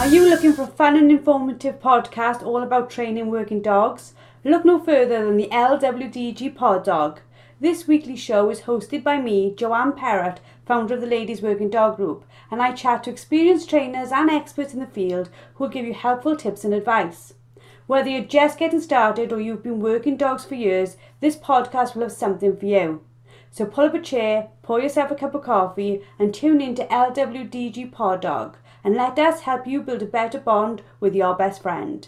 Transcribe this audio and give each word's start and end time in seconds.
Are 0.00 0.06
you 0.06 0.28
looking 0.28 0.52
for 0.52 0.66
fun 0.66 0.96
and 0.96 1.10
informative 1.10 1.80
podcast 1.80 2.42
all 2.42 2.62
about 2.62 2.90
training 2.90 3.30
working 3.30 3.62
dogs? 3.62 4.14
Look 4.42 4.64
no 4.64 4.78
further 4.78 5.24
than 5.24 5.36
the 5.36 5.48
LWDG 5.52 6.54
Pod 6.54 6.84
Dog. 6.84 7.20
This 7.60 7.86
weekly 7.86 8.16
show 8.16 8.48
is 8.48 8.62
hosted 8.62 9.04
by 9.04 9.20
me, 9.20 9.54
Joanne 9.54 9.92
Perrott, 9.92 10.38
founder 10.64 10.94
of 10.94 11.02
the 11.02 11.06
Ladies 11.06 11.42
Working 11.42 11.68
Dog 11.68 11.96
Group, 11.96 12.24
and 12.50 12.62
I 12.62 12.72
chat 12.72 13.04
to 13.04 13.10
experienced 13.10 13.68
trainers 13.68 14.10
and 14.10 14.30
experts 14.30 14.72
in 14.72 14.80
the 14.80 14.86
field 14.86 15.28
who 15.54 15.64
will 15.64 15.70
give 15.70 15.84
you 15.84 15.92
helpful 15.92 16.34
tips 16.34 16.64
and 16.64 16.72
advice. 16.72 17.34
Whether 17.90 18.10
you're 18.10 18.22
just 18.22 18.56
getting 18.56 18.80
started 18.80 19.32
or 19.32 19.40
you've 19.40 19.64
been 19.64 19.80
working 19.80 20.16
dogs 20.16 20.44
for 20.44 20.54
years, 20.54 20.96
this 21.18 21.34
podcast 21.34 21.96
will 21.96 22.02
have 22.02 22.12
something 22.12 22.56
for 22.56 22.66
you. 22.66 23.04
So 23.50 23.66
pull 23.66 23.86
up 23.86 23.94
a 23.94 24.00
chair, 24.00 24.50
pour 24.62 24.80
yourself 24.80 25.10
a 25.10 25.16
cup 25.16 25.34
of 25.34 25.42
coffee, 25.42 26.00
and 26.16 26.32
tune 26.32 26.60
in 26.60 26.76
to 26.76 26.86
LWDG 26.86 27.90
Pod 27.90 28.20
Dog, 28.20 28.58
and 28.84 28.94
let 28.94 29.18
us 29.18 29.40
help 29.40 29.66
you 29.66 29.82
build 29.82 30.02
a 30.02 30.06
better 30.06 30.38
bond 30.38 30.82
with 31.00 31.16
your 31.16 31.34
best 31.34 31.62
friend. 31.62 32.06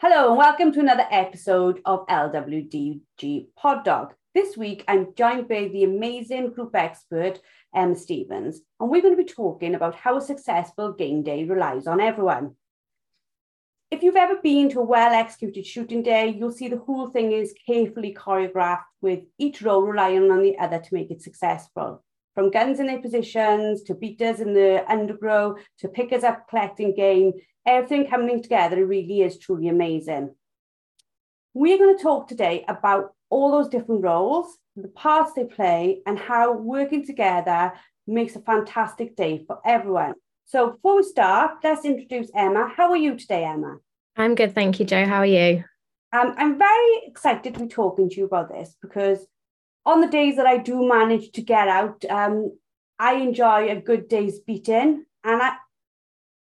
Hello, 0.00 0.30
and 0.30 0.36
welcome 0.36 0.72
to 0.72 0.80
another 0.80 1.06
episode 1.12 1.80
of 1.84 2.04
LWDG 2.08 3.46
Pod 3.54 3.84
Dog. 3.84 4.12
This 4.34 4.56
week, 4.56 4.84
I'm 4.88 5.14
joined 5.14 5.46
by 5.46 5.68
the 5.68 5.84
amazing 5.84 6.50
group 6.50 6.74
expert, 6.74 7.38
Emma 7.72 7.94
Stevens, 7.94 8.62
and 8.80 8.90
we're 8.90 9.02
going 9.02 9.16
to 9.16 9.22
be 9.22 9.32
talking 9.32 9.76
about 9.76 9.94
how 9.94 10.16
a 10.16 10.20
successful 10.20 10.92
game 10.94 11.22
day 11.22 11.44
relies 11.44 11.86
on 11.86 12.00
everyone. 12.00 12.56
If 13.92 14.02
you've 14.02 14.16
ever 14.16 14.36
been 14.42 14.70
to 14.70 14.80
a 14.80 14.84
well 14.84 15.12
executed 15.12 15.66
shooting 15.66 16.02
day, 16.02 16.28
you'll 16.28 16.50
see 16.50 16.68
the 16.68 16.78
whole 16.78 17.10
thing 17.10 17.32
is 17.32 17.54
carefully 17.66 18.16
choreographed 18.18 18.84
with 19.02 19.20
each 19.36 19.60
role 19.60 19.82
relying 19.82 20.30
on 20.30 20.42
the 20.42 20.56
other 20.58 20.78
to 20.78 20.94
make 20.94 21.10
it 21.10 21.20
successful. 21.20 22.02
From 22.34 22.50
guns 22.50 22.80
in 22.80 22.86
their 22.86 23.02
positions 23.02 23.82
to 23.82 23.94
beaters 23.94 24.40
in 24.40 24.54
the 24.54 24.82
undergrow 24.88 25.58
to 25.80 25.88
pickers 25.88 26.24
up 26.24 26.48
collecting 26.48 26.94
game, 26.94 27.34
everything 27.66 28.08
coming 28.08 28.42
together 28.42 28.86
really 28.86 29.20
is 29.20 29.36
truly 29.38 29.68
amazing. 29.68 30.34
We're 31.52 31.76
going 31.76 31.94
to 31.94 32.02
talk 32.02 32.28
today 32.28 32.64
about 32.68 33.12
all 33.28 33.50
those 33.50 33.68
different 33.68 34.02
roles, 34.02 34.56
the 34.74 34.88
parts 34.88 35.34
they 35.34 35.44
play, 35.44 36.00
and 36.06 36.18
how 36.18 36.54
working 36.54 37.04
together 37.04 37.74
makes 38.06 38.36
a 38.36 38.40
fantastic 38.40 39.16
day 39.16 39.44
for 39.46 39.58
everyone. 39.66 40.14
So 40.52 40.72
before 40.72 40.96
we 40.96 41.02
start, 41.02 41.52
let's 41.64 41.86
introduce 41.86 42.30
Emma. 42.36 42.70
How 42.76 42.90
are 42.90 42.96
you 42.98 43.16
today, 43.16 43.42
Emma? 43.42 43.78
I'm 44.18 44.34
good, 44.34 44.54
thank 44.54 44.78
you, 44.78 44.84
Joe. 44.84 45.06
How 45.06 45.20
are 45.20 45.24
you? 45.24 45.64
Um, 46.12 46.34
I'm 46.36 46.58
very 46.58 47.06
excited 47.06 47.54
to 47.54 47.60
be 47.60 47.68
talking 47.68 48.10
to 48.10 48.16
you 48.16 48.26
about 48.26 48.50
this 48.50 48.76
because 48.82 49.26
on 49.86 50.02
the 50.02 50.08
days 50.08 50.36
that 50.36 50.44
I 50.44 50.58
do 50.58 50.86
manage 50.86 51.32
to 51.32 51.40
get 51.40 51.68
out, 51.68 52.04
um, 52.04 52.52
I 52.98 53.14
enjoy 53.14 53.70
a 53.70 53.80
good 53.80 54.08
day's 54.08 54.40
beating. 54.40 55.06
And 55.24 55.42
I, 55.42 55.54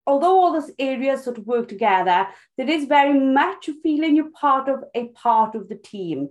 although 0.07 0.39
all 0.39 0.53
those 0.53 0.71
areas 0.79 1.23
sort 1.23 1.37
of 1.37 1.45
work 1.45 1.67
together, 1.67 2.25
there 2.57 2.71
is 2.71 2.85
very 2.85 3.19
much 3.19 3.67
a 3.67 3.75
feeling 3.83 4.15
you're 4.15 4.31
part 4.31 4.67
of 4.67 4.83
a 4.95 5.09
part 5.09 5.53
of 5.53 5.69
the 5.69 5.75
team. 5.75 6.29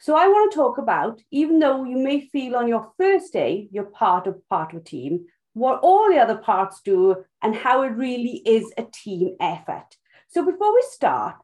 So 0.00 0.16
I 0.16 0.28
want 0.28 0.52
to 0.52 0.56
talk 0.56 0.76
about, 0.76 1.22
even 1.30 1.60
though 1.60 1.84
you 1.84 1.96
may 1.96 2.28
feel 2.28 2.56
on 2.56 2.68
your 2.68 2.92
first 2.98 3.32
day 3.32 3.68
you're 3.72 3.84
part 3.84 4.26
of 4.26 4.46
part 4.50 4.74
of 4.74 4.82
a 4.82 4.84
team, 4.84 5.24
what 5.56 5.80
all 5.82 6.10
the 6.10 6.18
other 6.18 6.36
parts 6.36 6.82
do 6.84 7.24
and 7.40 7.54
how 7.54 7.82
it 7.82 7.88
really 7.88 8.42
is 8.44 8.70
a 8.76 8.84
team 8.92 9.34
effort. 9.40 9.96
So 10.28 10.44
before 10.44 10.74
we 10.74 10.84
start, 10.90 11.36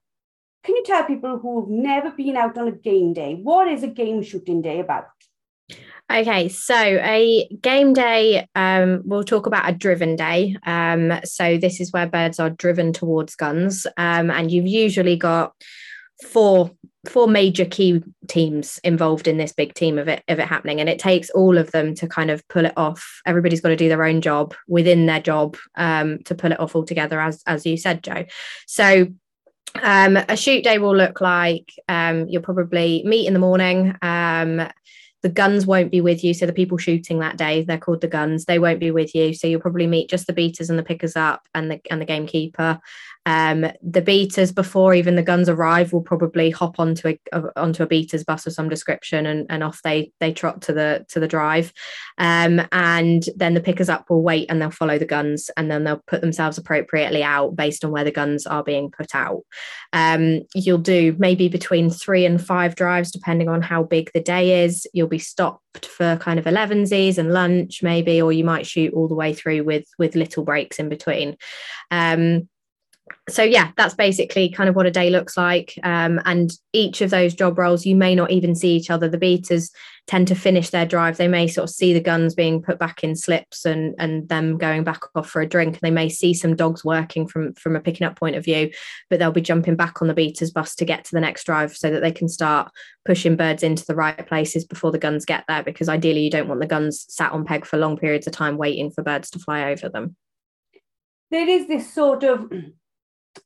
can 0.63 0.77
you 0.77 0.85
tell 0.85 1.05
people 1.05 1.39
who've 1.39 1.69
never 1.69 2.11
been 2.11 2.37
out 2.37 2.59
on 2.59 2.69
a 2.69 2.73
game 2.73 3.15
day 3.15 3.35
what 3.43 3.69
is 3.69 3.83
a 3.83 3.89
game 3.89 4.23
shooting 4.23 4.61
day 4.61 4.81
about? 4.81 5.07
Okay, 6.13 6.51
so 6.51 6.75
a 6.75 7.49
game 7.63 7.95
day, 7.95 8.47
um, 8.55 9.01
we'll 9.07 9.25
talk 9.25 9.47
about 9.47 9.71
a 9.71 9.73
driven 9.73 10.15
day. 10.15 10.57
Um, 10.67 11.19
so 11.25 11.57
this 11.57 11.81
is 11.81 11.91
where 11.91 12.07
birds 12.07 12.39
are 12.39 12.51
driven 12.51 12.93
towards 12.93 13.35
guns, 13.35 13.87
um, 13.97 14.31
and 14.31 14.51
you've 14.51 14.67
usually 14.67 15.17
got 15.17 15.55
four 16.23 16.71
four 17.09 17.27
major 17.27 17.65
key 17.65 18.03
teams 18.29 18.79
involved 18.85 19.27
in 19.27 19.37
this 19.37 19.53
big 19.53 19.75
team 19.75 19.99
of 19.99 20.09
it 20.09 20.23
of 20.29 20.39
it 20.39 20.47
happening. 20.47 20.81
And 20.81 20.89
it 20.89 20.99
takes 20.99 21.31
all 21.31 21.59
of 21.59 21.71
them 21.73 21.95
to 21.97 22.07
kind 22.07 22.31
of 22.31 22.47
pull 22.49 22.65
it 22.65 22.75
off. 22.77 23.21
Everybody's 23.27 23.61
got 23.61 23.71
to 23.71 23.77
do 23.77 23.89
their 23.89 24.05
own 24.05 24.21
job 24.21 24.55
within 24.69 25.07
their 25.07 25.21
job 25.21 25.57
um, 25.77 26.23
to 26.25 26.35
pull 26.35 26.53
it 26.53 26.61
off 26.61 26.77
all 26.77 26.85
together 26.85 27.21
as 27.21 27.43
as 27.47 27.67
you 27.67 27.77
said 27.77 28.03
joe. 28.03 28.25
So 28.67 29.09
um, 29.83 30.17
a 30.17 30.37
shoot 30.37 30.65
day 30.65 30.79
will 30.79 30.97
look 30.97 31.21
like 31.21 31.73
um, 31.89 32.29
you'll 32.29 32.43
probably 32.43 33.03
meet 33.05 33.27
in 33.27 33.33
the 33.33 33.39
morning. 33.39 33.97
Um, 34.03 34.69
the 35.23 35.29
guns 35.29 35.67
won't 35.67 35.93
be 35.93 36.01
with 36.01 36.25
you. 36.25 36.35
So 36.35 36.47
the 36.47 36.53
people 36.53 36.79
shooting 36.79 37.21
that 37.21 37.37
day 37.37 37.63
they're 37.63 37.79
called 37.79 38.01
the 38.01 38.09
guns 38.09 38.45
they 38.45 38.59
won't 38.59 38.81
be 38.81 38.91
with 38.91 39.15
you. 39.15 39.35
So 39.35 39.47
you'll 39.47 39.61
probably 39.61 39.87
meet 39.87 40.11
just 40.11 40.27
the 40.27 40.33
beaters 40.33 40.71
and 40.71 40.79
the 40.79 40.85
pickers 40.85 41.17
up 41.17 41.43
and 41.55 41.71
the 41.71 41.81
and 41.91 42.01
the 42.01 42.07
gamekeeper 42.07 42.81
um, 43.25 43.67
the 43.83 44.03
beaters 44.03 44.51
before 44.51 44.95
even 44.95 45.15
the 45.15 45.23
guns 45.23 45.49
arrive 45.49 45.93
will 45.93 46.03
probably 46.03 46.51
hop 46.51 46.81
onto 46.81 47.09
a, 47.33 47.43
onto 47.57 47.83
a 47.83 47.87
beaters 47.87 48.25
bus 48.25 48.47
of 48.47 48.53
some 48.53 48.69
description 48.69 49.27
and, 49.27 49.47
and 49.49 49.63
off 49.63 49.81
they 49.83 50.13
they 50.19 50.33
trot 50.33 50.61
to 50.63 50.73
the 50.73 51.07
to 51.11 51.21
the 51.21 51.29
drive. 51.29 51.73
Um, 52.19 52.61
and 52.73 53.25
then 53.37 53.55
the 53.55 53.61
pickers 53.61 53.89
up 53.89 54.11
will 54.11 54.23
wait 54.23 54.47
and 54.51 54.61
they'll 54.61 54.71
follow 54.71 54.99
the 54.99 55.05
guns 55.05 55.51
and 55.57 55.71
then 55.71 55.85
they'll 55.85 56.03
put 56.09 56.21
themselves 56.21 56.59
appropriately 56.59 57.23
out 57.23 57.55
based 57.55 57.85
on 57.85 57.93
where 57.93 58.05
the 58.05 58.11
guns 58.11 58.47
are 58.47 58.65
being 58.65 58.91
put 58.91 59.15
out. 59.15 59.43
Um, 59.93 60.41
you'll 60.55 60.79
do 60.79 61.15
maybe 61.19 61.49
between 61.49 61.91
three 61.91 62.27
and 62.27 62.45
five 62.45 62.75
drives 62.75 63.13
depending 63.13 63.49
on 63.49 63.63
how 63.63 63.85
big 63.85 64.11
the 64.15 64.21
day 64.21 64.65
is. 64.65 64.87
You'll 64.93 65.07
be 65.07 65.19
stopped 65.19 65.87
for 65.87 66.17
kind 66.17 66.39
of 66.39 66.45
11sies 66.45 67.19
and 67.19 67.33
lunch 67.33 67.83
maybe 67.83 68.21
or 68.21 68.33
you 68.33 68.45
might 68.45 68.67
shoot 68.67 68.93
all 68.95 69.09
the 69.09 69.15
way 69.15 69.33
through 69.33 69.63
with 69.63 69.87
with 69.99 70.17
little 70.17 70.45
breaks 70.45 70.81
in 70.81 70.89
between. 70.89 71.37
Um, 71.91 72.49
so 73.29 73.43
yeah 73.43 73.73
that's 73.77 73.95
basically 73.95 74.49
kind 74.49 74.69
of 74.69 74.77
what 74.77 74.87
a 74.87 74.91
day 74.91 75.11
looks 75.11 75.37
like. 75.37 75.79
Um, 75.83 76.21
and 76.25 76.53
each 76.73 77.01
of 77.01 77.11
those 77.11 77.35
job 77.35 77.59
roles 77.59 77.87
you 77.87 77.97
may 77.97 78.15
not 78.15 78.31
even 78.31 78.55
see 78.55 78.77
each 78.77 78.91
other. 78.91 79.09
The 79.09 79.19
beaters 79.19 79.71
tend 80.09 80.27
to 80.29 80.35
finish 80.35 80.71
their 80.71 80.85
drive. 80.85 81.17
They 81.17 81.29
may 81.29 81.47
sort 81.47 81.71
of 81.71 81.75
see 81.75 81.93
the 81.93 82.01
guns 82.01 82.35
being 82.35 82.61
put 82.61 82.79
back 82.79 83.05
in 83.05 83.15
slips 83.17 83.65
and 83.65 83.95
and 83.99 84.29
them 84.29 84.59
going 84.59 84.85
back 84.85 85.01
off 85.15 85.29
for 85.29 85.41
a 85.41 85.49
drink. 85.49 85.81
They 85.81 85.91
may 85.91 86.09
see 86.09 86.35
some 86.35 86.57
dogs 86.57 86.85
working 86.85 87.27
from 87.27 87.55
from 87.55 87.77
a 87.77 87.81
picking 87.81 88.07
up 88.07 88.19
point 88.19 88.37
of 88.37 88.45
view 88.45 88.71
but 89.11 89.19
they'll 89.19 89.31
be 89.31 89.41
jumping 89.41 89.77
back 89.77 90.01
on 90.01 90.09
the 90.09 90.15
beaters 90.15 90.51
bus 90.51 90.75
to 90.77 90.85
get 90.85 91.05
to 91.05 91.11
the 91.13 91.21
next 91.21 91.45
drive 91.45 91.77
so 91.77 91.91
that 91.91 92.01
they 92.01 92.11
can 92.11 92.29
start 92.29 92.71
pushing 93.05 93.37
birds 93.37 93.63
into 93.63 93.85
the 93.85 93.95
right 93.95 94.27
places 94.27 94.65
before 94.65 94.91
the 94.91 94.99
guns 94.99 95.25
get 95.25 95.45
there 95.49 95.63
because 95.63 95.89
ideally 95.89 96.23
you 96.23 96.31
don't 96.31 96.49
want 96.49 96.61
the 96.61 96.67
guns 96.67 97.05
sat 97.09 97.33
on 97.33 97.45
peg 97.45 97.65
for 97.65 97.77
long 97.77 97.97
periods 97.97 98.27
of 98.27 98.33
time 98.33 98.57
waiting 98.57 98.91
for 98.91 99.03
birds 99.03 99.31
to 99.31 99.39
fly 99.39 99.71
over 99.71 99.89
them. 99.89 100.17
There 101.31 101.49
is 101.49 101.67
this 101.67 101.93
sort 101.93 102.25
of 102.25 102.51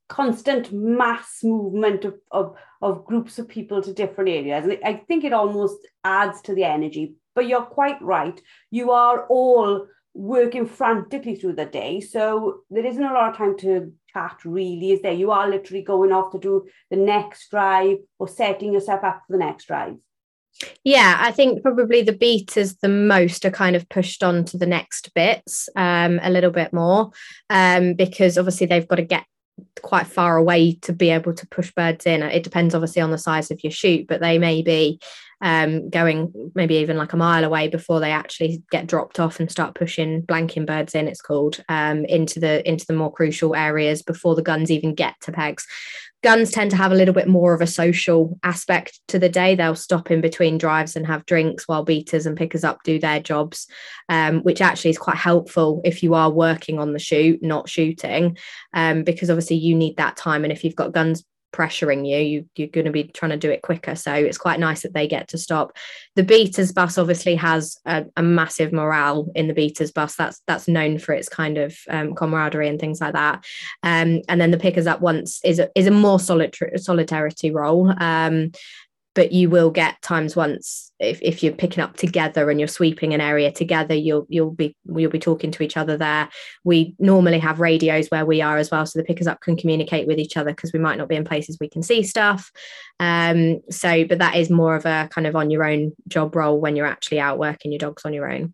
constant 0.09 0.73
mass 0.73 1.41
movement 1.43 2.05
of, 2.05 2.15
of, 2.31 2.57
of 2.83 3.05
groups 3.05 3.39
of 3.39 3.49
people 3.49 3.83
to 3.83 3.93
different 3.93 4.31
areas. 4.31 4.65
And 4.65 4.79
I 4.85 4.95
think 5.09 5.25
it 5.25 5.33
almost 5.33 5.79
adds 6.05 6.41
to 6.43 6.55
the 6.55 6.65
energy. 6.65 7.15
But 7.35 7.47
you're 7.47 7.63
quite 7.63 8.01
right. 8.01 8.41
You 8.71 8.93
are 8.93 9.27
all 9.27 9.87
working 10.15 10.67
frantically 10.67 11.37
through 11.37 11.55
the 11.55 11.67
day. 11.67 12.01
So 12.01 12.61
there 12.71 12.87
isn't 12.87 13.03
a 13.03 13.13
lot 13.13 13.31
of 13.31 13.37
time 13.37 13.59
to 13.59 13.93
chat, 14.13 14.39
really, 14.45 14.93
is 14.93 15.03
there? 15.03 15.13
You 15.13 15.31
are 15.31 15.49
literally 15.49 15.83
going 15.83 16.13
off 16.13 16.33
to 16.33 16.39
do 16.39 16.67
the 16.91 16.97
next 16.97 17.51
drive 17.51 17.99
or 18.19 18.27
setting 18.27 18.73
yourself 18.73 19.05
up 19.05 19.23
for 19.27 19.33
the 19.33 19.45
next 19.45 19.67
drive. 19.67 19.97
Yeah, 20.85 21.19
I 21.21 21.33
think 21.33 21.63
probably 21.63 22.03
the 22.03 22.17
beaters 22.17 22.77
the 22.77 22.89
most 22.89 23.45
are 23.45 23.51
kind 23.51 23.77
of 23.77 23.89
pushed 23.91 24.23
on 24.23 24.45
to 24.47 24.57
the 24.57 24.67
next 24.67 25.13
bits 25.15 25.69
um, 25.77 26.19
a 26.23 26.31
little 26.31 26.51
bit 26.51 26.73
more 26.73 27.11
um, 27.51 27.93
because 27.93 28.39
obviously 28.39 28.67
they've 28.67 28.89
got 28.89 28.97
to 28.97 29.03
get 29.03 29.25
quite 29.83 30.07
far 30.07 30.37
away 30.37 30.75
to 30.83 30.93
be 30.93 31.11
able 31.11 31.35
to 31.35 31.47
push 31.49 31.73
birds 31.73 32.07
in. 32.07 32.23
It 32.23 32.43
depends 32.43 32.75
obviously 32.75 33.03
on 33.03 33.11
the 33.11 33.19
size 33.19 33.51
of 33.51 33.63
your 33.63 33.71
shoot, 33.71 34.07
but 34.07 34.21
they 34.21 34.39
may 34.39 34.63
be 34.63 35.01
um, 35.43 35.91
going 35.91 36.33
maybe 36.55 36.77
even 36.77 36.97
like 36.97 37.13
a 37.13 37.17
mile 37.17 37.45
away 37.45 37.69
before 37.69 38.01
they 38.01 38.11
actually 38.11 38.63
get 38.71 38.87
dropped 38.87 39.21
off 39.21 39.39
and 39.39 39.51
start 39.51 39.75
pushing 39.75 40.23
blanking 40.23 40.67
birds 40.67 40.95
in. 40.95 41.09
It's 41.09 41.21
called 41.21 41.63
um, 41.69 42.05
into 42.07 42.41
the 42.41 42.67
into 42.69 42.87
the 42.87 42.95
more 42.95 43.13
crucial 43.13 43.55
areas 43.55 44.03
before 44.03 44.35
the 44.35 44.43
guns 44.43 44.71
even 44.71 44.95
get 44.95 45.15
to 45.23 45.33
pegs. 45.33 45.67
Guns 46.27 46.51
tend 46.51 46.73
to 46.73 46.77
have 46.77 46.91
a 46.91 46.97
little 46.97 47.15
bit 47.15 47.29
more 47.29 47.55
of 47.55 47.61
a 47.61 47.69
social 47.69 48.37
aspect 48.43 48.99
to 49.07 49.17
the 49.17 49.29
day. 49.29 49.55
They'll 49.55 49.77
stop 49.77 50.11
in 50.11 50.21
between 50.21 50.59
drives 50.59 50.97
and 50.97 51.07
have 51.07 51.25
drinks 51.25 51.69
while 51.69 51.85
beaters 51.85 52.27
and 52.27 52.37
pickers 52.37 52.65
up 52.65 52.83
do 52.83 52.99
their 52.99 53.21
jobs, 53.21 53.69
um, 54.09 54.41
which 54.41 54.61
actually 54.61 54.91
is 54.91 54.99
quite 54.99 55.19
helpful 55.19 55.81
if 55.85 56.03
you 56.03 56.15
are 56.15 56.29
working 56.29 56.81
on 56.81 56.93
the 56.93 56.99
shoot, 56.99 57.45
not 57.45 57.69
shooting, 57.69 58.37
um, 58.75 59.05
because 59.05 59.31
obviously 59.31 59.55
you 59.55 59.77
need 59.77 59.99
that 59.99 60.17
time. 60.17 60.43
And 60.43 60.53
if 60.53 60.65
you've 60.65 60.75
got 60.75 60.91
guns 60.91 61.25
pressuring 61.57 62.07
you. 62.07 62.19
you 62.19 62.49
you're 62.55 62.69
going 62.69 62.85
to 62.85 62.93
be 62.93 63.05
trying 63.05 63.31
to 63.31 63.37
do 63.37 63.51
it 63.51 63.63
quicker. 63.63 63.95
So 63.95 64.13
it's 64.13 64.39
quite 64.39 64.61
nice 64.61 64.83
that 64.83 64.93
they 64.93 65.09
get 65.09 65.29
to 65.29 65.39
stop. 65.39 65.77
The 66.15 66.23
beaters 66.23 66.73
bus 66.73 66.99
obviously 66.99 67.35
has 67.37 67.79
a, 67.87 68.05
a 68.17 68.23
massive 68.23 68.73
morale 68.73 69.29
in 69.35 69.49
the 69.49 69.55
beaters 69.55 69.91
bus. 69.91 70.17
That's 70.17 70.43
that's 70.47 70.69
known 70.69 70.99
for 70.99 71.13
its 71.13 71.29
kind 71.29 71.59
of 71.59 71.77
um, 71.89 72.15
camaraderie 72.15 72.69
and 72.69 72.79
things 72.79 73.01
like 73.01 73.15
that. 73.15 73.45
Um, 73.83 74.23
and 74.29 74.41
then 74.41 74.51
the 74.51 74.59
pickers 74.59 74.87
up 74.87 75.01
once 75.01 75.41
is 75.45 75.59
a, 75.59 75.71
is 75.75 75.87
a 75.87 75.91
more 75.91 76.21
solitary 76.21 76.79
solidarity 76.79 77.51
role. 77.51 77.93
Um, 77.99 78.53
but 79.17 79.33
you 79.33 79.49
will 79.49 79.71
get 79.71 80.01
times 80.03 80.37
once 80.37 80.93
if, 81.01 81.19
if 81.23 81.43
you're 81.43 81.55
picking 81.55 81.83
up 81.83 81.97
together 81.97 82.51
and 82.51 82.61
you're 82.61 82.69
sweeping 82.69 83.15
an 83.15 83.21
area 83.21 83.51
together 83.51 83.95
you'll 83.95 84.27
you'll 84.29 84.51
be 84.51 84.77
you'll 84.95 85.11
be 85.11 85.19
talking 85.19 85.51
to 85.51 85.63
each 85.63 85.77
other 85.77 85.97
there. 85.97 86.29
We 86.63 86.95
normally 86.99 87.39
have 87.41 87.59
radios 87.59 88.09
where 88.09 88.27
we 88.27 88.43
are 88.43 88.59
as 88.59 88.71
well 88.71 88.85
so 88.87 88.99
the 88.99 89.05
pickers 89.05 89.27
up 89.27 89.41
can 89.41 89.57
communicate 89.57 90.07
with 90.07 90.19
each 90.19 90.37
other 90.37 90.51
because 90.51 90.73
we 90.73 90.79
might 90.79 90.99
not 90.99 91.09
be 91.09 91.17
in 91.17 91.25
places 91.25 91.57
we 91.59 91.69
can 91.69 91.83
see 91.83 92.03
stuff. 92.05 92.53
Um 93.01 93.63
so 93.71 94.05
but 94.05 94.19
that 94.19 94.37
is 94.37 94.51
more 94.51 94.77
of 94.77 94.85
a 94.85 95.09
kind 95.11 95.27
of 95.27 95.35
on 95.35 95.51
your 95.51 95.65
own 95.65 95.93
job 96.07 96.37
role 96.37 96.61
when 96.61 96.77
you're 96.77 96.87
actually 96.87 97.19
out 97.19 97.39
working 97.39 97.73
your 97.73 97.81
dogs 97.81 98.05
on 98.05 98.13
your 98.13 98.31
own. 98.31 98.53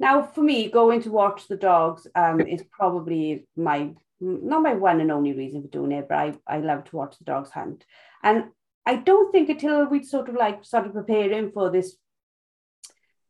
Now 0.00 0.22
for 0.24 0.42
me 0.42 0.68
going 0.68 1.00
to 1.02 1.10
watch 1.10 1.46
the 1.46 1.56
dogs 1.56 2.08
um 2.16 2.40
is 2.40 2.64
probably 2.72 3.46
my 3.56 3.92
not 4.20 4.62
my 4.62 4.74
one 4.74 5.00
and 5.00 5.12
only 5.12 5.32
reason 5.32 5.62
for 5.62 5.68
doing 5.68 5.92
it 5.92 6.08
but 6.08 6.16
i 6.16 6.34
i 6.46 6.58
love 6.58 6.84
to 6.84 6.96
watch 6.96 7.16
the 7.18 7.24
dogs 7.24 7.50
hunt. 7.50 7.86
And 8.22 8.46
I 8.86 8.96
don't 8.96 9.32
think 9.32 9.48
until 9.48 9.86
we'd 9.86 10.06
sort 10.06 10.28
of 10.28 10.34
like 10.34 10.64
started 10.64 10.92
preparing 10.92 11.50
for 11.52 11.70
this 11.70 11.96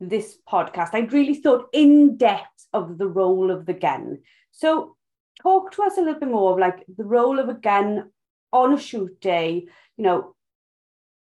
this 0.01 0.37
podcast, 0.51 0.91
I'd 0.93 1.13
really 1.13 1.35
thought 1.35 1.69
in 1.73 2.17
depth 2.17 2.67
of 2.73 2.99
the 2.99 3.07
role 3.07 3.51
of 3.51 3.65
the 3.65 3.75
gun. 3.75 4.19
So 4.51 4.97
talk 5.43 5.73
to 5.73 5.83
us 5.85 5.97
a 5.97 6.01
little 6.01 6.21
bit 6.21 6.29
more 6.29 6.53
of 6.53 6.59
like 6.59 6.85
the 6.89 7.05
role 7.05 7.39
of 7.39 7.49
a 7.49 7.55
gun 7.55 8.11
on 8.53 8.75
a 8.75 8.79
shoot 8.79 9.21
day, 9.21 9.67
you 9.97 10.05
know, 10.05 10.35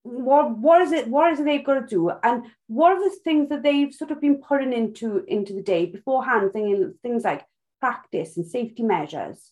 what 0.06 0.56
what 0.60 0.82
is 0.82 0.92
it 0.92 1.08
what 1.08 1.34
is 1.34 1.40
it 1.40 1.46
they've 1.46 1.66
got 1.66 1.80
to 1.80 1.88
do 1.88 2.12
and 2.22 2.46
what 2.68 2.92
are 2.92 3.10
the 3.10 3.16
things 3.24 3.50
that 3.50 3.64
they've 3.64 3.92
sort 3.92 4.12
of 4.12 4.22
been 4.22 4.40
putting 4.40 4.72
into 4.72 5.24
into 5.28 5.52
the 5.52 5.64
day 5.64 5.88
beforehand 5.88 6.52
thinking 6.54 6.94
things 7.02 7.24
like 7.24 7.44
practice 7.80 8.38
and 8.38 8.46
safety 8.46 8.84
measures 8.84 9.52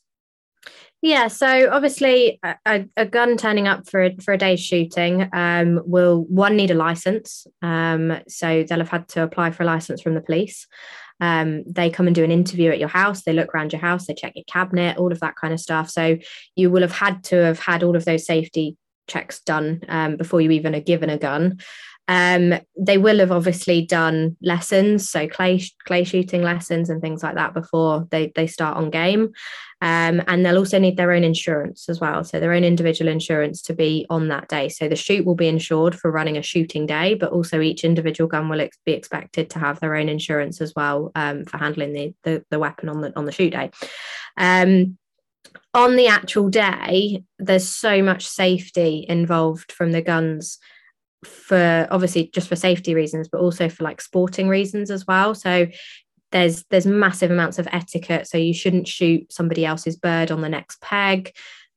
yeah, 1.03 1.27
so 1.27 1.69
obviously 1.69 2.39
a, 2.65 2.85
a, 2.95 3.05
gun 3.05 3.35
turning 3.35 3.67
up 3.67 3.89
for 3.89 4.05
a, 4.05 4.15
for 4.21 4.33
a 4.33 4.37
day's 4.37 4.61
shooting 4.61 5.27
um, 5.33 5.81
will 5.85 6.23
one 6.29 6.55
need 6.55 6.71
a 6.71 6.75
license. 6.75 7.45
Um, 7.61 8.19
so 8.29 8.63
they'll 8.63 8.79
have 8.79 8.87
had 8.87 9.09
to 9.09 9.23
apply 9.23 9.51
for 9.51 9.63
a 9.63 9.65
license 9.65 10.01
from 10.01 10.13
the 10.13 10.21
police. 10.21 10.65
Um, 11.19 11.65
they 11.67 11.89
come 11.89 12.07
and 12.07 12.15
do 12.15 12.23
an 12.23 12.31
interview 12.31 12.71
at 12.71 12.79
your 12.79 12.87
house. 12.87 13.23
They 13.23 13.33
look 13.33 13.53
around 13.53 13.73
your 13.73 13.81
house. 13.81 14.07
They 14.07 14.13
check 14.13 14.31
your 14.35 14.45
cabinet, 14.47 14.97
all 14.97 15.11
of 15.11 15.19
that 15.19 15.35
kind 15.35 15.53
of 15.53 15.59
stuff. 15.59 15.89
So 15.89 16.17
you 16.55 16.71
will 16.71 16.83
have 16.83 16.93
had 16.93 17.21
to 17.25 17.35
have 17.35 17.59
had 17.59 17.83
all 17.83 17.97
of 17.97 18.05
those 18.05 18.25
safety 18.25 18.77
checks 19.07 19.41
done 19.41 19.81
um, 19.89 20.15
before 20.15 20.39
you 20.39 20.51
even 20.51 20.73
are 20.73 20.79
given 20.79 21.09
a 21.09 21.17
gun. 21.17 21.59
Um, 22.07 22.53
they 22.77 22.97
will 22.97 23.19
have 23.19 23.31
obviously 23.31 23.85
done 23.85 24.35
lessons, 24.41 25.09
so 25.09 25.27
clay 25.27 25.63
clay 25.85 26.03
shooting 26.03 26.41
lessons 26.41 26.89
and 26.89 27.01
things 27.01 27.23
like 27.23 27.35
that 27.35 27.53
before 27.53 28.07
they 28.11 28.31
they 28.35 28.47
start 28.47 28.75
on 28.75 28.89
game. 28.89 29.31
Um, 29.81 30.21
and 30.27 30.45
they'll 30.45 30.57
also 30.57 30.79
need 30.79 30.95
their 30.95 31.11
own 31.11 31.23
insurance 31.23 31.89
as 31.89 31.99
well, 31.99 32.23
so 32.23 32.39
their 32.39 32.53
own 32.53 32.63
individual 32.63 33.11
insurance 33.11 33.61
to 33.63 33.73
be 33.73 34.05
on 34.09 34.29
that 34.29 34.47
day. 34.47 34.69
So 34.69 34.87
the 34.87 34.95
shoot 34.95 35.25
will 35.25 35.35
be 35.35 35.47
insured 35.47 35.93
for 35.93 36.11
running 36.11 36.37
a 36.37 36.41
shooting 36.41 36.85
day, 36.85 37.15
but 37.15 37.31
also 37.31 37.59
each 37.59 37.83
individual 37.83 38.29
gun 38.29 38.47
will 38.47 38.61
ex- 38.61 38.77
be 38.85 38.93
expected 38.93 39.49
to 39.51 39.59
have 39.59 39.79
their 39.79 39.95
own 39.95 40.07
insurance 40.07 40.61
as 40.61 40.73
well 40.75 41.11
um, 41.15 41.43
for 41.43 41.57
handling 41.57 41.93
the, 41.93 42.13
the, 42.23 42.45
the 42.49 42.59
weapon 42.59 42.87
on 42.89 43.01
the 43.01 43.17
on 43.17 43.25
the 43.25 43.31
shoot 43.31 43.51
day. 43.51 43.71
Um, 44.37 44.97
on 45.73 45.95
the 45.95 46.07
actual 46.07 46.49
day, 46.49 47.23
there's 47.39 47.67
so 47.67 48.01
much 48.01 48.25
safety 48.25 49.05
involved 49.07 49.71
from 49.71 49.91
the 49.91 50.01
guns 50.01 50.59
for 51.23 51.87
obviously 51.91 52.29
just 52.33 52.47
for 52.47 52.55
safety 52.55 52.95
reasons 52.95 53.27
but 53.27 53.41
also 53.41 53.69
for 53.69 53.83
like 53.83 54.01
sporting 54.01 54.47
reasons 54.47 54.91
as 54.91 55.07
well. 55.07 55.33
So 55.35 55.67
there's 56.31 56.63
there's 56.65 56.87
massive 56.87 57.31
amounts 57.31 57.59
of 57.59 57.67
etiquette 57.71 58.27
so 58.27 58.37
you 58.37 58.53
shouldn't 58.53 58.87
shoot 58.87 59.31
somebody 59.31 59.65
else's 59.65 59.95
bird 59.95 60.31
on 60.31 60.41
the 60.41 60.49
next 60.49 60.81
peg 60.81 61.33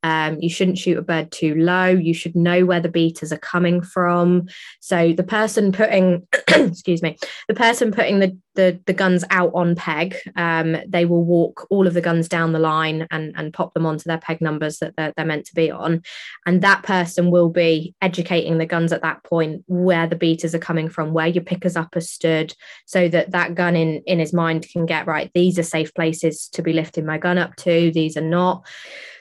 um, 0.07 0.39
you 0.41 0.49
shouldn't 0.49 0.79
shoot 0.79 0.99
a 0.99 1.03
bird 1.03 1.33
too 1.33 1.57
low. 1.57 1.89
You 1.89 2.15
should 2.15 2.37
know 2.37 2.65
where 2.65 2.79
the 2.79 2.89
beaters 2.89 3.33
are 3.33 3.39
coming 3.39 3.83
from. 3.83 4.47
So 4.79 5.13
the 5.13 5.25
person 5.25 5.73
putting, 5.73 6.29
excuse 6.49 7.03
me, 7.03 7.19
the 7.49 7.55
person 7.55 7.91
putting 7.91 8.21
the, 8.21 8.39
the, 8.55 8.79
the 8.87 8.93
guns 8.93 9.25
out 9.31 9.51
on 9.53 9.75
peg, 9.75 10.17
um, 10.37 10.77
they 10.87 11.07
will 11.07 11.25
walk 11.25 11.67
all 11.71 11.89
of 11.89 11.95
the 11.95 12.01
guns 12.01 12.29
down 12.29 12.53
the 12.53 12.61
line 12.61 13.09
and, 13.11 13.35
and 13.37 13.53
pop 13.53 13.75
them 13.75 13.85
onto 13.85 14.05
their 14.05 14.19
peg 14.19 14.41
numbers 14.41 14.79
that 14.79 14.95
they're, 14.97 15.13
they're 15.17 15.27
meant 15.27 15.47
to 15.47 15.55
be 15.57 15.73
on. 15.73 16.03
And 16.47 16.63
that 16.63 16.85
person 16.85 17.33
will 17.33 17.51
be 17.51 17.93
educating 18.01 18.59
the 18.59 18.65
guns 18.67 18.93
at 18.93 19.03
that 19.03 19.25
point 19.25 19.65
where 19.67 20.07
the 20.07 20.15
beaters 20.15 20.55
are 20.55 20.61
coming 20.61 20.89
from, 20.89 21.15
where 21.15 21.27
your 21.27 21.43
pickers 21.43 21.75
up 21.75 21.97
are 21.97 22.01
stood, 22.01 22.55
so 22.87 23.09
that 23.09 23.33
that 23.33 23.57
gun 23.57 23.75
in, 23.75 24.03
in 24.07 24.21
his 24.21 24.33
mind 24.33 24.69
can 24.73 24.87
get 24.87 25.09
right. 25.09 25.33
These 25.35 25.59
are 25.59 25.65
safe 25.65 25.93
places 25.95 26.47
to 26.53 26.63
be 26.63 26.73
lifting 26.73 27.05
my 27.05 27.19
gun 27.19 27.39
up 27.39 27.57
to. 27.57 27.91
These 27.91 28.17
are 28.17 28.21
not. 28.21 28.65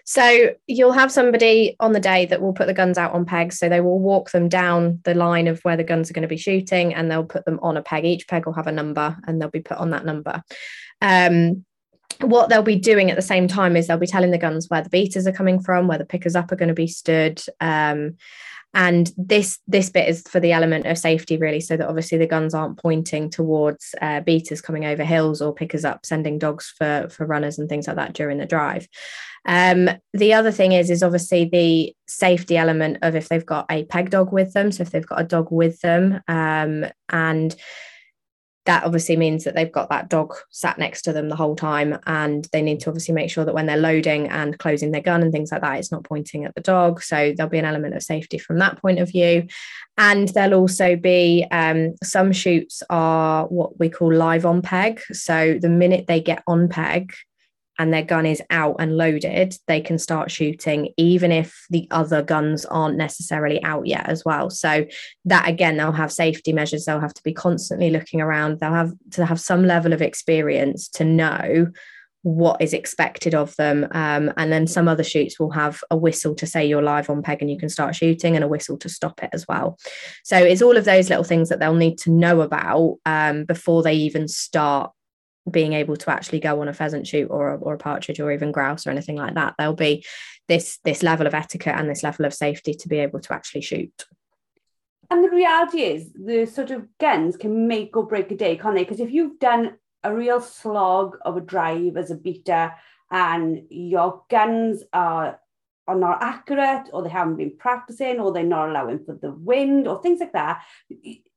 So 0.05 0.51
you'll 0.67 0.91
have 0.91 1.11
somebody 1.11 1.75
on 1.79 1.91
the 1.91 1.99
day 1.99 2.27
that 2.27 2.39
will 2.39 2.53
put 2.53 2.67
the 2.67 2.73
guns 2.73 2.97
out 2.97 3.13
on 3.13 3.25
pegs. 3.25 3.57
So 3.57 3.67
they 3.67 3.81
will 3.81 3.99
walk 3.99 4.29
them 4.29 4.47
down 4.47 5.01
the 5.03 5.15
line 5.15 5.47
of 5.47 5.59
where 5.61 5.75
the 5.75 5.83
guns 5.83 6.09
are 6.09 6.13
going 6.13 6.21
to 6.21 6.27
be 6.27 6.37
shooting 6.37 6.93
and 6.93 7.09
they'll 7.09 7.25
put 7.25 7.43
them 7.45 7.59
on 7.63 7.75
a 7.75 7.81
peg. 7.81 8.05
Each 8.05 8.27
peg 8.27 8.45
will 8.45 8.53
have 8.53 8.67
a 8.67 8.71
number 8.71 9.17
and 9.25 9.41
they'll 9.41 9.49
be 9.49 9.61
put 9.61 9.77
on 9.77 9.89
that 9.89 10.05
number. 10.05 10.43
Um, 11.01 11.65
what 12.21 12.49
they'll 12.49 12.61
be 12.61 12.77
doing 12.77 13.09
at 13.09 13.15
the 13.15 13.21
same 13.21 13.47
time 13.47 13.75
is 13.75 13.87
they'll 13.87 13.97
be 13.97 14.05
telling 14.05 14.29
the 14.29 14.37
guns 14.37 14.69
where 14.69 14.83
the 14.83 14.89
beaters 14.89 15.25
are 15.25 15.33
coming 15.33 15.59
from, 15.59 15.87
where 15.87 15.97
the 15.97 16.05
pickers 16.05 16.35
up 16.35 16.51
are 16.51 16.55
going 16.55 16.69
to 16.69 16.75
be 16.75 16.87
stood. 16.87 17.41
Um, 17.59 18.17
and 18.75 19.11
this 19.17 19.57
this 19.67 19.89
bit 19.89 20.07
is 20.07 20.21
for 20.23 20.41
the 20.41 20.51
element 20.51 20.85
of 20.85 20.97
safety 20.97 21.37
really 21.37 21.61
so 21.61 21.77
that 21.77 21.87
obviously 21.87 22.17
the 22.17 22.27
guns 22.27 22.53
aren't 22.53 22.77
pointing 22.77 23.29
towards 23.29 23.95
uh, 24.01 24.19
beaters 24.19 24.61
coming 24.61 24.85
over 24.85 25.03
hills 25.03 25.41
or 25.41 25.53
pickers 25.53 25.85
up 25.85 26.05
sending 26.05 26.37
dogs 26.37 26.71
for 26.77 27.07
for 27.09 27.25
runners 27.25 27.57
and 27.57 27.69
things 27.69 27.87
like 27.87 27.95
that 27.95 28.13
during 28.13 28.37
the 28.37 28.45
drive. 28.45 28.87
Um, 29.47 29.89
the 30.13 30.33
other 30.33 30.51
thing 30.51 30.73
is 30.73 30.89
is 30.89 31.01
obviously 31.01 31.45
the 31.45 31.95
safety 32.07 32.57
element 32.57 32.97
of 33.01 33.15
if 33.15 33.29
they've 33.29 33.45
got 33.45 33.65
a 33.71 33.85
peg 33.85 34.09
dog 34.09 34.33
with 34.33 34.53
them. 34.53 34.71
So 34.71 34.81
if 34.81 34.91
they've 34.91 35.07
got 35.07 35.21
a 35.21 35.25
dog 35.25 35.51
with 35.51 35.79
them 35.81 36.21
um, 36.27 36.85
and 37.09 37.55
that 38.65 38.83
obviously 38.83 39.15
means 39.15 39.43
that 39.43 39.55
they've 39.55 39.71
got 39.71 39.89
that 39.89 40.09
dog 40.09 40.35
sat 40.49 40.77
next 40.77 41.03
to 41.03 41.13
them 41.13 41.29
the 41.29 41.35
whole 41.35 41.55
time 41.55 41.97
and 42.07 42.47
they 42.51 42.61
need 42.61 42.79
to 42.79 42.89
obviously 42.89 43.13
make 43.13 43.29
sure 43.29 43.45
that 43.45 43.53
when 43.53 43.67
they're 43.67 43.77
loading 43.77 44.27
and 44.29 44.57
closing 44.57 44.91
their 44.91 45.01
gun 45.01 45.21
and 45.21 45.31
things 45.31 45.51
like 45.51 45.61
that 45.61 45.77
it's 45.77 45.91
not 45.91 46.03
pointing 46.03 46.45
at 46.45 46.55
the 46.55 46.61
dog. 46.61 47.01
So 47.01 47.33
there'll 47.35 47.49
be 47.49 47.59
an 47.59 47.65
element 47.65 47.95
of 47.95 48.03
safety 48.03 48.37
from 48.37 48.57
that 48.59 48.81
point 48.81 48.99
of 48.99 49.09
view. 49.09 49.47
And 49.97 50.27
there'll 50.29 50.59
also 50.59 50.95
be 50.95 51.45
um, 51.51 51.95
some 52.03 52.31
shoots 52.31 52.83
are 52.89 53.45
what 53.47 53.79
we 53.79 53.89
call 53.89 54.13
live 54.13 54.45
on 54.45 54.61
peg. 54.61 54.99
So 55.11 55.57
the 55.61 55.69
minute 55.69 56.07
they 56.07 56.19
get 56.19 56.43
on 56.47 56.67
peg 56.67 57.13
and 57.77 57.93
their 57.93 58.03
gun 58.03 58.25
is 58.25 58.41
out 58.49 58.75
and 58.79 58.97
loaded, 58.97 59.55
they 59.67 59.81
can 59.81 59.97
start 59.99 60.31
shooting, 60.31 60.89
even 60.97 61.31
if 61.31 61.65
the 61.69 61.87
other 61.91 62.21
guns 62.21 62.65
aren't 62.65 62.97
necessarily 62.97 63.61
out 63.63 63.85
yet 63.85 64.07
as 64.07 64.23
well. 64.23 64.49
So 64.49 64.85
that 65.25 65.47
again, 65.47 65.77
they'll 65.77 65.91
have 65.91 66.11
safety 66.11 66.53
measures. 66.53 66.85
They'll 66.85 66.99
have 66.99 67.13
to 67.13 67.23
be 67.23 67.33
constantly 67.33 67.89
looking 67.89 68.21
around. 68.21 68.59
They'll 68.59 68.71
have 68.71 68.93
to 69.11 69.25
have 69.25 69.39
some 69.39 69.65
level 69.65 69.93
of 69.93 70.01
experience 70.01 70.87
to 70.89 71.03
know 71.03 71.67
what 72.25 72.59
is 72.59 72.73
expected 72.73 73.35
of 73.35 73.55
them. 73.55 73.87
Um, 73.91 74.33
and 74.35 74.51
then 74.51 74.65
some 74.65 74.87
other 74.87 75.03
shoots 75.03 75.39
will 75.39 75.51
have 75.51 75.83
a 75.91 75.95
whistle 75.95 76.33
to 76.35 76.47
say 76.47 76.65
you're 76.65 76.81
live 76.81 77.07
on 77.07 77.21
peg 77.21 77.39
and 77.39 77.51
you 77.51 77.57
can 77.57 77.69
start 77.69 77.95
shooting, 77.95 78.33
and 78.33 78.43
a 78.43 78.47
whistle 78.47 78.77
to 78.79 78.89
stop 78.89 79.21
it 79.21 79.29
as 79.31 79.47
well. 79.47 79.77
So 80.23 80.35
it's 80.35 80.63
all 80.63 80.75
of 80.75 80.85
those 80.85 81.07
little 81.07 81.23
things 81.23 81.49
that 81.49 81.59
they'll 81.59 81.75
need 81.75 81.99
to 81.99 82.11
know 82.11 82.41
about 82.41 82.97
um, 83.05 83.45
before 83.45 83.83
they 83.83 83.93
even 83.93 84.27
start 84.27 84.91
being 85.49 85.73
able 85.73 85.95
to 85.95 86.09
actually 86.09 86.39
go 86.39 86.61
on 86.61 86.67
a 86.67 86.73
pheasant 86.73 87.05
shoot 87.05 87.27
or 87.27 87.53
a, 87.53 87.57
or 87.57 87.75
a 87.75 87.77
partridge 87.77 88.19
or 88.19 88.31
even 88.31 88.51
grouse 88.51 88.87
or 88.87 88.89
anything 88.89 89.15
like 89.15 89.35
that 89.35 89.53
there'll 89.57 89.73
be 89.73 90.03
this 90.47 90.79
this 90.83 91.03
level 91.03 91.27
of 91.27 91.33
etiquette 91.33 91.75
and 91.75 91.89
this 91.89 92.03
level 92.03 92.25
of 92.25 92.33
safety 92.33 92.73
to 92.73 92.87
be 92.87 92.99
able 92.99 93.19
to 93.19 93.33
actually 93.33 93.61
shoot. 93.61 94.05
And 95.11 95.23
the 95.23 95.29
reality 95.29 95.81
is 95.81 96.11
the 96.13 96.45
sort 96.45 96.71
of 96.71 96.87
guns 96.99 97.37
can 97.37 97.67
make 97.67 97.95
or 97.95 98.07
break 98.07 98.31
a 98.31 98.35
day 98.35 98.57
can't 98.57 98.75
they? 98.75 98.83
Because 98.83 98.99
if 98.99 99.11
you've 99.11 99.39
done 99.39 99.77
a 100.03 100.13
real 100.13 100.41
slog 100.41 101.17
of 101.23 101.37
a 101.37 101.41
drive 101.41 101.97
as 101.97 102.11
a 102.11 102.15
beater 102.15 102.73
and 103.11 103.63
your 103.69 104.23
guns 104.29 104.83
are 104.93 105.39
are 105.87 105.95
not 105.95 106.23
accurate 106.23 106.89
or 106.93 107.03
they 107.03 107.09
haven't 107.09 107.35
been 107.35 107.55
practicing 107.57 108.19
or 108.19 108.31
they're 108.31 108.43
not 108.43 108.69
allowing 108.69 109.03
for 109.05 109.13
the 109.21 109.31
wind 109.31 109.87
or 109.87 110.01
things 110.01 110.19
like 110.19 110.33
that 110.33 110.63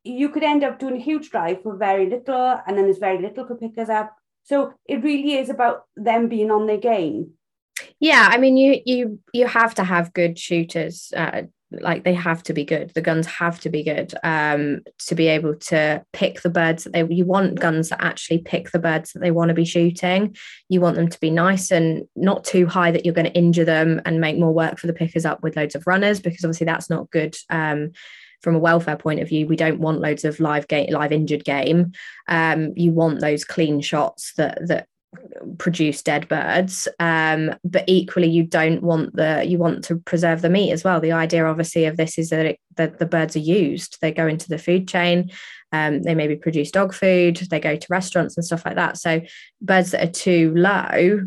you 0.05 0.29
could 0.29 0.43
end 0.43 0.65
up 0.65 0.79
doing 0.79 0.97
a 0.97 1.01
huge 1.01 1.31
drive 1.31 1.63
for 1.63 1.77
very 1.77 2.09
little, 2.09 2.61
and 2.67 2.77
then 2.77 2.85
there's 2.85 2.99
very 2.99 3.21
little 3.21 3.47
for 3.47 3.57
pickers 3.57 3.89
up. 3.89 4.15
So 4.45 4.73
it 4.87 5.03
really 5.03 5.35
is 5.35 5.51
about 5.51 5.85
them 5.97 6.29
being 6.29 6.51
on 6.51 6.67
their 6.67 6.79
game. 6.79 7.33
Yeah, 8.01 8.29
I 8.31 8.39
mean, 8.39 8.57
you 8.57 8.81
you 8.85 9.21
you 9.33 9.47
have 9.47 9.75
to 9.77 9.85
have 9.85 10.13
good 10.13 10.39
shooters. 10.39 11.13
Uh, 11.17 11.43
like 11.71 12.05
they 12.05 12.15
have 12.15 12.43
to 12.43 12.55
be 12.55 12.65
good 12.65 12.91
the 12.95 13.03
guns 13.03 13.27
have 13.27 13.61
to 13.61 13.69
be 13.69 13.83
good 13.83 14.15
um, 14.23 14.81
to 14.99 15.15
be 15.15 15.27
able 15.27 15.55
to 15.55 16.03
pick 16.13 16.41
the 16.41 16.51
birds 16.51 16.85
that 16.85 16.93
they 16.93 17.05
you 17.15 17.27
want 17.27 17.61
guns 17.61 17.91
that 17.91 18.03
actually 18.03 18.39
pick 18.39 18.71
the 18.71 18.79
birds 18.79 19.13
that 19.13 19.21
they 19.21 19.31
want 19.31 19.51
to 19.51 19.55
be 19.55 19.65
shooting 19.65 20.35
you 20.69 20.81
want 20.81 20.97
them 20.97 21.09
to 21.09 21.21
be 21.21 21.31
nice 21.31 21.71
and 21.71 22.07
not 22.17 22.45
too 22.45 22.67
high 22.67 22.91
that 22.91 23.05
you're 23.05 23.15
going 23.15 23.27
to 23.27 23.37
injure 23.37 23.65
them 23.65 24.01
and 24.07 24.21
make 24.21 24.39
more 24.39 24.53
work 24.53 24.79
for 24.79 24.87
the 24.87 24.95
pickers 24.95 25.27
up 25.27 25.43
with 25.43 25.57
loads 25.57 25.75
of 25.75 25.87
runners 25.87 26.21
because 26.21 26.45
obviously 26.45 26.65
that's 26.65 26.89
not 26.89 27.11
good 27.11 27.37
um, 27.51 27.91
from 28.41 28.55
a 28.55 28.61
welfare 28.61 28.97
point 28.97 29.21
of 29.21 29.29
view 29.29 29.47
we 29.47 29.57
don't 29.57 29.81
want 29.81 30.01
loads 30.01 30.25
of 30.25 30.41
live 30.41 30.69
game 30.69 30.91
live 30.93 31.13
injured 31.13 31.45
game. 31.45 31.93
Um, 32.29 32.73
you 32.77 32.93
want 32.93 33.21
those 33.21 33.45
clean 33.45 33.81
shots 33.81 34.33
that 34.37 34.59
that 34.69 34.89
produce 35.59 36.03
dead 36.03 36.29
birds. 36.29 36.87
Um, 36.99 37.55
but 37.65 37.85
equally 37.87 38.29
you 38.29 38.45
don't 38.45 38.83
want 38.83 39.17
the 39.17 39.45
you 39.47 39.59
want 39.59 39.85
to 39.85 39.97
preserve 39.97 40.43
the 40.43 40.51
meat 40.51 40.73
as 40.73 40.85
well. 40.85 41.01
The 41.01 41.13
idea 41.13 41.47
obviously 41.47 41.87
of 41.87 41.97
this 41.97 42.19
is 42.19 42.31
that, 42.31 42.47
it, 42.47 42.61
that 42.77 42.99
the 42.99 43.07
birds 43.07 43.37
are 43.37 43.41
used. 43.41 43.99
They 44.01 44.13
go 44.13 44.27
into 44.27 44.49
the 44.49 44.59
food 44.59 44.87
chain. 44.87 45.31
Um, 45.73 46.03
they 46.03 46.15
maybe 46.15 46.37
produce 46.37 46.71
dog 46.71 46.95
food. 46.95 47.37
They 47.37 47.61
go 47.61 47.77
to 47.77 47.87
restaurants 47.91 48.37
and 48.37 48.45
stuff 48.45 48.65
like 48.65 48.77
that. 48.77 48.97
So 48.99 49.21
birds 49.61 49.91
that 49.93 50.09
are 50.09 50.13
too 50.13 50.55
low 50.55 51.21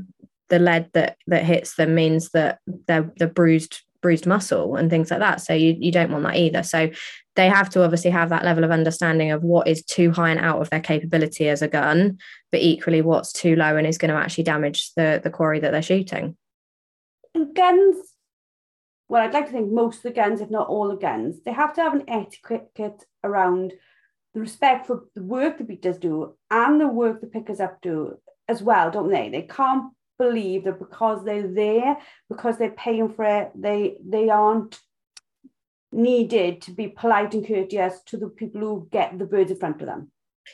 the 0.52 0.60
lead 0.60 0.90
that 0.94 1.18
that 1.28 1.46
hits 1.46 1.76
them 1.76 1.96
means 1.96 2.30
that 2.32 2.60
they're 2.86 3.12
the 3.18 3.28
bruised 3.28 3.82
bruised 4.02 4.26
muscle 4.26 4.76
and 4.76 4.90
things 4.90 5.12
like 5.12 5.20
that 5.20 5.42
so 5.42 5.54
you, 5.54 5.76
you 5.80 5.92
don't 5.92 6.12
want 6.12 6.24
that 6.24 6.36
either 6.36 6.64
so 6.64 6.90
they 7.36 7.48
have 7.48 7.70
to 7.70 7.84
obviously 7.84 8.12
have 8.12 8.30
that 8.30 8.44
level 8.44 8.64
of 8.64 8.72
understanding 8.72 9.32
of 9.32 9.44
what 9.44 9.68
is 9.68 9.84
too 9.84 10.12
high 10.12 10.32
and 10.32 10.40
out 10.40 10.62
of 10.62 10.70
their 10.70 10.82
capability 10.82 11.48
as 11.48 11.62
a 11.62 11.68
gun, 11.68 12.18
but 12.52 12.60
equally 12.62 13.02
what's 13.02 13.32
too 13.32 13.56
low 13.56 13.78
and 13.78 13.88
is 13.88 13.98
going 13.98 14.12
to 14.12 14.18
actually 14.18 14.44
damage 14.44 14.92
the, 14.96 15.22
the 15.24 15.30
quarry 15.30 15.60
that 15.60 15.72
they're 15.72 15.82
shooting. 15.82 16.36
And 17.34 17.56
guns, 17.56 17.98
well, 19.08 19.24
I'd 19.24 19.34
like 19.34 19.46
to 19.46 19.52
think 19.52 19.72
most 19.72 19.98
of 19.98 20.04
the 20.04 20.12
guns, 20.12 20.42
if 20.42 20.50
not 20.50 20.68
all 20.68 20.90
the 20.90 20.98
guns, 20.98 21.42
they 21.44 21.54
have 21.54 21.74
to 21.76 21.82
have 21.82 21.94
an 21.94 22.04
etiquette 22.10 23.06
around 23.24 23.74
the 24.34 24.42
respect 24.42 24.88
for 24.88 25.06
the 25.16 25.24
work 25.24 25.58
the 25.58 25.64
beaters 25.64 25.98
do 25.98 26.36
and 26.50 26.80
the 26.80 26.88
work 26.88 27.22
the 27.22 27.28
pickers 27.28 27.60
up 27.62 27.82
do 27.82 28.18
as 28.50 28.62
well, 28.62 28.92
don't 28.92 29.10
they? 29.10 29.30
They 29.30 29.44
can't 29.44 29.94
believe 30.22 30.64
that 30.66 30.80
because 30.80 31.26
they're 31.26 31.48
there, 31.48 31.98
because 32.30 32.58
they're 32.58 32.80
paying 32.86 33.10
for 33.10 33.26
it, 33.26 33.52
they 33.56 33.98
they 34.08 34.30
aren't 34.30 34.80
needed 35.92 36.62
to 36.62 36.72
be 36.72 36.88
polite 36.88 37.34
and 37.34 37.46
courteous 37.46 38.02
to 38.06 38.18
the 38.18 38.30
people 38.30 38.62
who 38.62 38.88
get 38.92 39.18
the 39.18 39.26
birds 39.26 39.52
in 39.52 39.58
front 39.58 39.82
of 39.82 39.88
them. 39.88 40.12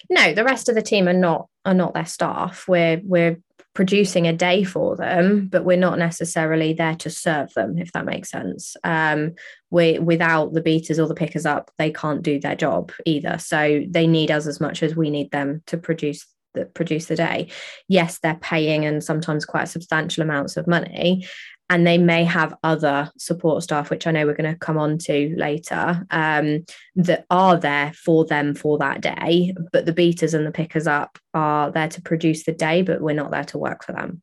No, 0.09 0.33
the 0.33 0.43
rest 0.43 0.69
of 0.69 0.75
the 0.75 0.81
team 0.81 1.07
are 1.07 1.21
not 1.27 1.47
are 1.65 1.74
not 1.74 1.93
their 1.93 2.05
staff. 2.05 2.67
We're 2.67 3.01
we're 3.03 3.38
producing 3.74 4.25
a 4.25 4.33
day 4.33 4.63
for 4.63 4.95
them, 4.95 5.47
but 5.47 5.63
we're 5.63 5.77
not 5.77 6.00
necessarily 6.00 6.74
there 6.74 6.95
to 6.95 7.12
serve 7.12 7.53
them, 7.53 7.77
if 7.77 7.91
that 7.91 8.05
makes 8.05 8.31
sense. 8.31 8.75
Um, 8.83 9.36
we 9.69 10.00
without 10.00 10.53
the 10.53 10.62
beaters 10.62 11.00
or 11.00 11.07
the 11.07 11.21
pickers 11.24 11.45
up, 11.45 11.71
they 11.77 11.91
can't 11.91 12.24
do 12.24 12.39
their 12.39 12.55
job 12.55 12.91
either. 13.05 13.38
So 13.38 13.83
they 13.88 14.07
need 14.07 14.31
us 14.31 14.47
as 14.47 14.59
much 14.59 14.81
as 14.81 14.95
we 14.95 15.09
need 15.09 15.31
them 15.31 15.62
to 15.67 15.77
produce 15.77 16.25
the 16.57 16.65
produce 16.65 17.05
the 17.05 17.15
day. 17.15 17.49
Yes, 17.87 18.19
they're 18.19 18.35
paying 18.35 18.85
and 18.85 19.03
sometimes 19.03 19.45
quite 19.45 19.69
substantial 19.69 20.23
amounts 20.23 20.57
of 20.57 20.67
money, 20.67 21.25
and 21.69 21.85
they 21.85 21.97
may 21.97 22.23
have 22.23 22.55
other 22.63 23.11
support 23.17 23.63
staff, 23.63 23.89
which 23.89 24.07
I 24.07 24.11
know 24.11 24.25
we're 24.25 24.35
going 24.35 24.53
to 24.53 24.59
come 24.59 24.77
on 24.77 24.97
to 24.99 25.33
later, 25.37 26.05
um, 26.11 26.65
that 26.95 27.25
are 27.29 27.57
there 27.57 27.91
for 27.93 28.25
them 28.25 28.55
for 28.55 28.77
that 28.77 29.01
day. 29.01 29.53
But 29.73 29.85
the 29.85 29.93
beaters 29.93 30.33
and 30.33 30.45
the 30.45 30.51
pickers 30.51 30.87
up 30.87 31.19
are 31.33 31.71
there 31.71 31.89
to 31.89 32.01
produce 32.01 32.45
the 32.45 32.53
day, 32.53 32.83
but 32.83 33.01
we're 33.01 33.13
not 33.13 33.31
there 33.31 33.43
to 33.45 33.57
work 33.57 33.83
for 33.83 33.91
them. 33.91 34.21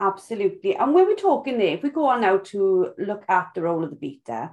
Absolutely. 0.00 0.74
And 0.74 0.94
when 0.94 1.06
we're 1.06 1.16
talking 1.16 1.58
there, 1.58 1.74
if 1.74 1.82
we 1.82 1.90
go 1.90 2.06
on 2.06 2.22
now 2.22 2.38
to 2.38 2.92
look 2.98 3.24
at 3.28 3.50
the 3.54 3.62
role 3.62 3.84
of 3.84 3.90
the 3.90 3.96
beater, 3.96 4.50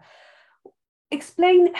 explain 1.12 1.74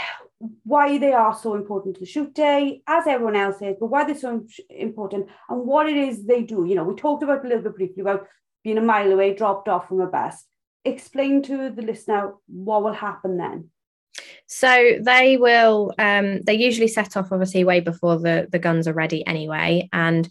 why 0.64 0.98
they 0.98 1.14
are 1.14 1.34
so 1.36 1.56
important 1.56 1.96
to 1.96 2.00
the 2.00 2.06
shoot 2.06 2.34
day, 2.34 2.82
as 2.88 3.08
everyone 3.08 3.36
else 3.36 3.62
is, 3.62 3.76
but 3.80 3.88
why 3.88 4.04
they're 4.04 4.16
so 4.16 4.46
important 4.70 5.28
and 5.50 5.66
what 5.66 5.88
it 5.88 5.98
is 5.98 6.26
they 6.26 6.44
do. 6.44 6.66
You 6.66 6.76
know, 6.76 6.84
we 6.84 6.96
talked 6.96 7.24
about 7.24 7.46
a 7.46 7.48
little 7.48 7.64
bit 7.64 7.76
briefly 7.76 8.02
about 8.02 8.28
being 8.64 8.78
a 8.78 8.82
mile 8.82 9.12
away, 9.12 9.34
dropped 9.34 9.68
off 9.68 9.88
from 9.88 10.02
a 10.02 10.08
bus. 10.08 10.44
Explain 10.84 11.44
to 11.44 11.70
the 11.70 11.84
listener 11.84 12.34
what 12.48 12.84
will 12.84 12.94
happen 12.94 13.38
then. 13.38 13.70
So 14.48 14.98
they 15.02 15.38
will 15.38 15.94
um, 15.98 16.42
they 16.42 16.56
usually 16.56 16.88
set 16.88 17.16
off 17.16 17.32
obviously 17.32 17.64
way 17.64 17.80
before 17.80 18.20
the 18.20 18.48
the 18.52 18.60
guns 18.60 18.88
are 18.88 18.94
ready 18.94 19.26
anyway 19.26 19.88
and 19.94 20.28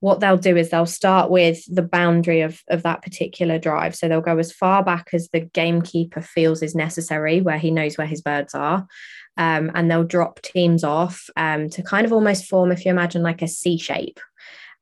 what 0.00 0.20
they'll 0.20 0.36
do 0.36 0.56
is 0.56 0.70
they'll 0.70 0.86
start 0.86 1.30
with 1.30 1.62
the 1.66 1.82
boundary 1.82 2.40
of, 2.40 2.60
of 2.68 2.82
that 2.82 3.02
particular 3.02 3.58
drive. 3.58 3.94
So 3.94 4.08
they'll 4.08 4.20
go 4.20 4.38
as 4.38 4.52
far 4.52 4.82
back 4.82 5.08
as 5.12 5.28
the 5.28 5.40
gamekeeper 5.40 6.22
feels 6.22 6.62
is 6.62 6.74
necessary, 6.74 7.40
where 7.40 7.58
he 7.58 7.70
knows 7.70 7.96
where 7.96 8.06
his 8.06 8.22
birds 8.22 8.54
are. 8.54 8.86
Um, 9.36 9.70
and 9.74 9.90
they'll 9.90 10.04
drop 10.04 10.42
teams 10.42 10.84
off 10.84 11.30
um, 11.36 11.70
to 11.70 11.82
kind 11.82 12.04
of 12.04 12.12
almost 12.12 12.46
form, 12.46 12.72
if 12.72 12.84
you 12.84 12.90
imagine, 12.90 13.22
like 13.22 13.42
a 13.42 13.48
C 13.48 13.78
shape 13.78 14.18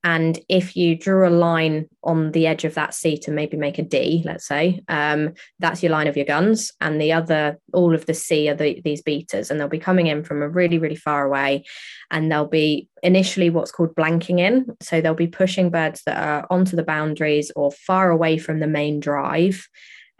and 0.04 0.38
if 0.48 0.76
you 0.76 0.96
drew 0.96 1.26
a 1.26 1.30
line 1.30 1.88
on 2.04 2.30
the 2.30 2.46
edge 2.46 2.64
of 2.64 2.74
that 2.74 2.94
seat 2.94 3.26
and 3.26 3.34
maybe 3.34 3.56
make 3.56 3.78
a 3.78 3.82
D, 3.82 4.22
let's 4.24 4.46
say, 4.46 4.80
um, 4.88 5.34
that's 5.58 5.82
your 5.82 5.90
line 5.90 6.06
of 6.06 6.16
your 6.16 6.24
guns. 6.24 6.72
And 6.80 7.00
the 7.00 7.12
other, 7.12 7.58
all 7.72 7.94
of 7.94 8.06
the 8.06 8.14
C 8.14 8.48
are 8.48 8.54
the, 8.54 8.80
these 8.84 9.02
beaters, 9.02 9.50
and 9.50 9.58
they'll 9.58 9.68
be 9.68 9.78
coming 9.78 10.06
in 10.06 10.22
from 10.22 10.40
a 10.40 10.48
really, 10.48 10.78
really 10.78 10.96
far 10.96 11.26
away. 11.26 11.64
And 12.12 12.30
they'll 12.30 12.46
be 12.46 12.88
initially 13.02 13.50
what's 13.50 13.72
called 13.72 13.94
blanking 13.96 14.38
in. 14.38 14.66
So 14.80 15.00
they'll 15.00 15.14
be 15.14 15.26
pushing 15.26 15.68
birds 15.68 16.02
that 16.06 16.16
are 16.16 16.46
onto 16.48 16.76
the 16.76 16.84
boundaries 16.84 17.50
or 17.56 17.72
far 17.72 18.10
away 18.10 18.38
from 18.38 18.60
the 18.60 18.68
main 18.68 19.00
drive 19.00 19.68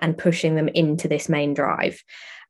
and 0.01 0.19
pushing 0.19 0.57
them 0.57 0.69
into 0.69 1.07
this 1.07 1.29
main 1.29 1.55
drive. 1.55 2.03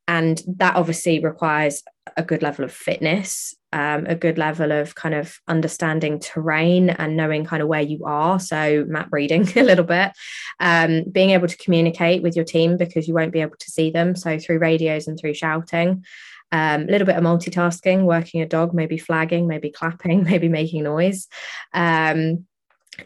And 0.06 0.42
that 0.56 0.76
obviously 0.76 1.20
requires 1.20 1.82
a 2.17 2.23
good 2.23 2.43
level 2.43 2.65
of 2.65 2.73
fitness 2.73 3.55
um, 3.73 4.07
a 4.07 4.15
good 4.15 4.38
level 4.38 4.73
of 4.73 4.95
kind 4.95 5.15
of 5.15 5.41
understanding 5.47 6.19
terrain 6.19 6.91
and 6.91 7.17
knowing 7.17 7.45
kind 7.45 7.62
of 7.62 7.69
where 7.69 7.83
you 7.83 8.05
are. 8.05 8.41
So, 8.41 8.85
map 8.88 9.09
reading 9.12 9.49
a 9.57 9.62
little 9.62 9.85
bit, 9.85 10.12
um, 10.61 11.05
being 11.11 11.31
able 11.31 11.49
to 11.49 11.57
communicate 11.57 12.23
with 12.23 12.35
your 12.35 12.45
team 12.45 12.77
because 12.77 13.07
you 13.07 13.15
won't 13.15 13.33
be 13.33 13.41
able 13.41 13.57
to 13.59 13.71
see 13.71 13.91
them. 13.91 14.17
So, 14.17 14.38
through 14.38 14.59
radios 14.59 15.07
and 15.07 15.19
through 15.19 15.35
shouting. 15.35 16.05
Um, 16.50 16.83
a 16.83 16.87
little 16.87 17.07
bit 17.07 17.17
of 17.17 17.23
multitasking, 17.23 18.05
working 18.05 18.41
a 18.41 18.47
dog, 18.47 18.73
maybe 18.73 18.97
flagging, 18.97 19.47
maybe 19.47 19.71
clapping, 19.71 20.23
maybe 20.31 20.49
making 20.49 20.85
noise. 20.85 21.29
Um, 21.75 22.47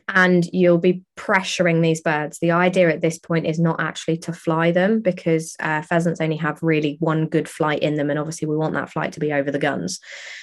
and 0.08 0.46
you'll 0.52 0.78
be 0.78 1.02
pressuring 1.16 1.82
these 1.82 2.00
birds. 2.00 2.38
The 2.38 2.50
idea 2.50 2.90
at 2.90 3.00
this 3.00 3.18
point 3.18 3.46
is 3.46 3.58
not 3.58 3.80
actually 3.80 4.18
to 4.18 4.32
fly 4.32 4.72
them 4.72 5.00
because 5.00 5.54
uh, 5.60 5.82
pheasants 5.82 6.20
only 6.20 6.36
have 6.36 6.62
really 6.62 6.96
one 7.00 7.26
good 7.26 7.48
flight 7.48 7.80
in 7.80 7.94
them. 7.94 8.10
And 8.10 8.18
obviously, 8.18 8.48
we 8.48 8.56
want 8.56 8.74
that 8.74 8.90
flight 8.90 9.12
to 9.12 9.20
be 9.20 9.32
over 9.32 9.50
the 9.50 9.58
guns. 9.58 10.00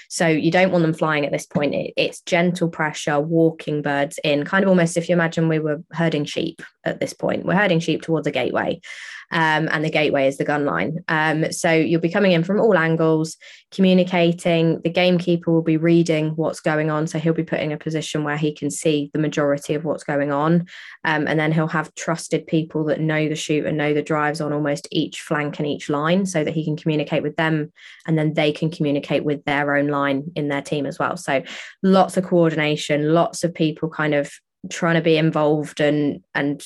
So 0.09 0.27
you 0.27 0.49
don't 0.49 0.71
want 0.71 0.81
them 0.81 0.93
flying 0.93 1.25
at 1.25 1.31
this 1.31 1.45
point. 1.45 1.75
It, 1.75 1.93
it's 1.95 2.21
gentle 2.21 2.69
pressure, 2.69 3.19
walking 3.19 3.81
birds 3.81 4.19
in, 4.23 4.43
kind 4.43 4.63
of 4.63 4.69
almost 4.69 4.97
if 4.97 5.07
you 5.07 5.13
imagine 5.13 5.47
we 5.47 5.59
were 5.59 5.83
herding 5.91 6.25
sheep 6.25 6.61
at 6.83 6.99
this 6.99 7.13
point. 7.13 7.45
We're 7.45 7.55
herding 7.55 7.79
sheep 7.79 8.01
towards 8.01 8.27
a 8.27 8.31
gateway 8.31 8.81
um, 9.31 9.69
and 9.71 9.83
the 9.83 9.89
gateway 9.89 10.27
is 10.27 10.37
the 10.37 10.43
gun 10.43 10.65
line. 10.65 11.03
Um, 11.07 11.51
so 11.51 11.71
you'll 11.71 12.01
be 12.01 12.11
coming 12.11 12.31
in 12.31 12.43
from 12.43 12.59
all 12.59 12.77
angles, 12.77 13.37
communicating. 13.71 14.81
The 14.81 14.89
gamekeeper 14.89 15.51
will 15.51 15.61
be 15.61 15.77
reading 15.77 16.31
what's 16.31 16.59
going 16.59 16.89
on, 16.89 17.07
so 17.07 17.19
he'll 17.19 17.33
be 17.33 17.43
putting 17.43 17.71
a 17.71 17.77
position 17.77 18.23
where 18.23 18.37
he 18.37 18.53
can 18.53 18.71
see 18.71 19.09
the 19.13 19.19
majority 19.19 19.73
of 19.73 19.85
what's 19.85 20.03
going 20.03 20.31
on, 20.31 20.67
um, 21.03 21.27
and 21.27 21.39
then 21.39 21.51
he'll 21.51 21.67
have 21.67 21.93
trusted 21.95 22.47
people 22.47 22.85
that 22.85 22.99
know 22.99 23.29
the 23.29 23.35
shoot 23.35 23.65
and 23.65 23.77
know 23.77 23.93
the 23.93 24.01
drives 24.01 24.41
on 24.41 24.53
almost 24.53 24.87
each 24.91 25.21
flank 25.21 25.59
and 25.59 25.67
each 25.67 25.89
line, 25.89 26.25
so 26.25 26.43
that 26.43 26.53
he 26.53 26.65
can 26.65 26.77
communicate 26.77 27.23
with 27.23 27.35
them, 27.35 27.71
and 28.07 28.17
then 28.17 28.33
they 28.33 28.51
can 28.51 28.71
communicate 28.71 29.23
with 29.23 29.43
their 29.45 29.75
own 29.75 29.87
line 29.87 30.31
in 30.35 30.47
their 30.47 30.61
team 30.61 30.85
as 30.85 30.97
well. 30.97 31.17
So 31.17 31.43
lots 31.83 32.17
of 32.17 32.23
coordination, 32.23 33.13
lots 33.13 33.43
of 33.43 33.53
people 33.53 33.89
kind 33.89 34.13
of 34.13 34.31
trying 34.69 34.95
to 34.95 35.01
be 35.01 35.15
involved 35.15 35.79
and 35.79 36.21
and 36.35 36.65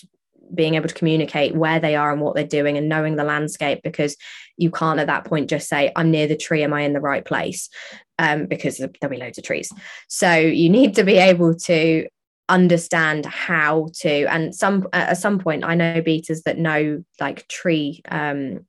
being 0.53 0.75
able 0.75 0.87
to 0.87 0.93
communicate 0.93 1.55
where 1.55 1.79
they 1.79 1.95
are 1.95 2.11
and 2.11 2.21
what 2.21 2.35
they're 2.35 2.45
doing 2.45 2.77
and 2.77 2.89
knowing 2.89 3.15
the 3.15 3.23
landscape 3.23 3.79
because 3.83 4.15
you 4.57 4.69
can't 4.69 4.99
at 4.99 5.07
that 5.07 5.25
point 5.25 5.49
just 5.49 5.67
say 5.67 5.91
i'm 5.95 6.11
near 6.11 6.27
the 6.27 6.37
tree 6.37 6.63
am 6.63 6.73
i 6.73 6.81
in 6.81 6.93
the 6.93 7.01
right 7.01 7.25
place? 7.25 7.69
Um, 8.19 8.45
because 8.45 8.77
there'll 8.77 9.09
be 9.09 9.17
loads 9.17 9.39
of 9.39 9.43
trees. 9.43 9.71
So 10.07 10.35
you 10.35 10.69
need 10.69 10.95
to 10.95 11.03
be 11.03 11.17
able 11.17 11.55
to 11.55 12.07
understand 12.47 13.25
how 13.25 13.87
to 14.01 14.25
and 14.25 14.53
some 14.53 14.85
at 14.91 15.17
some 15.17 15.39
point 15.39 15.63
i 15.63 15.73
know 15.73 16.01
beaters 16.01 16.41
that 16.43 16.57
know 16.57 17.01
like 17.21 17.47
tree 17.47 18.01
um 18.11 18.59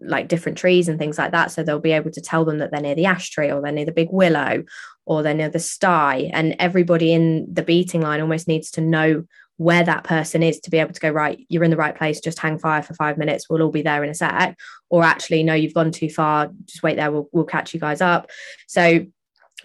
like 0.00 0.28
different 0.28 0.58
trees 0.58 0.88
and 0.88 0.98
things 0.98 1.18
like 1.18 1.32
that. 1.32 1.50
So 1.50 1.62
they'll 1.62 1.78
be 1.78 1.92
able 1.92 2.10
to 2.10 2.20
tell 2.20 2.44
them 2.44 2.58
that 2.58 2.70
they're 2.70 2.80
near 2.80 2.94
the 2.94 3.06
ash 3.06 3.30
tree 3.30 3.50
or 3.50 3.60
they're 3.60 3.72
near 3.72 3.84
the 3.84 3.92
big 3.92 4.08
willow 4.10 4.64
or 5.04 5.22
they're 5.22 5.34
near 5.34 5.48
the 5.48 5.58
sty. 5.58 6.30
And 6.32 6.56
everybody 6.58 7.12
in 7.12 7.46
the 7.52 7.62
beating 7.62 8.02
line 8.02 8.20
almost 8.20 8.48
needs 8.48 8.70
to 8.72 8.80
know 8.80 9.24
where 9.58 9.82
that 9.84 10.04
person 10.04 10.42
is 10.42 10.60
to 10.60 10.70
be 10.70 10.78
able 10.78 10.92
to 10.92 11.00
go 11.00 11.10
right 11.10 11.44
you're 11.48 11.64
in 11.64 11.70
the 11.70 11.76
right 11.76 11.96
place 11.96 12.20
just 12.20 12.38
hang 12.38 12.58
fire 12.58 12.82
for 12.82 12.94
five 12.94 13.16
minutes 13.16 13.48
we'll 13.48 13.62
all 13.62 13.70
be 13.70 13.82
there 13.82 14.04
in 14.04 14.10
a 14.10 14.14
sec. 14.14 14.56
Or 14.90 15.02
actually 15.02 15.42
no 15.42 15.54
you've 15.54 15.74
gone 15.74 15.92
too 15.92 16.10
far 16.10 16.50
just 16.64 16.82
wait 16.82 16.96
there 16.96 17.10
we'll, 17.10 17.28
we'll 17.32 17.44
catch 17.44 17.74
you 17.74 17.80
guys 17.80 18.00
up. 18.00 18.30
So 18.66 19.06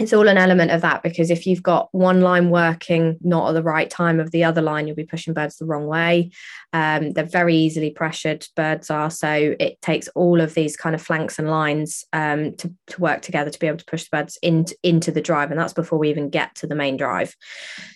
it's 0.01 0.13
all 0.13 0.27
an 0.27 0.37
element 0.37 0.71
of 0.71 0.81
that 0.81 1.03
because 1.03 1.29
if 1.29 1.45
you've 1.45 1.61
got 1.61 1.87
one 1.91 2.21
line 2.21 2.49
working 2.49 3.17
not 3.21 3.49
at 3.49 3.53
the 3.53 3.63
right 3.63 3.89
time 3.89 4.19
of 4.19 4.31
the 4.31 4.43
other 4.43 4.61
line, 4.61 4.87
you'll 4.87 4.95
be 4.95 5.05
pushing 5.05 5.33
birds 5.33 5.57
the 5.57 5.65
wrong 5.65 5.85
way. 5.85 6.31
Um, 6.73 7.11
they're 7.11 7.23
very 7.23 7.55
easily 7.55 7.91
pressured, 7.91 8.47
birds 8.55 8.89
are. 8.89 9.11
So 9.11 9.55
it 9.59 9.81
takes 9.81 10.07
all 10.09 10.41
of 10.41 10.55
these 10.55 10.75
kind 10.75 10.95
of 10.95 11.01
flanks 11.01 11.37
and 11.37 11.49
lines 11.49 12.03
um, 12.13 12.55
to, 12.55 12.73
to 12.87 13.01
work 13.01 13.21
together 13.21 13.51
to 13.51 13.59
be 13.59 13.67
able 13.67 13.77
to 13.77 13.85
push 13.85 14.03
the 14.03 14.17
birds 14.17 14.39
in, 14.41 14.65
into 14.81 15.11
the 15.11 15.21
drive. 15.21 15.51
And 15.51 15.59
that's 15.59 15.73
before 15.73 15.99
we 15.99 16.09
even 16.09 16.29
get 16.29 16.55
to 16.55 16.67
the 16.67 16.75
main 16.75 16.97
drive. 16.97 17.35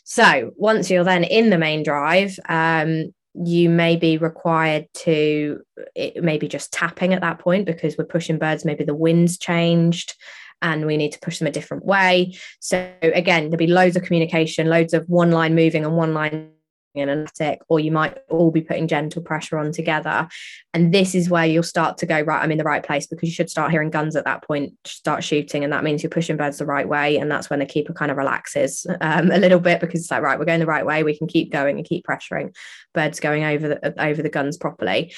So 0.03 0.51
once 0.57 0.91
you're 0.91 1.03
then 1.03 1.23
in 1.23 1.49
the 1.49 1.57
main 1.57 1.81
drive, 1.81 2.37
um, 2.47 3.13
you 3.33 3.69
may 3.69 3.97
be 3.97 4.17
required 4.17 4.87
to 4.93 5.61
it 5.93 6.23
maybe 6.23 6.47
just 6.47 6.71
tapping 6.71 7.13
at 7.13 7.19
that 7.19 7.39
point 7.39 7.65
because 7.65 7.97
we're 7.97 8.05
pushing 8.05 8.37
birds 8.37 8.63
maybe 8.63 8.85
the 8.85 8.95
wind's 8.95 9.37
changed 9.37 10.15
and 10.61 10.85
we 10.85 10.97
need 10.97 11.11
to 11.11 11.19
push 11.19 11.39
them 11.39 11.47
a 11.47 11.51
different 11.51 11.85
way. 11.85 12.33
So 12.59 12.91
again, 13.01 13.43
there'll 13.43 13.57
be 13.57 13.67
loads 13.67 13.95
of 13.95 14.03
communication, 14.03 14.67
loads 14.67 14.93
of 14.93 15.07
one 15.07 15.31
line 15.31 15.55
moving 15.55 15.85
and 15.85 15.95
one 15.95 16.13
line 16.13 16.51
in 16.95 17.09
an 17.09 17.23
attic, 17.23 17.59
or 17.67 17.79
you 17.79 17.91
might 17.91 18.17
all 18.29 18.51
be 18.51 18.61
putting 18.61 18.87
gentle 18.87 19.21
pressure 19.21 19.57
on 19.57 19.71
together. 19.71 20.27
And 20.73 20.93
this 20.93 21.13
is 21.13 21.29
where 21.29 21.45
you'll 21.45 21.63
start 21.63 21.97
to 21.99 22.05
go, 22.05 22.21
right, 22.21 22.41
I'm 22.41 22.51
in 22.51 22.57
the 22.57 22.63
right 22.63 22.83
place 22.83 23.05
because 23.05 23.27
you 23.27 23.33
should 23.33 23.49
start 23.49 23.71
hearing 23.71 23.89
guns 23.89 24.15
at 24.15 24.25
that 24.25 24.43
point, 24.43 24.73
start 24.85 25.23
shooting. 25.23 25.63
And 25.63 25.73
that 25.73 25.83
means 25.83 26.01
you're 26.01 26.09
pushing 26.09 26.37
birds 26.37 26.57
the 26.57 26.65
right 26.65 26.87
way. 26.87 27.17
And 27.17 27.29
that's 27.29 27.49
when 27.49 27.59
the 27.59 27.65
keeper 27.65 27.93
kind 27.93 28.11
of 28.11 28.17
relaxes 28.17 28.87
um, 29.01 29.31
a 29.31 29.37
little 29.37 29.59
bit 29.59 29.81
because 29.81 30.01
it's 30.01 30.11
like, 30.11 30.23
right, 30.23 30.39
we're 30.39 30.45
going 30.45 30.59
the 30.59 30.65
right 30.65 30.85
way. 30.85 31.03
We 31.03 31.17
can 31.17 31.27
keep 31.27 31.51
going 31.51 31.77
and 31.77 31.85
keep 31.85 32.05
pressuring 32.05 32.55
birds 32.93 33.19
going 33.19 33.43
over 33.43 33.67
the, 33.67 34.01
over 34.01 34.21
the 34.21 34.29
guns 34.29 34.57
properly. 34.57 35.13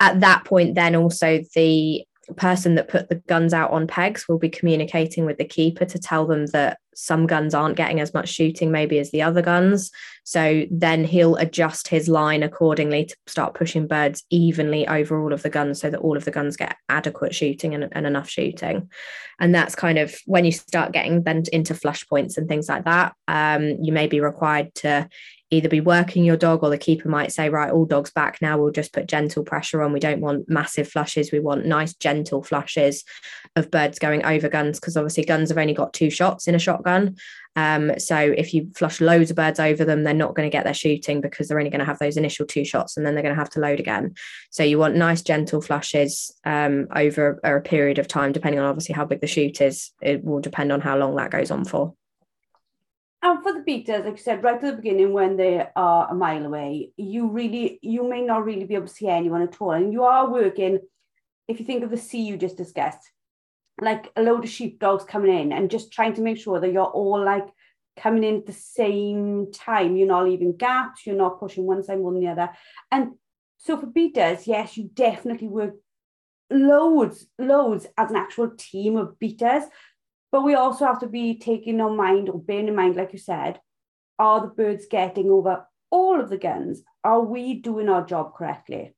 At 0.00 0.20
that 0.20 0.44
point, 0.44 0.74
then 0.74 0.94
also 0.96 1.40
the 1.54 2.04
person 2.36 2.74
that 2.74 2.88
put 2.88 3.08
the 3.08 3.16
guns 3.26 3.52
out 3.52 3.70
on 3.70 3.86
pegs 3.86 4.26
will 4.28 4.38
be 4.38 4.48
communicating 4.48 5.26
with 5.26 5.38
the 5.38 5.44
keeper 5.44 5.84
to 5.84 5.98
tell 5.98 6.26
them 6.26 6.46
that 6.46 6.78
some 6.94 7.26
guns 7.26 7.54
aren't 7.54 7.76
getting 7.76 8.00
as 8.00 8.14
much 8.14 8.28
shooting 8.28 8.70
maybe 8.70 8.98
as 8.98 9.10
the 9.10 9.22
other 9.22 9.42
guns. 9.42 9.90
So 10.24 10.64
then 10.70 11.04
he'll 11.04 11.36
adjust 11.36 11.88
his 11.88 12.08
line 12.08 12.42
accordingly 12.42 13.06
to 13.06 13.16
start 13.26 13.54
pushing 13.54 13.86
birds 13.86 14.24
evenly 14.30 14.86
over 14.86 15.20
all 15.20 15.32
of 15.32 15.42
the 15.42 15.50
guns 15.50 15.80
so 15.80 15.90
that 15.90 16.00
all 16.00 16.16
of 16.16 16.24
the 16.24 16.30
guns 16.30 16.56
get 16.56 16.76
adequate 16.88 17.34
shooting 17.34 17.74
and, 17.74 17.88
and 17.92 18.06
enough 18.06 18.28
shooting. 18.28 18.90
And 19.40 19.54
that's 19.54 19.74
kind 19.74 19.98
of 19.98 20.16
when 20.26 20.44
you 20.44 20.52
start 20.52 20.92
getting 20.92 21.24
then 21.24 21.42
into 21.52 21.74
flush 21.74 22.06
points 22.08 22.38
and 22.38 22.48
things 22.48 22.68
like 22.68 22.84
that 22.84 23.14
um, 23.28 23.76
you 23.82 23.92
may 23.92 24.06
be 24.06 24.20
required 24.20 24.74
to 24.76 25.08
either 25.54 25.68
be 25.68 25.80
working 25.80 26.24
your 26.24 26.36
dog 26.36 26.62
or 26.62 26.70
the 26.70 26.78
keeper 26.78 27.08
might 27.08 27.32
say, 27.32 27.48
right, 27.48 27.70
all 27.70 27.84
dogs 27.84 28.10
back 28.10 28.40
now, 28.42 28.58
we'll 28.58 28.70
just 28.70 28.92
put 28.92 29.06
gentle 29.06 29.42
pressure 29.42 29.82
on. 29.82 29.92
We 29.92 30.00
don't 30.00 30.20
want 30.20 30.48
massive 30.48 30.88
flushes. 30.88 31.32
We 31.32 31.40
want 31.40 31.66
nice, 31.66 31.94
gentle 31.94 32.42
flushes 32.42 33.04
of 33.56 33.70
birds 33.70 33.98
going 33.98 34.24
over 34.24 34.48
guns 34.48 34.80
because 34.80 34.96
obviously 34.96 35.24
guns 35.24 35.50
have 35.50 35.58
only 35.58 35.74
got 35.74 35.92
two 35.92 36.10
shots 36.10 36.48
in 36.48 36.54
a 36.54 36.58
shotgun. 36.58 37.16
Um, 37.56 37.98
so 37.98 38.16
if 38.18 38.52
you 38.52 38.70
flush 38.74 39.00
loads 39.00 39.30
of 39.30 39.36
birds 39.36 39.60
over 39.60 39.84
them, 39.84 40.02
they're 40.02 40.12
not 40.12 40.34
going 40.34 40.48
to 40.48 40.52
get 40.52 40.64
their 40.64 40.74
shooting 40.74 41.20
because 41.20 41.48
they're 41.48 41.58
only 41.58 41.70
going 41.70 41.78
to 41.80 41.84
have 41.84 42.00
those 42.00 42.16
initial 42.16 42.46
two 42.46 42.64
shots 42.64 42.96
and 42.96 43.06
then 43.06 43.14
they're 43.14 43.22
going 43.22 43.34
to 43.34 43.40
have 43.40 43.50
to 43.50 43.60
load 43.60 43.78
again. 43.78 44.14
So 44.50 44.64
you 44.64 44.78
want 44.78 44.96
nice, 44.96 45.22
gentle 45.22 45.60
flushes 45.60 46.34
um, 46.44 46.88
over 46.94 47.40
a 47.44 47.60
period 47.60 47.98
of 47.98 48.08
time, 48.08 48.32
depending 48.32 48.60
on 48.60 48.66
obviously 48.66 48.94
how 48.94 49.04
big 49.04 49.20
the 49.20 49.26
shoot 49.26 49.60
is. 49.60 49.92
It 50.02 50.24
will 50.24 50.40
depend 50.40 50.72
on 50.72 50.80
how 50.80 50.96
long 50.98 51.14
that 51.16 51.30
goes 51.30 51.50
on 51.50 51.64
for. 51.64 51.94
And 53.24 53.42
for 53.42 53.54
the 53.54 53.60
beaters, 53.60 54.04
like 54.04 54.18
you 54.18 54.22
said, 54.22 54.44
right 54.44 54.56
at 54.56 54.60
the 54.60 54.72
beginning 54.74 55.14
when 55.14 55.38
they 55.38 55.66
are 55.74 56.10
a 56.10 56.14
mile 56.14 56.44
away, 56.44 56.92
you 56.98 57.28
really, 57.28 57.78
you 57.80 58.06
may 58.06 58.20
not 58.20 58.44
really 58.44 58.64
be 58.64 58.74
able 58.74 58.86
to 58.86 58.92
see 58.92 59.08
anyone 59.08 59.40
at 59.40 59.58
all. 59.62 59.70
And 59.70 59.94
you 59.94 60.04
are 60.04 60.30
working, 60.30 60.78
if 61.48 61.58
you 61.58 61.64
think 61.64 61.82
of 61.82 61.90
the 61.90 61.96
C 61.96 62.20
you 62.20 62.36
just 62.36 62.58
discussed, 62.58 63.10
like 63.80 64.12
a 64.14 64.22
load 64.22 64.44
of 64.44 64.50
sheepdogs 64.50 65.04
coming 65.04 65.34
in 65.34 65.52
and 65.52 65.70
just 65.70 65.90
trying 65.90 66.12
to 66.14 66.20
make 66.20 66.36
sure 66.36 66.60
that 66.60 66.70
you're 66.70 66.84
all 66.84 67.24
like 67.24 67.48
coming 67.96 68.24
in 68.24 68.36
at 68.36 68.46
the 68.46 68.52
same 68.52 69.50
time. 69.52 69.96
You're 69.96 70.06
not 70.06 70.26
leaving 70.26 70.58
gaps, 70.58 71.06
you're 71.06 71.16
not 71.16 71.40
pushing 71.40 71.64
one 71.64 71.82
side 71.82 72.00
more 72.00 72.12
than 72.12 72.20
the 72.20 72.28
other. 72.28 72.50
And 72.92 73.12
so 73.56 73.78
for 73.78 73.86
beaters, 73.86 74.46
yes, 74.46 74.76
you 74.76 74.90
definitely 74.92 75.48
work 75.48 75.76
loads, 76.50 77.26
loads 77.38 77.86
as 77.96 78.10
an 78.10 78.16
actual 78.16 78.50
team 78.54 78.98
of 78.98 79.18
beaters. 79.18 79.62
But 80.34 80.42
we 80.42 80.56
also 80.56 80.84
have 80.84 80.98
to 80.98 81.06
be 81.06 81.38
taking 81.38 81.78
in 81.78 81.96
mind 81.96 82.28
or 82.28 82.40
bearing 82.40 82.66
in 82.66 82.74
mind, 82.74 82.96
like 82.96 83.12
you 83.12 83.20
said, 83.20 83.60
are 84.18 84.40
the 84.40 84.48
birds 84.48 84.86
getting 84.90 85.30
over 85.30 85.64
all 85.92 86.20
of 86.20 86.28
the 86.28 86.38
guns? 86.38 86.82
Are 87.04 87.20
we 87.20 87.54
doing 87.54 87.88
our 87.88 88.04
job 88.04 88.34
correctly? 88.34 88.96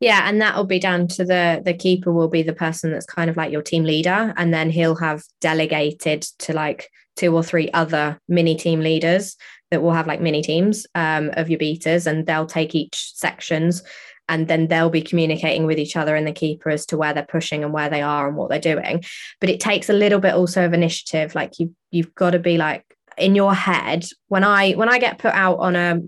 Yeah, 0.00 0.28
and 0.28 0.38
that'll 0.38 0.66
be 0.66 0.80
down 0.80 1.08
to 1.08 1.24
the 1.24 1.62
the 1.64 1.72
keeper 1.72 2.12
will 2.12 2.28
be 2.28 2.42
the 2.42 2.52
person 2.52 2.92
that's 2.92 3.06
kind 3.06 3.30
of 3.30 3.38
like 3.38 3.50
your 3.50 3.62
team 3.62 3.84
leader, 3.84 4.34
and 4.36 4.52
then 4.52 4.68
he'll 4.68 4.96
have 4.96 5.22
delegated 5.40 6.20
to 6.40 6.52
like 6.52 6.90
two 7.16 7.34
or 7.34 7.42
three 7.42 7.70
other 7.70 8.20
mini 8.28 8.54
team 8.54 8.80
leaders 8.80 9.34
that 9.70 9.80
will 9.80 9.92
have 9.92 10.06
like 10.06 10.20
mini 10.20 10.42
teams 10.42 10.86
um, 10.94 11.30
of 11.38 11.48
your 11.48 11.58
beaters, 11.58 12.06
and 12.06 12.26
they'll 12.26 12.44
take 12.44 12.74
each 12.74 13.14
sections 13.14 13.82
and 14.28 14.48
then 14.48 14.68
they'll 14.68 14.90
be 14.90 15.02
communicating 15.02 15.66
with 15.66 15.78
each 15.78 15.96
other 15.96 16.14
and 16.14 16.26
the 16.26 16.32
keeper 16.32 16.70
as 16.70 16.86
to 16.86 16.96
where 16.96 17.12
they're 17.12 17.24
pushing 17.24 17.64
and 17.64 17.72
where 17.72 17.88
they 17.88 18.02
are 18.02 18.28
and 18.28 18.36
what 18.36 18.50
they're 18.50 18.58
doing. 18.58 19.04
But 19.40 19.50
it 19.50 19.60
takes 19.60 19.88
a 19.88 19.94
little 19.94 20.20
bit 20.20 20.34
also 20.34 20.64
of 20.64 20.72
initiative 20.72 21.34
like 21.34 21.58
you 21.58 21.74
you've 21.90 22.14
got 22.14 22.30
to 22.30 22.38
be 22.38 22.56
like 22.58 22.84
in 23.16 23.34
your 23.34 23.52
head 23.52 24.04
when 24.28 24.44
i 24.44 24.72
when 24.72 24.88
i 24.88 24.98
get 24.98 25.18
put 25.18 25.34
out 25.34 25.58
on 25.58 25.74
a 25.74 26.00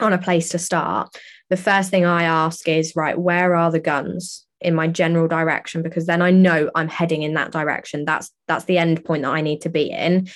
on 0.00 0.12
a 0.12 0.18
place 0.18 0.50
to 0.50 0.58
start 0.58 1.16
the 1.50 1.56
first 1.56 1.90
thing 1.90 2.04
i 2.04 2.22
ask 2.22 2.68
is 2.68 2.94
right 2.94 3.18
where 3.18 3.56
are 3.56 3.72
the 3.72 3.80
guns 3.80 4.46
in 4.60 4.74
my 4.74 4.88
general 4.88 5.28
direction? 5.28 5.82
Because 5.82 6.06
then 6.06 6.22
i 6.22 6.30
know 6.30 6.70
i'm 6.74 6.88
heading 6.88 7.22
in 7.22 7.34
that 7.34 7.52
direction. 7.52 8.04
That's 8.04 8.30
that's 8.48 8.64
the 8.64 8.78
end 8.78 9.04
point 9.04 9.22
that 9.22 9.32
i 9.32 9.40
need 9.40 9.60
to 9.62 9.68
be 9.68 9.90
in 9.90 10.28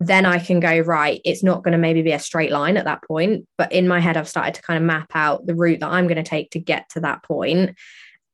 then 0.00 0.24
I 0.24 0.38
can 0.38 0.60
go, 0.60 0.78
right, 0.80 1.20
it's 1.24 1.42
not 1.42 1.62
going 1.62 1.72
to 1.72 1.78
maybe 1.78 2.00
be 2.00 2.12
a 2.12 2.18
straight 2.18 2.50
line 2.50 2.78
at 2.78 2.86
that 2.86 3.02
point. 3.02 3.46
But 3.58 3.70
in 3.70 3.86
my 3.86 4.00
head, 4.00 4.16
I've 4.16 4.28
started 4.28 4.54
to 4.54 4.62
kind 4.62 4.78
of 4.78 4.82
map 4.82 5.10
out 5.14 5.46
the 5.46 5.54
route 5.54 5.80
that 5.80 5.90
I'm 5.90 6.06
going 6.06 6.16
to 6.16 6.28
take 6.28 6.50
to 6.52 6.58
get 6.58 6.88
to 6.90 7.00
that 7.00 7.22
point. 7.22 7.76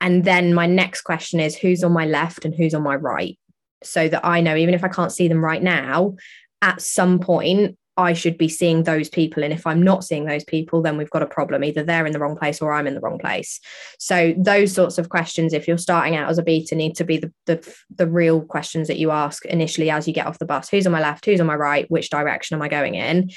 And 0.00 0.24
then 0.24 0.55
my 0.55 0.66
next 0.66 1.02
question 1.02 1.40
is 1.40 1.57
who's 1.57 1.83
on 1.83 1.92
my 1.92 2.07
left 2.07 2.44
and 2.44 2.55
who's 2.55 2.72
on 2.72 2.83
my 2.83 2.94
right? 2.94 3.37
So 3.83 4.09
that 4.09 4.24
I 4.24 4.40
know, 4.40 4.55
even 4.55 4.74
if 4.74 4.85
I 4.85 4.88
can't 4.88 5.12
see 5.12 5.26
them 5.26 5.44
right 5.44 5.62
now, 5.62 6.14
at 6.62 6.81
some 6.81 7.18
point, 7.18 7.76
I 7.96 8.12
should 8.12 8.37
be 8.37 8.48
seeing 8.48 8.82
those 8.82 9.09
people. 9.09 9.42
And 9.42 9.52
if 9.52 9.66
I'm 9.66 9.82
not 9.82 10.04
seeing 10.04 10.26
those 10.26 10.44
people, 10.44 10.82
then 10.82 10.96
we've 10.96 11.11
got 11.11 11.22
a 11.22 11.26
problem. 11.26 11.64
Either 11.64 11.82
they're 11.82 12.06
in 12.06 12.12
the 12.12 12.18
wrong 12.18 12.37
place 12.37 12.61
or 12.61 12.72
I'm 12.72 12.87
in 12.87 12.94
the 12.94 13.00
wrong 13.00 13.18
place. 13.18 13.59
So 13.98 14.35
those 14.37 14.72
sorts 14.72 14.98
of 14.98 15.09
questions, 15.09 15.52
if 15.52 15.66
you're 15.66 15.78
starting 15.78 16.14
out 16.14 16.28
as 16.28 16.38
a 16.38 16.42
beater, 16.42 16.74
need 16.74 16.94
to 16.96 17.04
be 17.04 17.16
the, 17.18 17.32
the, 17.46 17.74
the 17.94 18.06
real 18.06 18.42
questions 18.42 18.88
that 18.88 18.98
you 18.98 19.11
ask 19.11 19.46
initially 19.46 19.90
as 19.90 20.06
you 20.06 20.12
get 20.12 20.26
off 20.26 20.38
the 20.38 20.44
bus. 20.44 20.68
Who's 20.68 20.87
on 20.87 20.92
my 20.92 21.00
left? 21.00 21.24
Who's 21.24 21.40
on 21.40 21.46
my 21.46 21.56
right? 21.56 21.90
Which 21.90 22.11
direction 22.11 22.54
am 22.54 22.62
I 22.62 22.68
going 22.68 22.94
in? 22.94 23.30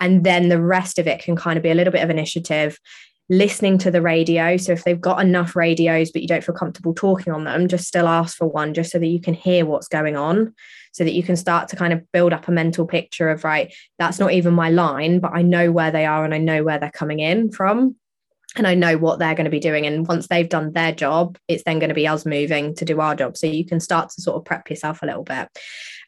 And 0.00 0.24
then 0.24 0.48
the 0.48 0.62
rest 0.62 0.98
of 0.98 1.06
it 1.06 1.22
can 1.22 1.34
kind 1.34 1.56
of 1.56 1.62
be 1.62 1.70
a 1.70 1.74
little 1.74 1.92
bit 1.92 2.02
of 2.02 2.10
initiative 2.10 2.78
listening 3.30 3.78
to 3.78 3.90
the 3.90 4.02
radio. 4.02 4.56
So 4.56 4.72
if 4.72 4.84
they've 4.84 5.00
got 5.00 5.20
enough 5.20 5.56
radios, 5.56 6.10
but 6.10 6.22
you 6.22 6.28
don't 6.28 6.44
feel 6.44 6.54
comfortable 6.54 6.94
talking 6.94 7.32
on 7.32 7.44
them, 7.44 7.68
just 7.68 7.86
still 7.86 8.06
ask 8.06 8.36
for 8.36 8.46
one 8.46 8.74
just 8.74 8.92
so 8.92 8.98
that 8.98 9.06
you 9.06 9.20
can 9.20 9.34
hear 9.34 9.64
what's 9.64 9.88
going 9.88 10.16
on, 10.16 10.54
so 10.92 11.04
that 11.04 11.14
you 11.14 11.22
can 11.22 11.36
start 11.36 11.68
to 11.68 11.76
kind 11.76 11.92
of 11.92 12.02
build 12.12 12.32
up 12.32 12.48
a 12.48 12.52
mental 12.52 12.86
picture 12.86 13.30
of, 13.30 13.44
right, 13.44 13.74
that's 13.98 14.18
not 14.18 14.32
even 14.32 14.52
my 14.52 14.70
line, 14.70 15.20
but 15.20 15.32
I 15.34 15.42
know 15.42 15.72
where 15.72 15.90
they 15.90 16.04
are 16.04 16.24
and 16.24 16.34
I 16.34 16.38
know 16.38 16.62
where 16.62 16.78
they're 16.78 16.90
coming 16.90 17.20
in 17.20 17.50
from. 17.50 17.96
And 18.56 18.68
I 18.68 18.76
know 18.76 18.96
what 18.96 19.18
they're 19.18 19.34
going 19.34 19.46
to 19.46 19.50
be 19.50 19.58
doing. 19.58 19.84
And 19.84 20.06
once 20.06 20.28
they've 20.28 20.48
done 20.48 20.72
their 20.74 20.92
job, 20.92 21.36
it's 21.48 21.64
then 21.64 21.80
going 21.80 21.88
to 21.88 21.94
be 21.94 22.06
us 22.06 22.24
moving 22.24 22.72
to 22.76 22.84
do 22.84 23.00
our 23.00 23.16
job. 23.16 23.36
So 23.36 23.48
you 23.48 23.66
can 23.66 23.80
start 23.80 24.10
to 24.10 24.22
sort 24.22 24.36
of 24.36 24.44
prep 24.44 24.70
yourself 24.70 25.02
a 25.02 25.06
little 25.06 25.24
bit. 25.24 25.48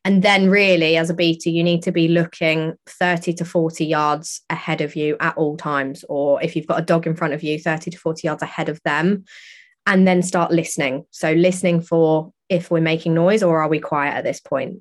And 0.06 0.22
then, 0.22 0.48
really, 0.50 0.96
as 0.96 1.10
a 1.10 1.14
beater, 1.14 1.50
you 1.50 1.64
need 1.64 1.82
to 1.82 1.90
be 1.90 2.06
looking 2.06 2.74
30 2.86 3.32
to 3.34 3.44
40 3.44 3.84
yards 3.84 4.40
ahead 4.48 4.80
of 4.80 4.94
you 4.94 5.16
at 5.18 5.36
all 5.36 5.56
times. 5.56 6.04
Or 6.08 6.40
if 6.40 6.54
you've 6.54 6.68
got 6.68 6.78
a 6.78 6.84
dog 6.84 7.08
in 7.08 7.16
front 7.16 7.34
of 7.34 7.42
you, 7.42 7.58
30 7.58 7.90
to 7.90 7.98
40 7.98 8.24
yards 8.24 8.40
ahead 8.40 8.68
of 8.68 8.80
them. 8.84 9.24
And 9.84 10.06
then 10.06 10.22
start 10.22 10.52
listening. 10.52 11.06
So, 11.10 11.32
listening 11.32 11.80
for 11.80 12.32
if 12.48 12.70
we're 12.70 12.80
making 12.80 13.14
noise 13.14 13.42
or 13.42 13.60
are 13.60 13.68
we 13.68 13.80
quiet 13.80 14.14
at 14.14 14.22
this 14.22 14.38
point? 14.38 14.80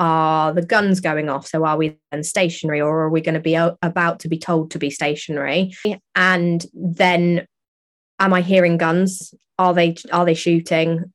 Are 0.00 0.52
the 0.52 0.66
guns 0.66 0.98
going 0.98 1.28
off? 1.28 1.46
So, 1.46 1.64
are 1.64 1.76
we 1.76 1.96
then 2.10 2.24
stationary 2.24 2.80
or 2.80 3.02
are 3.02 3.10
we 3.10 3.20
going 3.20 3.34
to 3.34 3.40
be 3.40 3.54
about 3.54 4.18
to 4.20 4.28
be 4.28 4.38
told 4.38 4.72
to 4.72 4.80
be 4.80 4.90
stationary? 4.90 5.74
And 6.16 6.66
then, 6.74 7.46
am 8.18 8.34
I 8.34 8.40
hearing 8.40 8.78
guns? 8.78 9.32
Are 9.60 9.72
they 9.72 9.94
are 10.10 10.24
they 10.24 10.34
shooting? 10.34 11.12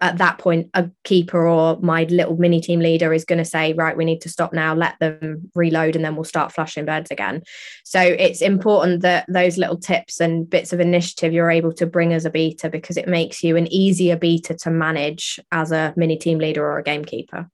At 0.00 0.18
that 0.18 0.38
point 0.38 0.70
a 0.74 0.90
keeper 1.04 1.46
or 1.46 1.78
my 1.80 2.04
little 2.04 2.36
mini 2.36 2.60
team 2.60 2.80
leader 2.80 3.12
is 3.12 3.24
going 3.24 3.38
to 3.38 3.44
say 3.44 3.72
right 3.72 3.96
we 3.96 4.04
need 4.04 4.20
to 4.20 4.28
stop 4.28 4.52
now 4.52 4.74
let 4.74 4.98
them 5.00 5.50
reload 5.54 5.96
and 5.96 6.04
then 6.04 6.14
we'll 6.14 6.24
start 6.24 6.52
flushing 6.52 6.84
birds 6.84 7.10
again. 7.10 7.42
So 7.84 8.00
it's 8.00 8.42
important 8.42 9.02
that 9.02 9.26
those 9.28 9.58
little 9.58 9.78
tips 9.78 10.20
and 10.20 10.48
bits 10.48 10.72
of 10.72 10.80
initiative 10.80 11.32
you're 11.32 11.50
able 11.50 11.72
to 11.74 11.86
bring 11.86 12.12
as 12.12 12.24
a 12.24 12.30
beater 12.30 12.68
because 12.68 12.96
it 12.96 13.08
makes 13.08 13.42
you 13.42 13.56
an 13.56 13.66
easier 13.72 14.16
beater 14.16 14.54
to 14.54 14.70
manage 14.70 15.40
as 15.52 15.72
a 15.72 15.92
mini 15.96 16.16
team 16.16 16.38
leader 16.38 16.64
or 16.64 16.78
a 16.78 16.84
gamekeeper. 16.84 17.50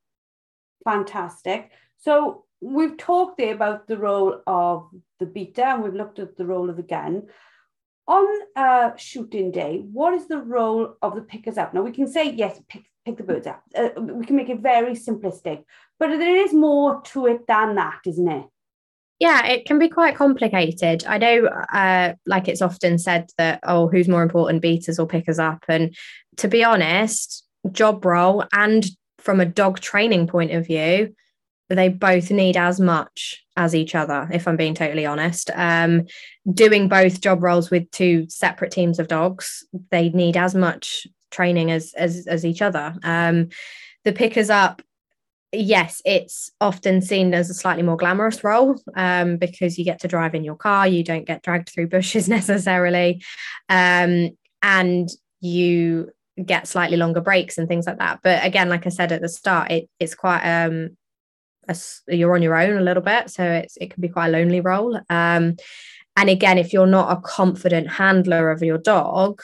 Fantastic. 0.83 1.71
So 1.99 2.45
we've 2.61 2.97
talked 2.97 3.37
there 3.37 3.53
about 3.53 3.87
the 3.87 3.97
role 3.97 4.41
of 4.45 4.89
the 5.19 5.25
beater 5.25 5.63
and 5.63 5.83
we've 5.83 5.93
looked 5.93 6.19
at 6.19 6.37
the 6.37 6.45
role 6.45 6.69
of 6.69 6.77
the 6.77 6.83
gun 6.83 7.23
on 8.07 8.27
a 8.55 8.93
shooting 8.97 9.51
day, 9.51 9.83
what 9.91 10.13
is 10.13 10.27
the 10.27 10.39
role 10.39 10.95
of 11.01 11.15
the 11.15 11.21
pickers 11.21 11.57
up? 11.57 11.73
Now 11.73 11.81
we 11.81 11.91
can 11.91 12.07
say 12.07 12.31
yes, 12.31 12.59
pick 12.67 12.83
pick 13.05 13.17
the 13.17 13.23
birds 13.23 13.47
up. 13.47 13.61
Uh, 13.75 13.89
we 13.99 14.25
can 14.25 14.35
make 14.35 14.49
it 14.49 14.59
very 14.59 14.93
simplistic, 14.93 15.63
but 15.99 16.07
there 16.07 16.37
is 16.37 16.53
more 16.53 17.01
to 17.01 17.27
it 17.27 17.45
than 17.47 17.75
that, 17.75 17.99
isn't 18.05 18.29
it? 18.29 18.45
Yeah, 19.19 19.45
it 19.45 19.65
can 19.65 19.79
be 19.79 19.89
quite 19.89 20.15
complicated. 20.15 21.05
I 21.05 21.17
know, 21.17 21.45
uh, 21.71 22.13
like 22.25 22.47
it's 22.47 22.61
often 22.61 22.97
said 22.97 23.29
that, 23.37 23.59
oh, 23.63 23.87
who's 23.87 24.07
more 24.07 24.23
important, 24.23 24.61
beaters 24.61 24.99
or 24.99 25.07
pickers 25.07 25.39
up? 25.39 25.63
And 25.67 25.95
to 26.37 26.47
be 26.47 26.63
honest, 26.63 27.45
job 27.71 28.03
role 28.05 28.45
and 28.53 28.85
from 29.19 29.39
a 29.39 29.45
dog 29.45 29.79
training 29.79 30.27
point 30.27 30.51
of 30.51 30.65
view, 30.65 31.15
they 31.75 31.89
both 31.89 32.31
need 32.31 32.57
as 32.57 32.79
much 32.79 33.43
as 33.55 33.75
each 33.75 33.95
other, 33.95 34.27
if 34.31 34.47
I'm 34.47 34.57
being 34.57 34.73
totally 34.73 35.05
honest. 35.05 35.49
Um, 35.53 36.05
doing 36.51 36.87
both 36.87 37.21
job 37.21 37.43
roles 37.43 37.69
with 37.69 37.89
two 37.91 38.27
separate 38.29 38.71
teams 38.71 38.99
of 38.99 39.07
dogs, 39.07 39.65
they 39.91 40.09
need 40.09 40.37
as 40.37 40.55
much 40.55 41.07
training 41.31 41.71
as 41.71 41.93
as, 41.93 42.27
as 42.27 42.45
each 42.45 42.61
other. 42.61 42.95
Um, 43.03 43.49
the 44.03 44.13
pickers 44.13 44.49
up, 44.49 44.81
yes, 45.51 46.01
it's 46.05 46.51
often 46.59 47.01
seen 47.01 47.33
as 47.33 47.49
a 47.49 47.53
slightly 47.53 47.83
more 47.83 47.97
glamorous 47.97 48.43
role 48.43 48.81
um, 48.95 49.37
because 49.37 49.77
you 49.77 49.85
get 49.85 49.99
to 50.01 50.07
drive 50.07 50.35
in 50.35 50.43
your 50.43 50.55
car, 50.55 50.87
you 50.87 51.03
don't 51.03 51.25
get 51.25 51.43
dragged 51.43 51.69
through 51.69 51.87
bushes 51.87 52.27
necessarily, 52.37 53.23
um, 53.69 54.29
and 54.61 55.09
you 55.39 56.11
get 56.43 56.67
slightly 56.67 56.97
longer 56.97 57.21
breaks 57.21 57.57
and 57.57 57.67
things 57.67 57.85
like 57.85 57.99
that. 57.99 58.19
But 58.23 58.43
again, 58.43 58.69
like 58.69 58.87
I 58.87 58.89
said 58.89 59.11
at 59.11 59.21
the 59.21 59.29
start, 59.29 59.71
it, 59.71 59.89
it's 59.99 60.15
quite 60.15 60.41
um 60.41 60.97
a, 61.67 61.75
you're 62.07 62.35
on 62.35 62.41
your 62.41 62.55
own 62.55 62.77
a 62.77 62.81
little 62.81 63.03
bit, 63.03 63.29
so 63.29 63.43
it's 63.43 63.77
it 63.77 63.91
can 63.91 64.01
be 64.01 64.09
quite 64.09 64.27
a 64.27 64.31
lonely 64.31 64.61
role. 64.61 64.95
Um, 65.09 65.57
and 66.15 66.29
again, 66.29 66.57
if 66.57 66.73
you're 66.73 66.85
not 66.85 67.17
a 67.17 67.21
confident 67.21 67.89
handler 67.89 68.51
of 68.51 68.61
your 68.61 68.77
dog, 68.77 69.41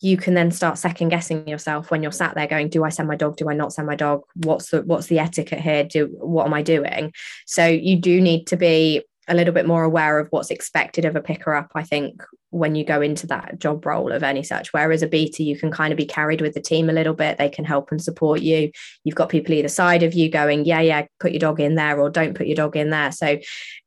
you 0.00 0.16
can 0.16 0.34
then 0.34 0.50
start 0.50 0.78
second 0.78 1.10
guessing 1.10 1.46
yourself 1.46 1.90
when 1.90 2.02
you're 2.02 2.12
sat 2.12 2.34
there 2.34 2.46
going 2.46 2.68
do 2.68 2.84
i 2.84 2.88
send 2.88 3.06
my 3.08 3.16
dog? 3.16 3.36
Do 3.36 3.50
i 3.50 3.54
not 3.54 3.72
send 3.72 3.86
my 3.86 3.96
dog? 3.96 4.22
What's 4.34 4.70
the 4.70 4.82
what's 4.82 5.06
the 5.06 5.18
etiquette 5.18 5.60
here? 5.60 5.84
Do 5.84 6.06
what 6.18 6.46
am 6.46 6.54
i 6.54 6.62
doing? 6.62 7.12
So 7.46 7.66
you 7.66 7.96
do 7.96 8.20
need 8.20 8.46
to 8.48 8.56
be 8.56 9.02
a 9.30 9.34
little 9.34 9.54
bit 9.54 9.66
more 9.66 9.84
aware 9.84 10.18
of 10.18 10.26
what's 10.30 10.50
expected 10.50 11.04
of 11.04 11.14
a 11.14 11.20
picker 11.20 11.54
up, 11.54 11.70
I 11.74 11.84
think, 11.84 12.22
when 12.50 12.74
you 12.74 12.84
go 12.84 13.00
into 13.00 13.28
that 13.28 13.60
job 13.60 13.86
role 13.86 14.10
of 14.10 14.24
any 14.24 14.42
such. 14.42 14.72
Whereas 14.72 15.02
a 15.02 15.06
beater, 15.06 15.44
you 15.44 15.56
can 15.56 15.70
kind 15.70 15.92
of 15.92 15.96
be 15.96 16.04
carried 16.04 16.40
with 16.40 16.52
the 16.52 16.60
team 16.60 16.90
a 16.90 16.92
little 16.92 17.14
bit. 17.14 17.38
They 17.38 17.48
can 17.48 17.64
help 17.64 17.92
and 17.92 18.02
support 18.02 18.42
you. 18.42 18.72
You've 19.04 19.14
got 19.14 19.28
people 19.28 19.54
either 19.54 19.68
side 19.68 20.02
of 20.02 20.14
you 20.14 20.28
going, 20.28 20.64
yeah, 20.64 20.80
yeah, 20.80 21.06
put 21.20 21.30
your 21.30 21.38
dog 21.38 21.60
in 21.60 21.76
there 21.76 21.98
or 22.00 22.10
don't 22.10 22.34
put 22.34 22.48
your 22.48 22.56
dog 22.56 22.76
in 22.76 22.90
there. 22.90 23.12
So 23.12 23.38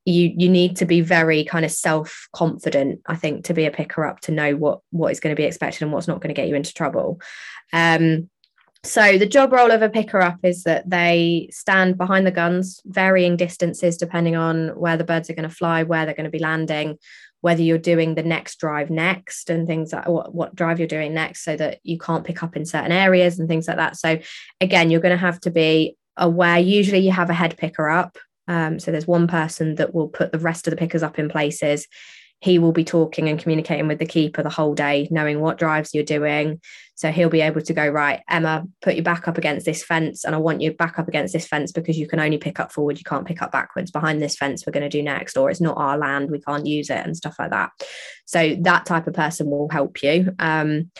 you 0.05 0.33
you 0.35 0.49
need 0.49 0.77
to 0.77 0.85
be 0.85 1.01
very 1.01 1.43
kind 1.43 1.65
of 1.65 1.71
self-confident, 1.71 3.01
I 3.05 3.15
think, 3.15 3.45
to 3.45 3.53
be 3.53 3.65
a 3.65 3.71
picker 3.71 4.05
up 4.05 4.21
to 4.21 4.31
know 4.31 4.55
what 4.55 4.79
what 4.91 5.11
is 5.11 5.19
going 5.19 5.35
to 5.35 5.39
be 5.39 5.45
expected 5.45 5.81
and 5.81 5.91
what's 5.91 6.07
not 6.07 6.21
going 6.21 6.33
to 6.33 6.41
get 6.41 6.47
you 6.47 6.55
into 6.55 6.73
trouble. 6.73 7.19
Um, 7.73 8.29
so 8.83 9.17
the 9.17 9.25
job 9.25 9.53
role 9.53 9.71
of 9.71 9.81
a 9.81 9.89
picker 9.89 10.19
up 10.21 10.39
is 10.43 10.63
that 10.63 10.89
they 10.89 11.47
stand 11.51 11.97
behind 11.97 12.27
the 12.27 12.31
guns, 12.31 12.81
varying 12.85 13.37
distances 13.37 13.95
depending 13.95 14.35
on 14.35 14.69
where 14.69 14.97
the 14.97 15.05
birds 15.05 15.29
are 15.29 15.35
going 15.35 15.47
to 15.47 15.55
fly, 15.55 15.83
where 15.83 16.05
they're 16.05 16.13
going 16.13 16.25
to 16.25 16.29
be 16.29 16.39
landing, 16.39 16.97
whether 17.39 17.61
you're 17.61 17.77
doing 17.77 18.15
the 18.15 18.23
next 18.23 18.59
drive 18.59 18.89
next 18.89 19.49
and 19.49 19.67
things 19.67 19.93
like 19.93 20.07
what, 20.07 20.35
what 20.35 20.55
drive 20.55 20.79
you're 20.79 20.87
doing 20.87 21.13
next 21.13 21.45
so 21.45 21.55
that 21.55 21.79
you 21.83 21.97
can't 21.97 22.25
pick 22.25 22.43
up 22.43 22.57
in 22.57 22.65
certain 22.65 22.91
areas 22.91 23.39
and 23.39 23.47
things 23.47 23.67
like 23.67 23.77
that. 23.77 23.95
So 23.95 24.19
again, 24.59 24.89
you're 24.89 25.01
going 25.01 25.15
to 25.15 25.17
have 25.17 25.39
to 25.41 25.51
be 25.51 25.95
aware. 26.17 26.59
Usually 26.59 26.99
you 26.99 27.11
have 27.11 27.29
a 27.29 27.33
head 27.33 27.57
picker 27.57 27.89
up. 27.89 28.17
Um, 28.49 28.79
so 28.79 28.91
there's 28.91 29.07
one 29.07 29.27
person 29.27 29.75
that 29.75 29.93
will 29.93 30.09
put 30.09 30.33
the 30.33 30.39
rest 30.39 30.67
of 30.67 30.71
the 30.71 30.77
pickers 30.77 31.03
up 31.03 31.17
in 31.17 31.29
places 31.29 31.87
he 32.43 32.59
will 32.59 32.73
be 32.73 32.83
talking 32.83 33.29
and 33.29 33.39
communicating 33.39 33.87
with 33.87 33.99
the 33.99 34.05
keeper 34.05 34.43
the 34.43 34.49
whole 34.49 34.75
day, 34.75 35.07
knowing 35.09 35.39
what 35.39 35.57
drives 35.57 35.93
you're 35.93 36.03
doing. 36.03 36.59
So 36.95 37.09
he'll 37.09 37.29
be 37.29 37.39
able 37.39 37.61
to 37.61 37.73
go, 37.73 37.87
right, 37.87 38.21
Emma, 38.29 38.65
put 38.81 38.95
your 38.95 39.03
back 39.03 39.29
up 39.29 39.37
against 39.37 39.65
this 39.65 39.81
fence. 39.81 40.25
And 40.25 40.35
I 40.35 40.39
want 40.39 40.59
you 40.59 40.73
back 40.73 40.99
up 40.99 41.07
against 41.07 41.31
this 41.31 41.47
fence 41.47 41.71
because 41.71 41.97
you 41.97 42.05
can 42.05 42.19
only 42.19 42.37
pick 42.37 42.59
up 42.59 42.73
forward. 42.73 42.97
You 42.97 43.05
can't 43.05 43.25
pick 43.25 43.41
up 43.41 43.53
backwards 43.53 43.91
behind 43.91 44.21
this 44.21 44.35
fence. 44.35 44.65
We're 44.65 44.73
going 44.73 44.83
to 44.83 44.89
do 44.89 45.01
next, 45.01 45.37
or 45.37 45.49
it's 45.49 45.61
not 45.61 45.77
our 45.77 45.97
land. 45.97 46.31
We 46.31 46.41
can't 46.41 46.65
use 46.65 46.89
it 46.89 47.05
and 47.05 47.15
stuff 47.15 47.37
like 47.39 47.51
that. 47.51 47.69
So 48.25 48.57
that 48.63 48.85
type 48.85 49.07
of 49.07 49.13
person 49.13 49.49
will 49.49 49.69
help 49.69 50.03
you. 50.03 50.35
Um, 50.37 50.91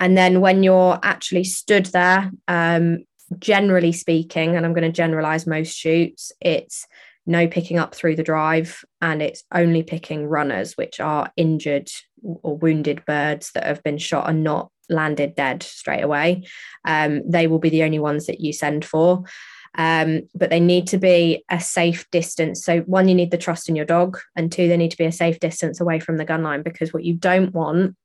and 0.00 0.18
then 0.18 0.40
when 0.40 0.64
you're 0.64 0.98
actually 1.04 1.44
stood 1.44 1.86
there, 1.86 2.32
um, 2.48 3.04
generally 3.38 3.92
speaking, 3.92 4.56
and 4.56 4.66
I'm 4.66 4.74
going 4.74 4.90
to 4.90 4.90
generalize 4.90 5.46
most 5.46 5.72
shoots, 5.72 6.32
it's 6.40 6.84
no 7.30 7.46
picking 7.46 7.78
up 7.78 7.94
through 7.94 8.16
the 8.16 8.22
drive, 8.22 8.84
and 9.00 9.22
it's 9.22 9.44
only 9.52 9.82
picking 9.82 10.26
runners, 10.26 10.74
which 10.74 11.00
are 11.00 11.32
injured 11.36 11.88
or 12.22 12.56
wounded 12.56 13.04
birds 13.06 13.52
that 13.52 13.64
have 13.64 13.82
been 13.82 13.98
shot 13.98 14.28
and 14.28 14.44
not 14.44 14.70
landed 14.88 15.34
dead 15.34 15.62
straight 15.62 16.02
away. 16.02 16.44
Um, 16.84 17.22
they 17.28 17.46
will 17.46 17.60
be 17.60 17.70
the 17.70 17.84
only 17.84 17.98
ones 17.98 18.26
that 18.26 18.40
you 18.40 18.52
send 18.52 18.84
for. 18.84 19.24
Um, 19.78 20.22
but 20.34 20.50
they 20.50 20.58
need 20.58 20.88
to 20.88 20.98
be 20.98 21.44
a 21.48 21.60
safe 21.60 22.10
distance. 22.10 22.64
So, 22.64 22.80
one, 22.80 23.08
you 23.08 23.14
need 23.14 23.30
the 23.30 23.38
trust 23.38 23.68
in 23.68 23.76
your 23.76 23.84
dog, 23.84 24.18
and 24.34 24.50
two, 24.50 24.66
they 24.66 24.76
need 24.76 24.90
to 24.90 24.98
be 24.98 25.04
a 25.04 25.12
safe 25.12 25.38
distance 25.38 25.80
away 25.80 26.00
from 26.00 26.16
the 26.16 26.24
gun 26.24 26.42
line 26.42 26.62
because 26.62 26.92
what 26.92 27.04
you 27.04 27.14
don't 27.14 27.54
want 27.54 27.96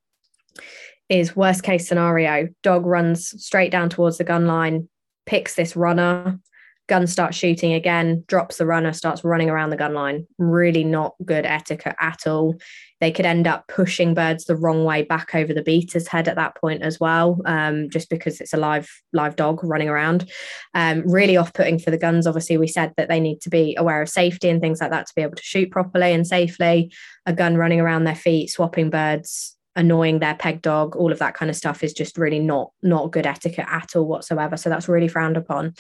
is 1.10 1.36
worst 1.36 1.64
case 1.64 1.88
scenario 1.88 2.48
dog 2.64 2.86
runs 2.86 3.34
straight 3.44 3.72
down 3.72 3.90
towards 3.90 4.18
the 4.18 4.24
gun 4.24 4.46
line, 4.46 4.88
picks 5.26 5.56
this 5.56 5.76
runner, 5.76 6.40
gun 6.88 7.08
starts 7.08 7.38
shooting 7.38 7.74
again, 7.74 8.24
drops 8.28 8.58
the 8.58 8.66
runner, 8.66 8.94
starts 8.94 9.24
running 9.24 9.50
around 9.50 9.72
the 9.72 9.78
gun 9.78 9.94
line. 9.94 10.28
Really 10.38 10.84
not 10.84 11.16
good 11.26 11.46
etiquette 11.46 11.96
at 12.00 12.28
all. 12.28 12.56
They 13.02 13.12
could 13.12 13.26
end 13.26 13.48
up 13.48 13.68
pushing 13.68 14.14
birds 14.14 14.46
the 14.46 14.56
wrong 14.56 14.86
way 14.86 15.04
back 15.04 15.36
over 15.36 15.54
the 15.54 15.62
beater's 15.62 16.08
head 16.08 16.28
at 16.28 16.36
that 16.36 16.56
point 16.56 16.82
as 16.82 17.00
well, 17.00 17.42
um, 17.46 17.90
just 17.90 18.10
because 18.10 18.40
it's 18.40 18.54
a 18.54 18.58
live 18.58 18.90
live 19.14 19.36
dog 19.36 19.64
running 19.64 19.90
around. 19.90 20.30
Um, 20.74 21.04
really 21.06 21.36
off-putting 21.36 21.80
for 21.80 21.92
the 21.92 21.98
guns. 21.98 22.26
Obviously, 22.26 22.58
we 22.58 22.68
said 22.68 22.94
that 22.98 23.10
they 23.10 23.20
need 23.20 23.42
to 23.42 23.50
be 23.50 23.76
aware 23.78 24.02
of 24.02 24.10
safety 24.10 24.50
and 24.50 24.62
things 24.62 24.80
like 24.80 24.92
that 24.92 25.08
to 25.08 25.14
be 25.16 25.24
able 25.24 25.36
to 25.36 25.44
shoot 25.44 25.72
properly 25.72 26.14
and 26.14 26.26
safely. 26.26 26.92
A 27.26 27.34
gun 27.34 27.58
running 27.58 27.82
around 27.82 28.06
their 28.06 28.16
feet, 28.16 28.50
swapping 28.50 28.90
birds, 28.90 29.58
annoying 29.76 30.20
their 30.20 30.36
peg 30.36 30.62
dog 30.62 30.96
all 30.96 31.12
of 31.12 31.20
that 31.20 31.34
kind 31.34 31.50
of 31.50 31.56
stuff 31.56 31.84
is 31.84 31.94
just 31.94 32.18
really 32.18 32.40
not 32.40 32.72
not 32.82 33.12
good 33.12 33.26
etiquette 33.26 33.68
at 33.70 33.96
all 33.96 34.06
whatsoever. 34.06 34.58
So 34.58 34.70
that's 34.70 34.88
really 34.88 35.08
frowned 35.08 35.38
upon. 35.38 35.74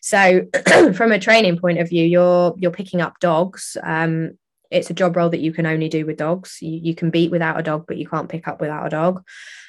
So 0.00 0.46
from 0.94 1.12
a 1.12 1.18
training 1.18 1.58
point 1.58 1.78
of 1.78 1.88
view 1.88 2.04
you're 2.04 2.54
you're 2.56 2.70
picking 2.70 3.00
up 3.00 3.18
dogs. 3.20 3.76
Um, 3.82 4.32
it's 4.70 4.88
a 4.88 4.94
job 4.94 5.16
role 5.16 5.30
that 5.30 5.40
you 5.40 5.52
can 5.52 5.66
only 5.66 5.88
do 5.88 6.06
with 6.06 6.18
dogs. 6.18 6.58
You, 6.60 6.78
you 6.80 6.94
can 6.94 7.10
beat 7.10 7.32
without 7.32 7.58
a 7.58 7.62
dog 7.62 7.86
but 7.88 7.96
you 7.96 8.08
can't 8.08 8.28
pick 8.28 8.46
up 8.46 8.60
without 8.60 8.86
a 8.86 8.90
dog. 8.90 9.22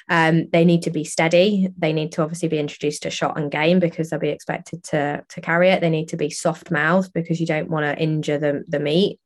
Um, 0.08 0.48
they 0.50 0.64
need 0.64 0.82
to 0.82 0.90
be 0.90 1.04
steady. 1.04 1.68
They 1.76 1.92
need 1.92 2.12
to 2.12 2.22
obviously 2.22 2.48
be 2.48 2.58
introduced 2.58 3.02
to 3.02 3.10
shot 3.10 3.38
and 3.38 3.50
game 3.50 3.80
because 3.80 4.10
they'll 4.10 4.20
be 4.20 4.28
expected 4.28 4.84
to 4.84 5.24
to 5.28 5.40
carry 5.40 5.70
it. 5.70 5.80
They 5.80 5.90
need 5.90 6.08
to 6.08 6.16
be 6.16 6.30
soft 6.30 6.70
mouthed 6.70 7.12
because 7.12 7.40
you 7.40 7.46
don't 7.46 7.70
want 7.70 7.84
to 7.84 8.02
injure 8.02 8.38
the, 8.38 8.64
the 8.68 8.80
meat. 8.80 9.18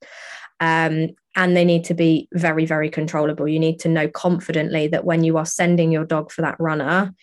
Um, 0.60 1.10
and 1.36 1.54
they 1.54 1.64
need 1.64 1.84
to 1.84 1.94
be 1.94 2.28
very, 2.32 2.64
very 2.64 2.88
controllable. 2.88 3.46
You 3.46 3.60
need 3.60 3.78
to 3.80 3.88
know 3.88 4.08
confidently 4.08 4.88
that 4.88 5.04
when 5.04 5.22
you 5.22 5.36
are 5.36 5.46
sending 5.46 5.92
your 5.92 6.04
dog 6.04 6.32
for 6.32 6.42
that 6.42 6.58
runner, 6.58 7.14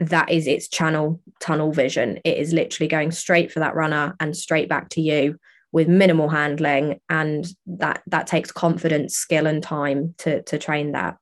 that 0.00 0.30
is 0.30 0.46
its 0.46 0.66
channel 0.66 1.20
tunnel 1.40 1.70
vision. 1.70 2.18
It 2.24 2.38
is 2.38 2.54
literally 2.54 2.88
going 2.88 3.10
straight 3.12 3.52
for 3.52 3.60
that 3.60 3.74
runner 3.74 4.16
and 4.18 4.34
straight 4.34 4.68
back 4.68 4.88
to 4.90 5.02
you 5.02 5.36
with 5.72 5.88
minimal 5.88 6.28
handling 6.28 7.00
and 7.08 7.46
that 7.66 8.02
that 8.06 8.26
takes 8.26 8.50
confidence 8.50 9.14
skill 9.14 9.46
and 9.46 9.62
time 9.62 10.14
to 10.18 10.42
to 10.42 10.58
train 10.58 10.92
that 10.92 11.16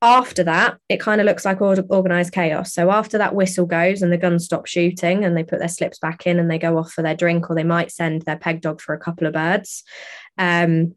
after 0.00 0.42
that 0.44 0.78
it 0.88 1.00
kind 1.00 1.20
of 1.20 1.26
looks 1.26 1.44
like 1.44 1.60
organized 1.60 2.32
chaos 2.32 2.72
so 2.72 2.90
after 2.90 3.18
that 3.18 3.34
whistle 3.34 3.66
goes 3.66 4.00
and 4.00 4.12
the 4.12 4.16
guns 4.16 4.44
stop 4.44 4.66
shooting 4.66 5.24
and 5.24 5.36
they 5.36 5.44
put 5.44 5.58
their 5.58 5.68
slips 5.68 5.98
back 5.98 6.26
in 6.26 6.38
and 6.38 6.50
they 6.50 6.58
go 6.58 6.78
off 6.78 6.92
for 6.92 7.02
their 7.02 7.16
drink 7.16 7.50
or 7.50 7.56
they 7.56 7.64
might 7.64 7.90
send 7.90 8.22
their 8.22 8.38
peg 8.38 8.62
dog 8.62 8.80
for 8.80 8.94
a 8.94 8.98
couple 8.98 9.26
of 9.26 9.34
birds 9.34 9.82
um, 10.38 10.94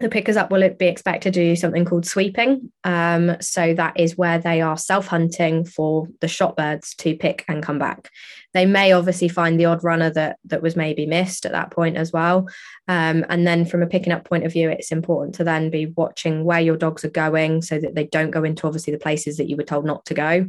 the 0.00 0.08
pickers 0.08 0.36
up 0.36 0.50
will 0.50 0.68
be 0.70 0.86
expected 0.86 1.34
to 1.34 1.40
do 1.40 1.56
something 1.56 1.84
called 1.84 2.06
sweeping. 2.06 2.70
Um, 2.84 3.36
so 3.40 3.74
that 3.74 3.98
is 3.98 4.16
where 4.16 4.38
they 4.38 4.60
are 4.60 4.76
self 4.76 5.08
hunting 5.08 5.64
for 5.64 6.06
the 6.20 6.28
shot 6.28 6.56
birds 6.56 6.94
to 6.96 7.16
pick 7.16 7.44
and 7.48 7.62
come 7.62 7.80
back. 7.80 8.10
They 8.54 8.64
may 8.64 8.92
obviously 8.92 9.28
find 9.28 9.58
the 9.58 9.64
odd 9.64 9.82
runner 9.82 10.10
that 10.10 10.38
that 10.44 10.62
was 10.62 10.76
maybe 10.76 11.06
missed 11.06 11.46
at 11.46 11.52
that 11.52 11.72
point 11.72 11.96
as 11.96 12.12
well. 12.12 12.48
Um, 12.88 13.24
and 13.28 13.46
then 13.46 13.66
from 13.66 13.82
a 13.82 13.86
picking 13.86 14.12
up 14.12 14.24
point 14.24 14.44
of 14.44 14.52
view, 14.52 14.70
it's 14.70 14.90
important 14.90 15.34
to 15.36 15.44
then 15.44 15.68
be 15.68 15.86
watching 15.86 16.44
where 16.44 16.60
your 16.60 16.76
dogs 16.76 17.04
are 17.04 17.10
going 17.10 17.60
so 17.60 17.78
that 17.78 17.94
they 17.94 18.06
don't 18.06 18.30
go 18.30 18.42
into 18.42 18.66
obviously 18.66 18.92
the 18.92 18.98
places 18.98 19.36
that 19.36 19.48
you 19.48 19.56
were 19.56 19.62
told 19.62 19.84
not 19.84 20.06
to 20.06 20.14
go. 20.14 20.48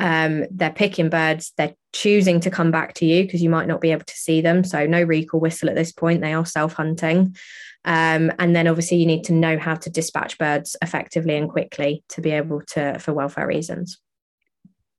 Um, 0.00 0.46
they're 0.50 0.70
picking 0.70 1.08
birds. 1.08 1.52
They're 1.56 1.76
choosing 1.92 2.40
to 2.40 2.50
come 2.50 2.72
back 2.72 2.94
to 2.94 3.06
you 3.06 3.24
because 3.24 3.42
you 3.42 3.50
might 3.50 3.68
not 3.68 3.80
be 3.80 3.92
able 3.92 4.04
to 4.04 4.16
see 4.16 4.40
them. 4.40 4.64
So 4.64 4.84
no 4.84 5.02
recall 5.02 5.40
whistle 5.40 5.70
at 5.70 5.76
this 5.76 5.92
point. 5.92 6.22
They 6.22 6.34
are 6.34 6.44
self 6.44 6.72
hunting. 6.72 7.36
Um, 7.84 8.32
and 8.40 8.54
then 8.54 8.66
obviously 8.66 8.96
you 8.96 9.06
need 9.06 9.22
to 9.24 9.32
know 9.32 9.56
how 9.56 9.76
to 9.76 9.88
dispatch 9.88 10.38
birds 10.38 10.76
effectively 10.82 11.36
and 11.36 11.48
quickly 11.48 12.02
to 12.10 12.20
be 12.20 12.32
able 12.32 12.62
to 12.72 12.98
for 12.98 13.12
welfare 13.12 13.46
reasons. 13.46 14.00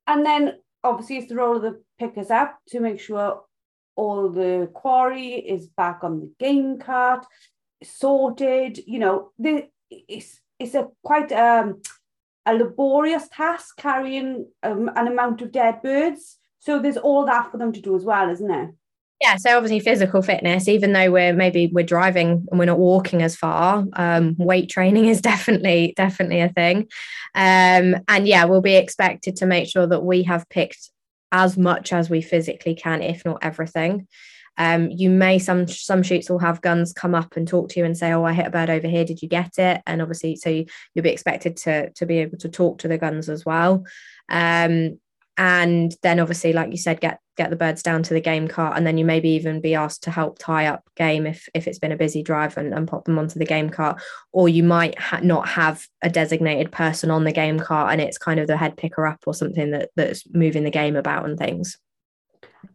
And 0.06 0.24
then 0.24 0.54
obviously 0.82 1.18
it's 1.18 1.28
the 1.28 1.36
role 1.36 1.56
of 1.56 1.62
the 1.62 1.82
pickers 1.98 2.30
up 2.30 2.58
to 2.68 2.80
make 2.80 2.98
sure 2.98 3.42
all 3.98 4.28
the 4.30 4.70
quarry 4.74 5.34
is 5.34 5.66
back 5.66 6.00
on 6.02 6.20
the 6.20 6.32
game 6.38 6.78
cart, 6.78 7.26
sorted. 7.82 8.78
You 8.86 9.00
know, 9.00 9.32
the, 9.38 9.68
it's 9.90 10.40
it's 10.58 10.74
a 10.74 10.88
quite 11.02 11.32
um 11.32 11.82
a 12.46 12.54
laborious 12.54 13.28
task 13.28 13.76
carrying 13.76 14.46
um, 14.62 14.90
an 14.96 15.08
amount 15.08 15.42
of 15.42 15.52
dead 15.52 15.82
birds. 15.82 16.38
So 16.60 16.78
there's 16.78 16.96
all 16.96 17.26
that 17.26 17.50
for 17.50 17.58
them 17.58 17.72
to 17.72 17.80
do 17.80 17.94
as 17.94 18.04
well, 18.04 18.30
isn't 18.30 18.48
there? 18.48 18.72
Yeah, 19.20 19.36
so 19.36 19.56
obviously 19.56 19.80
physical 19.80 20.22
fitness, 20.22 20.68
even 20.68 20.92
though 20.92 21.10
we're 21.10 21.32
maybe 21.32 21.66
we're 21.66 21.84
driving 21.84 22.46
and 22.50 22.58
we're 22.58 22.66
not 22.66 22.78
walking 22.78 23.20
as 23.20 23.34
far, 23.34 23.84
um, 23.94 24.36
weight 24.38 24.70
training 24.70 25.06
is 25.06 25.20
definitely 25.32 25.92
definitely 25.96 26.40
a 26.40 26.50
thing. 26.50 26.86
Um, 27.34 27.96
and 28.06 28.28
yeah, 28.28 28.44
we'll 28.44 28.60
be 28.60 28.76
expected 28.76 29.34
to 29.36 29.46
make 29.46 29.68
sure 29.68 29.88
that 29.88 30.04
we 30.04 30.22
have 30.22 30.48
picked 30.48 30.90
as 31.32 31.56
much 31.56 31.92
as 31.92 32.08
we 32.08 32.22
physically 32.22 32.74
can, 32.74 33.02
if 33.02 33.24
not 33.24 33.38
everything. 33.42 34.06
Um, 34.56 34.90
you 34.90 35.08
may 35.08 35.38
some 35.38 35.68
some 35.68 36.02
shoots 36.02 36.28
will 36.28 36.40
have 36.40 36.60
guns 36.60 36.92
come 36.92 37.14
up 37.14 37.36
and 37.36 37.46
talk 37.46 37.68
to 37.70 37.80
you 37.80 37.86
and 37.86 37.96
say, 37.96 38.12
"Oh, 38.12 38.24
I 38.24 38.32
hit 38.32 38.48
a 38.48 38.50
bird 38.50 38.70
over 38.70 38.88
here. 38.88 39.04
Did 39.04 39.22
you 39.22 39.28
get 39.28 39.56
it?" 39.58 39.82
And 39.86 40.02
obviously, 40.02 40.34
so 40.34 40.50
you, 40.50 40.66
will 40.96 41.02
be 41.02 41.10
expected 41.10 41.56
to 41.58 41.90
to 41.90 42.06
be 42.06 42.18
able 42.18 42.38
to 42.38 42.48
talk 42.48 42.78
to 42.78 42.88
the 42.88 42.98
guns 42.98 43.28
as 43.28 43.44
well. 43.46 43.84
Um, 44.28 44.98
and 45.38 45.94
then 46.02 46.18
obviously 46.18 46.52
like 46.52 46.70
you 46.72 46.76
said 46.76 47.00
get 47.00 47.20
get 47.38 47.48
the 47.48 47.56
birds 47.56 47.82
down 47.82 48.02
to 48.02 48.12
the 48.12 48.20
game 48.20 48.48
cart 48.48 48.76
and 48.76 48.86
then 48.86 48.98
you 48.98 49.04
maybe 49.04 49.30
even 49.30 49.60
be 49.60 49.74
asked 49.74 50.02
to 50.02 50.10
help 50.10 50.38
tie 50.38 50.66
up 50.66 50.82
game 50.96 51.24
if 51.24 51.48
if 51.54 51.66
it's 51.66 51.78
been 51.78 51.92
a 51.92 51.96
busy 51.96 52.22
drive 52.22 52.58
and, 52.58 52.74
and 52.74 52.86
pop 52.88 53.04
them 53.04 53.18
onto 53.18 53.38
the 53.38 53.46
game 53.46 53.70
cart. 53.70 54.02
Or 54.32 54.48
you 54.48 54.62
might 54.62 54.98
ha- 54.98 55.20
not 55.22 55.48
have 55.48 55.86
a 56.02 56.10
designated 56.10 56.70
person 56.72 57.10
on 57.10 57.24
the 57.24 57.32
game 57.32 57.58
cart 57.58 57.92
and 57.92 58.00
it's 58.00 58.18
kind 58.18 58.40
of 58.40 58.48
the 58.48 58.56
head 58.56 58.76
picker 58.76 59.06
up 59.06 59.20
or 59.26 59.32
something 59.32 59.70
that 59.70 59.90
that's 59.96 60.24
moving 60.34 60.64
the 60.64 60.70
game 60.70 60.96
about 60.96 61.24
and 61.24 61.38
things. 61.38 61.78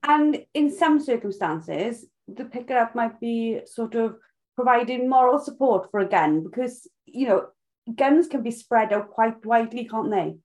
And 0.01 0.43
in 0.53 0.75
some 0.75 0.99
circumstances 0.99 2.05
the 2.27 2.45
picker 2.45 2.77
up 2.77 2.95
might 2.95 3.19
be 3.19 3.59
sort 3.65 3.95
of 3.95 4.15
providing 4.55 5.09
moral 5.09 5.39
support 5.39 5.91
for 5.91 5.99
a 5.99 6.07
gun 6.07 6.43
because 6.43 6.87
you 7.05 7.27
know 7.27 7.47
guns 7.95 8.27
can 8.27 8.41
be 8.41 8.51
spread 8.51 8.93
out 8.93 9.09
quite 9.09 9.45
widely 9.45 9.85
can't 9.85 10.09
they 10.09 10.35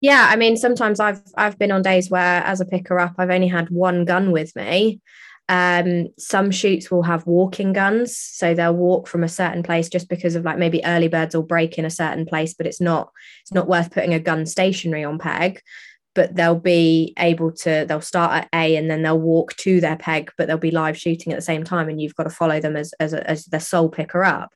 yeah, 0.00 0.28
I 0.30 0.36
mean, 0.36 0.56
sometimes 0.56 1.00
I've 1.00 1.22
I've 1.36 1.58
been 1.58 1.72
on 1.72 1.82
days 1.82 2.10
where, 2.10 2.42
as 2.44 2.60
a 2.60 2.66
picker 2.66 2.98
up, 2.98 3.14
I've 3.18 3.30
only 3.30 3.48
had 3.48 3.70
one 3.70 4.04
gun 4.04 4.30
with 4.30 4.54
me. 4.54 5.00
Um, 5.48 6.08
some 6.18 6.50
shoots 6.50 6.90
will 6.90 7.02
have 7.02 7.26
walking 7.26 7.72
guns, 7.72 8.16
so 8.16 8.54
they'll 8.54 8.74
walk 8.74 9.08
from 9.08 9.24
a 9.24 9.28
certain 9.28 9.62
place 9.62 9.88
just 9.88 10.08
because 10.08 10.36
of 10.36 10.44
like 10.44 10.58
maybe 10.58 10.84
early 10.84 11.08
birds 11.08 11.34
will 11.34 11.42
break 11.42 11.78
in 11.78 11.84
a 11.84 11.90
certain 11.90 12.26
place, 12.26 12.54
but 12.54 12.66
it's 12.66 12.80
not 12.80 13.10
it's 13.42 13.52
not 13.52 13.68
worth 13.68 13.90
putting 13.90 14.14
a 14.14 14.20
gun 14.20 14.46
stationary 14.46 15.04
on 15.04 15.18
peg. 15.18 15.60
But 16.14 16.34
they'll 16.34 16.56
be 16.58 17.14
able 17.18 17.52
to 17.52 17.84
they'll 17.88 18.00
start 18.00 18.32
at 18.32 18.48
A 18.52 18.76
and 18.76 18.90
then 18.90 19.02
they'll 19.02 19.20
walk 19.20 19.54
to 19.56 19.80
their 19.80 19.96
peg, 19.96 20.30
but 20.36 20.48
they'll 20.48 20.58
be 20.58 20.70
live 20.70 20.98
shooting 20.98 21.32
at 21.32 21.36
the 21.36 21.42
same 21.42 21.64
time, 21.64 21.88
and 21.88 22.00
you've 22.00 22.14
got 22.14 22.24
to 22.24 22.30
follow 22.30 22.60
them 22.60 22.76
as 22.76 22.92
as, 23.00 23.14
as 23.14 23.46
the 23.46 23.60
sole 23.60 23.88
picker 23.88 24.24
up. 24.24 24.52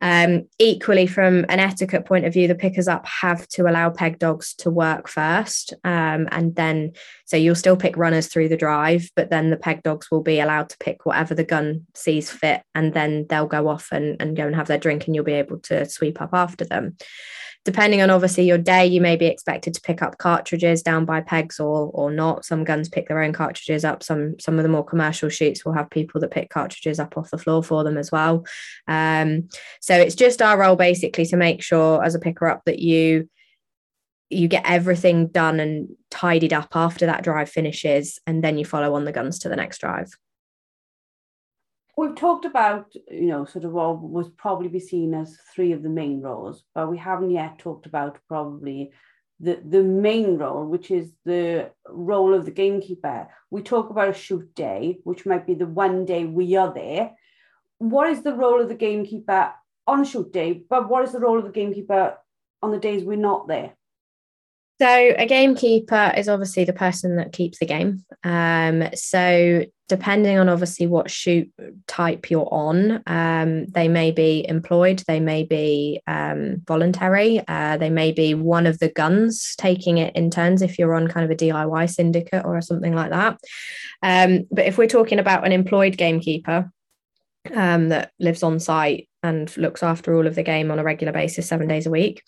Um, 0.00 0.48
equally, 0.58 1.06
from 1.06 1.44
an 1.48 1.58
etiquette 1.58 2.04
point 2.04 2.24
of 2.24 2.32
view, 2.32 2.48
the 2.48 2.54
pickers 2.54 2.88
up 2.88 3.06
have 3.06 3.46
to 3.48 3.62
allow 3.68 3.90
peg 3.90 4.18
dogs 4.18 4.54
to 4.56 4.70
work 4.70 5.08
first. 5.08 5.74
Um, 5.84 6.28
and 6.30 6.54
then, 6.54 6.92
so 7.26 7.36
you'll 7.36 7.54
still 7.54 7.76
pick 7.76 7.96
runners 7.96 8.28
through 8.28 8.48
the 8.48 8.56
drive, 8.56 9.10
but 9.16 9.30
then 9.30 9.50
the 9.50 9.56
peg 9.56 9.82
dogs 9.82 10.10
will 10.10 10.22
be 10.22 10.40
allowed 10.40 10.68
to 10.70 10.78
pick 10.78 11.04
whatever 11.04 11.34
the 11.34 11.44
gun 11.44 11.86
sees 11.94 12.30
fit. 12.30 12.62
And 12.74 12.94
then 12.94 13.26
they'll 13.28 13.46
go 13.46 13.68
off 13.68 13.88
and, 13.92 14.16
and 14.20 14.36
go 14.36 14.46
and 14.46 14.54
have 14.54 14.68
their 14.68 14.78
drink, 14.78 15.06
and 15.06 15.14
you'll 15.14 15.24
be 15.24 15.32
able 15.32 15.58
to 15.60 15.88
sweep 15.88 16.20
up 16.20 16.30
after 16.32 16.64
them 16.64 16.96
depending 17.68 18.00
on 18.00 18.08
obviously 18.08 18.44
your 18.44 18.56
day, 18.56 18.86
you 18.86 18.98
may 18.98 19.14
be 19.14 19.26
expected 19.26 19.74
to 19.74 19.80
pick 19.82 20.00
up 20.00 20.16
cartridges 20.16 20.82
down 20.82 21.04
by 21.04 21.20
pegs 21.20 21.60
or 21.60 21.90
or 21.92 22.10
not. 22.10 22.42
Some 22.42 22.64
guns 22.64 22.88
pick 22.88 23.08
their 23.08 23.22
own 23.22 23.34
cartridges 23.34 23.84
up. 23.84 24.02
Some 24.02 24.38
some 24.40 24.58
of 24.58 24.62
the 24.62 24.70
more 24.70 24.84
commercial 24.84 25.28
shoots 25.28 25.66
will 25.66 25.74
have 25.74 25.90
people 25.90 26.18
that 26.22 26.30
pick 26.30 26.48
cartridges 26.48 26.98
up 26.98 27.18
off 27.18 27.30
the 27.30 27.36
floor 27.36 27.62
for 27.62 27.84
them 27.84 27.98
as 27.98 28.10
well. 28.10 28.46
Um, 28.86 29.48
so 29.88 29.94
it's 29.94 30.14
just 30.14 30.42
our 30.42 30.58
role 30.58 30.76
basically 30.76 31.24
to 31.24 31.36
make 31.36 31.62
sure 31.62 32.04
as 32.04 32.14
a 32.14 32.18
picker 32.18 32.46
up 32.46 32.62
that 32.66 32.78
you 32.78 33.28
you 34.28 34.46
get 34.46 34.66
everything 34.66 35.28
done 35.28 35.58
and 35.58 35.88
tidied 36.10 36.52
up 36.52 36.68
after 36.74 37.06
that 37.06 37.24
drive 37.24 37.48
finishes, 37.48 38.20
and 38.26 38.44
then 38.44 38.58
you 38.58 38.64
follow 38.66 38.94
on 38.94 39.06
the 39.06 39.12
guns 39.12 39.38
to 39.38 39.48
the 39.48 39.56
next 39.56 39.78
drive 39.78 40.10
we've 41.96 42.14
talked 42.14 42.44
about, 42.44 42.94
you 43.10 43.26
know, 43.26 43.44
sort 43.44 43.64
of 43.64 43.72
what 43.72 44.00
would 44.00 44.36
probably 44.36 44.68
be 44.68 44.78
seen 44.78 45.12
as 45.14 45.36
three 45.52 45.72
of 45.72 45.82
the 45.82 45.88
main 45.88 46.20
roles, 46.20 46.62
but 46.72 46.88
we 46.88 46.96
haven't 46.96 47.30
yet 47.30 47.58
talked 47.58 47.86
about 47.86 48.20
probably 48.28 48.92
the, 49.40 49.60
the 49.64 49.82
main 49.82 50.38
role, 50.38 50.64
which 50.64 50.92
is 50.92 51.10
the 51.24 51.72
role 51.88 52.34
of 52.34 52.44
the 52.44 52.52
gamekeeper. 52.52 53.26
We 53.50 53.62
talk 53.62 53.90
about 53.90 54.10
a 54.10 54.14
shoot 54.14 54.54
day, 54.54 54.98
which 55.02 55.26
might 55.26 55.44
be 55.44 55.54
the 55.54 55.66
one 55.66 56.04
day 56.04 56.24
we 56.24 56.54
are 56.54 56.72
there. 56.72 57.16
What 57.78 58.08
is 58.08 58.22
the 58.22 58.34
role 58.34 58.60
of 58.60 58.68
the 58.68 58.76
gamekeeper 58.76 59.52
on 59.88 60.04
shoot 60.04 60.32
day? 60.32 60.62
But 60.68 60.88
what 60.88 61.04
is 61.04 61.12
the 61.12 61.20
role 61.20 61.38
of 61.38 61.44
the 61.44 61.50
gamekeeper 61.50 62.16
on 62.62 62.70
the 62.70 62.78
days 62.78 63.04
we're 63.04 63.16
not 63.16 63.48
there? 63.48 63.74
So 64.80 64.86
a 64.86 65.26
gamekeeper 65.26 66.12
is 66.16 66.28
obviously 66.28 66.64
the 66.64 66.72
person 66.72 67.16
that 67.16 67.32
keeps 67.32 67.58
the 67.58 67.66
game. 67.66 68.04
Um, 68.22 68.88
so 68.94 69.64
depending 69.88 70.38
on 70.38 70.48
obviously 70.48 70.86
what 70.86 71.10
shoot 71.10 71.50
type 71.88 72.30
you're 72.30 72.48
on, 72.52 73.02
um, 73.08 73.66
they 73.66 73.88
may 73.88 74.12
be 74.12 74.46
employed, 74.48 75.02
they 75.08 75.18
may 75.18 75.42
be 75.42 76.00
um, 76.06 76.62
voluntary, 76.68 77.42
uh, 77.48 77.76
they 77.76 77.90
may 77.90 78.12
be 78.12 78.34
one 78.34 78.66
of 78.66 78.78
the 78.78 78.90
guns 78.90 79.56
taking 79.56 79.98
it 79.98 80.14
in 80.14 80.30
turns 80.30 80.62
if 80.62 80.78
you're 80.78 80.94
on 80.94 81.08
kind 81.08 81.24
of 81.24 81.30
a 81.32 81.36
DIY 81.36 81.90
syndicate 81.90 82.44
or 82.44 82.60
something 82.60 82.94
like 82.94 83.10
that. 83.10 83.40
Um, 84.04 84.46
but 84.52 84.66
if 84.66 84.78
we're 84.78 84.86
talking 84.86 85.18
about 85.18 85.44
an 85.44 85.50
employed 85.50 85.96
gamekeeper 85.96 86.70
um, 87.52 87.88
that 87.88 88.12
lives 88.20 88.44
on 88.44 88.60
site 88.60 89.07
and 89.22 89.54
looks 89.56 89.82
after 89.82 90.14
all 90.14 90.26
of 90.26 90.34
the 90.34 90.42
game 90.42 90.70
on 90.70 90.78
a 90.78 90.84
regular 90.84 91.12
basis, 91.12 91.48
seven 91.48 91.68
days 91.68 91.86
a 91.86 91.90
week, 91.90 92.22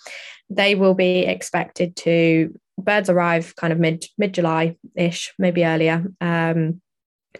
they 0.48 0.74
will 0.74 0.94
be 0.94 1.20
expected 1.20 1.96
to 1.96 2.52
birds 2.78 3.10
arrive 3.10 3.54
kind 3.56 3.72
of 3.72 3.78
mid 3.78 4.04
mid 4.18 4.34
July 4.34 4.76
ish, 4.96 5.32
maybe 5.38 5.64
earlier. 5.64 6.04
Um, 6.20 6.80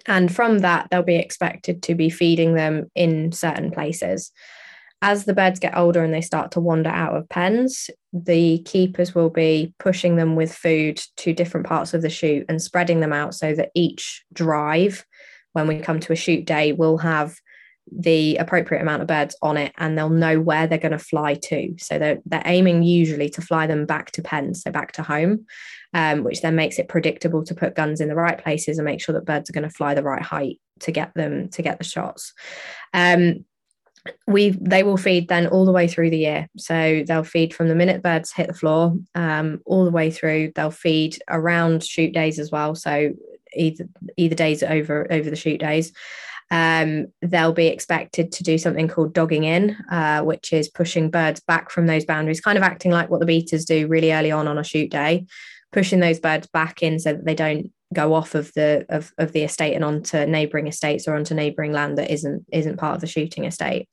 and 0.06 0.34
from 0.34 0.60
that, 0.60 0.88
they'll 0.90 1.02
be 1.02 1.16
expected 1.16 1.82
to 1.84 1.94
be 1.94 2.10
feeding 2.10 2.54
them 2.54 2.90
in 2.94 3.32
certain 3.32 3.70
places. 3.70 4.30
As 5.02 5.24
the 5.24 5.34
birds 5.34 5.58
get 5.58 5.76
older 5.76 6.04
and 6.04 6.12
they 6.12 6.20
start 6.20 6.50
to 6.52 6.60
wander 6.60 6.90
out 6.90 7.16
of 7.16 7.28
pens, 7.28 7.88
the 8.12 8.58
keepers 8.64 9.14
will 9.14 9.30
be 9.30 9.74
pushing 9.78 10.16
them 10.16 10.36
with 10.36 10.54
food 10.54 11.00
to 11.16 11.32
different 11.32 11.66
parts 11.66 11.94
of 11.94 12.02
the 12.02 12.10
shoot 12.10 12.44
and 12.48 12.60
spreading 12.60 13.00
them 13.00 13.12
out 13.12 13.34
so 13.34 13.54
that 13.54 13.70
each 13.74 14.24
drive, 14.32 15.04
when 15.54 15.66
we 15.66 15.80
come 15.80 16.00
to 16.00 16.12
a 16.12 16.16
shoot 16.16 16.44
day, 16.44 16.72
will 16.72 16.98
have 16.98 17.34
the 17.92 18.36
appropriate 18.36 18.80
amount 18.80 19.02
of 19.02 19.08
birds 19.08 19.36
on 19.42 19.56
it 19.56 19.72
and 19.78 19.96
they'll 19.96 20.08
know 20.08 20.40
where 20.40 20.66
they're 20.66 20.78
going 20.78 20.92
to 20.92 20.98
fly 20.98 21.34
to. 21.34 21.74
So 21.78 21.98
they're, 21.98 22.18
they're 22.24 22.42
aiming 22.44 22.82
usually 22.82 23.28
to 23.30 23.42
fly 23.42 23.66
them 23.66 23.86
back 23.86 24.10
to 24.12 24.22
pens, 24.22 24.62
so 24.62 24.70
back 24.70 24.92
to 24.92 25.02
home, 25.02 25.46
um, 25.94 26.24
which 26.24 26.42
then 26.42 26.54
makes 26.54 26.78
it 26.78 26.88
predictable 26.88 27.44
to 27.44 27.54
put 27.54 27.74
guns 27.74 28.00
in 28.00 28.08
the 28.08 28.14
right 28.14 28.38
places 28.38 28.78
and 28.78 28.84
make 28.84 29.00
sure 29.00 29.12
that 29.14 29.24
birds 29.24 29.50
are 29.50 29.52
going 29.52 29.68
to 29.68 29.74
fly 29.74 29.94
the 29.94 30.02
right 30.02 30.22
height 30.22 30.60
to 30.80 30.92
get 30.92 31.12
them 31.14 31.48
to 31.50 31.62
get 31.62 31.78
the 31.78 31.84
shots. 31.84 32.32
Um, 32.94 33.44
we 34.26 34.50
they 34.60 34.82
will 34.82 34.96
feed 34.96 35.28
then 35.28 35.46
all 35.46 35.64
the 35.64 35.72
way 35.72 35.86
through 35.86 36.10
the 36.10 36.18
year 36.18 36.48
so 36.56 37.04
they'll 37.06 37.22
feed 37.22 37.52
from 37.52 37.68
the 37.68 37.74
minute 37.74 38.02
birds 38.02 38.32
hit 38.32 38.48
the 38.48 38.54
floor 38.54 38.96
um, 39.14 39.60
all 39.66 39.84
the 39.84 39.90
way 39.90 40.10
through 40.10 40.50
they'll 40.54 40.70
feed 40.70 41.18
around 41.28 41.84
shoot 41.84 42.12
days 42.12 42.38
as 42.38 42.50
well 42.50 42.74
so 42.74 43.12
either 43.54 43.86
either 44.16 44.34
days 44.34 44.62
over 44.62 45.06
over 45.10 45.28
the 45.28 45.36
shoot 45.36 45.60
days 45.60 45.92
um, 46.50 47.06
they'll 47.22 47.52
be 47.52 47.68
expected 47.68 48.32
to 48.32 48.42
do 48.42 48.58
something 48.58 48.88
called 48.88 49.14
dogging 49.14 49.44
in, 49.44 49.76
uh, 49.90 50.22
which 50.22 50.52
is 50.52 50.68
pushing 50.68 51.10
birds 51.10 51.40
back 51.40 51.70
from 51.70 51.86
those 51.86 52.04
boundaries, 52.04 52.40
kind 52.40 52.58
of 52.58 52.64
acting 52.64 52.90
like 52.90 53.08
what 53.08 53.20
the 53.20 53.26
beaters 53.26 53.64
do 53.64 53.86
really 53.86 54.12
early 54.12 54.32
on 54.32 54.48
on 54.48 54.58
a 54.58 54.64
shoot 54.64 54.90
day, 54.90 55.26
pushing 55.70 56.00
those 56.00 56.18
birds 56.18 56.48
back 56.48 56.82
in 56.82 56.98
so 56.98 57.12
that 57.12 57.24
they 57.24 57.36
don't 57.36 57.70
go 57.94 58.14
off 58.14 58.34
of 58.34 58.52
the 58.54 58.84
of, 58.88 59.12
of 59.18 59.32
the 59.32 59.42
estate 59.42 59.74
and 59.74 59.84
onto 59.84 60.26
neighbouring 60.26 60.66
estates 60.66 61.06
or 61.06 61.14
onto 61.14 61.34
neighbouring 61.34 61.72
land 61.72 61.98
that 61.98 62.10
isn't 62.10 62.44
isn't 62.52 62.78
part 62.78 62.96
of 62.96 63.00
the 63.00 63.06
shooting 63.06 63.44
estate. 63.44 63.88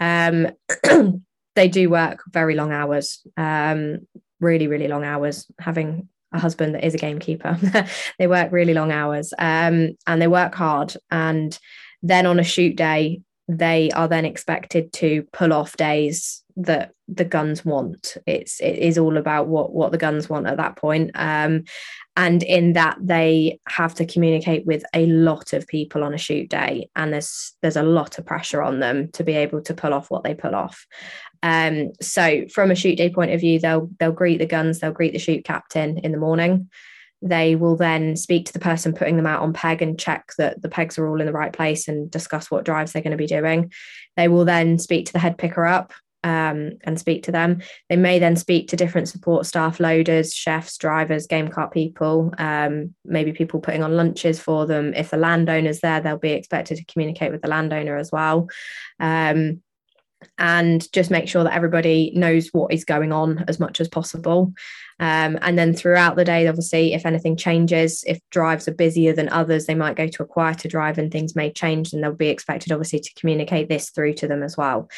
Um, 0.00 0.48
they 1.54 1.68
do 1.68 1.90
work 1.90 2.22
very 2.30 2.54
long 2.54 2.72
hours, 2.72 3.26
um, 3.36 4.06
really 4.40 4.66
really 4.66 4.88
long 4.88 5.04
hours. 5.04 5.46
Having 5.58 6.08
a 6.32 6.38
husband 6.38 6.74
that 6.74 6.84
is 6.84 6.94
a 6.94 6.98
gamekeeper, 6.98 7.58
they 8.18 8.26
work 8.26 8.52
really 8.52 8.74
long 8.74 8.92
hours 8.92 9.32
um, 9.38 9.90
and 10.06 10.20
they 10.20 10.28
work 10.28 10.54
hard. 10.54 10.94
And 11.10 11.58
then 12.02 12.26
on 12.26 12.40
a 12.40 12.44
shoot 12.44 12.76
day, 12.76 13.20
they 13.48 13.90
are 13.90 14.08
then 14.08 14.24
expected 14.24 14.92
to 14.94 15.24
pull 15.32 15.52
off 15.52 15.76
days 15.76 16.41
that 16.56 16.92
the 17.08 17.24
guns 17.24 17.64
want. 17.64 18.16
It's 18.26 18.60
it 18.60 18.78
is 18.78 18.98
all 18.98 19.16
about 19.16 19.48
what 19.48 19.72
what 19.72 19.92
the 19.92 19.98
guns 19.98 20.28
want 20.28 20.46
at 20.46 20.56
that 20.56 20.76
point. 20.76 21.10
Um, 21.14 21.64
and 22.16 22.42
in 22.42 22.74
that 22.74 22.98
they 23.00 23.60
have 23.68 23.94
to 23.94 24.06
communicate 24.06 24.66
with 24.66 24.84
a 24.94 25.06
lot 25.06 25.52
of 25.52 25.66
people 25.66 26.04
on 26.04 26.14
a 26.14 26.18
shoot 26.18 26.48
day, 26.48 26.88
and 26.96 27.12
there's 27.12 27.54
there's 27.62 27.76
a 27.76 27.82
lot 27.82 28.18
of 28.18 28.26
pressure 28.26 28.62
on 28.62 28.80
them 28.80 29.10
to 29.12 29.24
be 29.24 29.34
able 29.34 29.62
to 29.62 29.74
pull 29.74 29.94
off 29.94 30.10
what 30.10 30.24
they 30.24 30.34
pull 30.34 30.54
off. 30.54 30.86
Um, 31.42 31.92
so 32.00 32.46
from 32.52 32.70
a 32.70 32.76
shoot 32.76 32.96
day 32.96 33.10
point 33.10 33.32
of 33.32 33.40
view, 33.40 33.58
they'll 33.58 33.90
they'll 33.98 34.12
greet 34.12 34.38
the 34.38 34.46
guns, 34.46 34.80
they'll 34.80 34.92
greet 34.92 35.12
the 35.12 35.18
shoot 35.18 35.44
captain 35.44 35.98
in 35.98 36.12
the 36.12 36.18
morning 36.18 36.68
they 37.22 37.54
will 37.54 37.76
then 37.76 38.16
speak 38.16 38.46
to 38.46 38.52
the 38.52 38.58
person 38.58 38.92
putting 38.92 39.16
them 39.16 39.26
out 39.26 39.42
on 39.42 39.52
peg 39.52 39.80
and 39.80 39.98
check 39.98 40.32
that 40.38 40.60
the 40.60 40.68
pegs 40.68 40.98
are 40.98 41.08
all 41.08 41.20
in 41.20 41.26
the 41.26 41.32
right 41.32 41.52
place 41.52 41.86
and 41.86 42.10
discuss 42.10 42.50
what 42.50 42.64
drives 42.64 42.92
they're 42.92 43.02
going 43.02 43.12
to 43.12 43.16
be 43.16 43.28
doing. 43.28 43.72
They 44.16 44.26
will 44.26 44.44
then 44.44 44.78
speak 44.78 45.06
to 45.06 45.12
the 45.12 45.20
head 45.20 45.38
picker 45.38 45.64
up 45.64 45.92
um, 46.24 46.72
and 46.84 46.98
speak 46.98 47.24
to 47.24 47.32
them. 47.32 47.62
They 47.88 47.96
may 47.96 48.18
then 48.18 48.36
speak 48.36 48.68
to 48.68 48.76
different 48.76 49.08
support 49.08 49.46
staff, 49.46 49.80
loaders, 49.80 50.34
chefs, 50.34 50.76
drivers, 50.76 51.26
game 51.26 51.48
cart 51.48 51.72
people, 51.72 52.32
um, 52.38 52.94
maybe 53.04 53.32
people 53.32 53.60
putting 53.60 53.82
on 53.82 53.96
lunches 53.96 54.40
for 54.40 54.66
them. 54.66 54.94
If 54.94 55.10
the 55.10 55.16
landowner's 55.16 55.80
there, 55.80 56.00
they'll 56.00 56.18
be 56.18 56.32
expected 56.32 56.78
to 56.78 56.84
communicate 56.84 57.32
with 57.32 57.42
the 57.42 57.48
landowner 57.48 57.96
as 57.96 58.12
well. 58.12 58.48
Um, 59.00 59.62
and 60.38 60.90
just 60.92 61.10
make 61.10 61.26
sure 61.26 61.42
that 61.42 61.54
everybody 61.54 62.12
knows 62.14 62.48
what 62.52 62.72
is 62.72 62.84
going 62.84 63.10
on 63.10 63.44
as 63.48 63.58
much 63.58 63.80
as 63.80 63.88
possible. 63.88 64.52
Um, 65.00 65.36
and 65.42 65.58
then 65.58 65.74
throughout 65.74 66.14
the 66.14 66.24
day, 66.24 66.46
obviously, 66.46 66.94
if 66.94 67.04
anything 67.04 67.36
changes, 67.36 68.04
if 68.06 68.20
drives 68.30 68.68
are 68.68 68.74
busier 68.74 69.12
than 69.12 69.28
others, 69.30 69.66
they 69.66 69.74
might 69.74 69.96
go 69.96 70.06
to 70.06 70.22
a 70.22 70.26
quieter 70.26 70.68
drive 70.68 70.96
and 70.96 71.10
things 71.10 71.34
may 71.34 71.52
change, 71.52 71.92
and 71.92 72.04
they'll 72.04 72.12
be 72.12 72.28
expected, 72.28 72.70
obviously, 72.70 73.00
to 73.00 73.14
communicate 73.14 73.68
this 73.68 73.90
through 73.90 74.14
to 74.14 74.28
them 74.28 74.44
as 74.44 74.56
well 74.56 74.88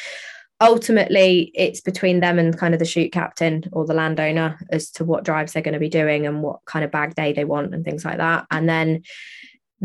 ultimately 0.61 1.51
it's 1.53 1.81
between 1.81 2.21
them 2.21 2.39
and 2.39 2.57
kind 2.57 2.73
of 2.73 2.79
the 2.79 2.85
shoot 2.85 3.11
captain 3.11 3.63
or 3.71 3.85
the 3.85 3.93
landowner 3.93 4.57
as 4.69 4.89
to 4.91 5.03
what 5.03 5.25
drives 5.25 5.53
they're 5.53 5.61
going 5.61 5.73
to 5.73 5.79
be 5.79 5.89
doing 5.89 6.25
and 6.25 6.41
what 6.41 6.63
kind 6.65 6.85
of 6.85 6.91
bag 6.91 7.13
day 7.15 7.33
they 7.33 7.45
want 7.45 7.73
and 7.73 7.83
things 7.83 8.05
like 8.05 8.17
that. 8.17 8.45
And 8.51 8.69
then 8.69 9.03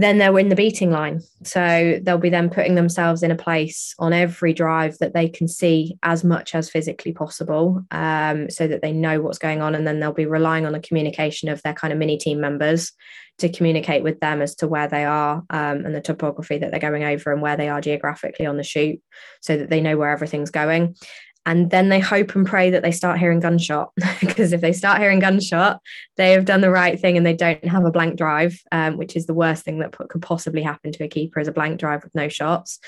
then 0.03 0.19
they're 0.19 0.39
in 0.39 0.49
the 0.49 0.57
beating 0.57 0.91
line. 0.91 1.21
So 1.43 1.99
they'll 2.03 2.19
be 2.19 2.31
then 2.31 2.51
putting 2.51 2.75
themselves 2.75 3.23
in 3.23 3.31
a 3.31 3.37
place 3.37 3.95
on 3.99 4.13
every 4.13 4.53
drive 4.53 4.99
that 4.99 5.15
they 5.15 5.29
can 5.29 5.49
see 5.49 5.99
as 6.03 6.23
much 6.23 6.55
as 6.55 6.71
physically 6.71 7.13
possible 7.13 7.85
um, 7.91 8.51
so 8.51 8.67
that 8.69 8.83
they 8.83 8.93
know 8.93 9.21
what's 9.21 9.39
going 9.39 9.63
on. 9.63 9.75
And 9.75 9.87
then 9.87 10.01
they'll 10.01 10.13
be 10.13 10.27
relying 10.27 10.67
on 10.67 10.73
the 10.73 10.81
communication 10.81 11.49
of 11.49 11.63
their 11.63 11.75
kind 11.75 11.93
of 11.93 11.99
mini 11.99 12.19
team 12.19 12.41
members 12.41 12.93
to 13.39 13.49
communicate 13.49 14.03
with 14.03 14.21
them 14.21 14.43
as 14.43 14.55
to 14.57 14.69
where 14.69 14.87
they 14.87 15.05
are 15.05 15.43
um, 15.51 15.85
and 15.85 15.95
the 15.95 16.01
topography 16.01 16.59
that 16.59 16.71
they're 16.71 16.81
going 16.81 17.05
over 17.05 17.33
and 17.33 17.41
where 17.41 17.57
they 17.57 17.69
are 17.69 17.81
geographically 17.81 18.47
on 18.47 18.59
the 18.59 18.63
shoot 18.63 19.01
so 19.41 19.57
that 19.57 19.71
they 19.71 19.81
know 19.81 19.97
where 19.97 20.11
everything's 20.11 20.51
going 20.51 20.95
and 21.47 21.71
then 21.71 21.89
they 21.89 22.01
hope 22.01 22.35
and 22.35 22.47
pray 22.47 22.71
that 22.71 22.83
they 22.83 22.91
start 22.91 23.19
hearing 23.19 23.41
gunshot 23.41 23.91
because 24.21 24.53
if 24.53 24.61
they 24.61 24.73
start 24.73 25.01
hearing 25.01 25.21
gunshot 25.21 25.81
they 26.17 26.33
have 26.33 26.45
done 26.45 26.61
the 26.61 26.71
right 26.71 27.01
thing 27.01 27.17
and 27.17 27.25
they 27.25 27.35
don't 27.35 27.65
have 27.65 27.85
a 27.85 27.91
blank 27.91 28.17
drive 28.17 28.61
um, 28.73 28.97
which 28.97 29.17
is 29.17 29.27
the 29.27 29.35
worst 29.35 29.65
thing 29.65 29.79
that 29.79 29.93
could 29.93 30.23
possibly 30.23 30.63
happen 30.63 30.93
to 30.93 31.05
a 31.05 31.09
keeper 31.09 31.41
is 31.41 31.49
a 31.49 31.53
blank 31.53 31.79
drive 31.79 32.03
with 32.03 32.15
no 32.15 32.29
shots. 32.29 32.79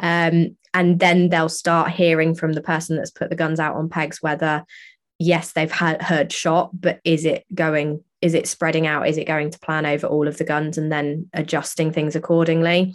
Um, 0.00 0.56
and 0.74 1.00
then 1.00 1.28
they'll 1.28 1.48
start 1.48 1.90
hearing 1.90 2.34
from 2.34 2.52
the 2.52 2.62
person 2.62 2.96
that's 2.96 3.10
put 3.10 3.30
the 3.30 3.36
guns 3.36 3.58
out 3.58 3.76
on 3.76 3.88
pegs 3.88 4.22
whether 4.22 4.64
yes 5.18 5.52
they've 5.52 5.72
heard 5.72 6.32
shot 6.32 6.70
but 6.72 7.00
is 7.04 7.24
it 7.24 7.44
going 7.52 8.02
is 8.20 8.34
it 8.34 8.48
spreading 8.48 8.86
out? 8.86 9.06
Is 9.06 9.16
it 9.16 9.26
going 9.26 9.50
to 9.50 9.58
plan 9.60 9.86
over 9.86 10.06
all 10.06 10.26
of 10.26 10.38
the 10.38 10.44
guns 10.44 10.76
and 10.76 10.90
then 10.90 11.28
adjusting 11.34 11.92
things 11.92 12.16
accordingly 12.16 12.94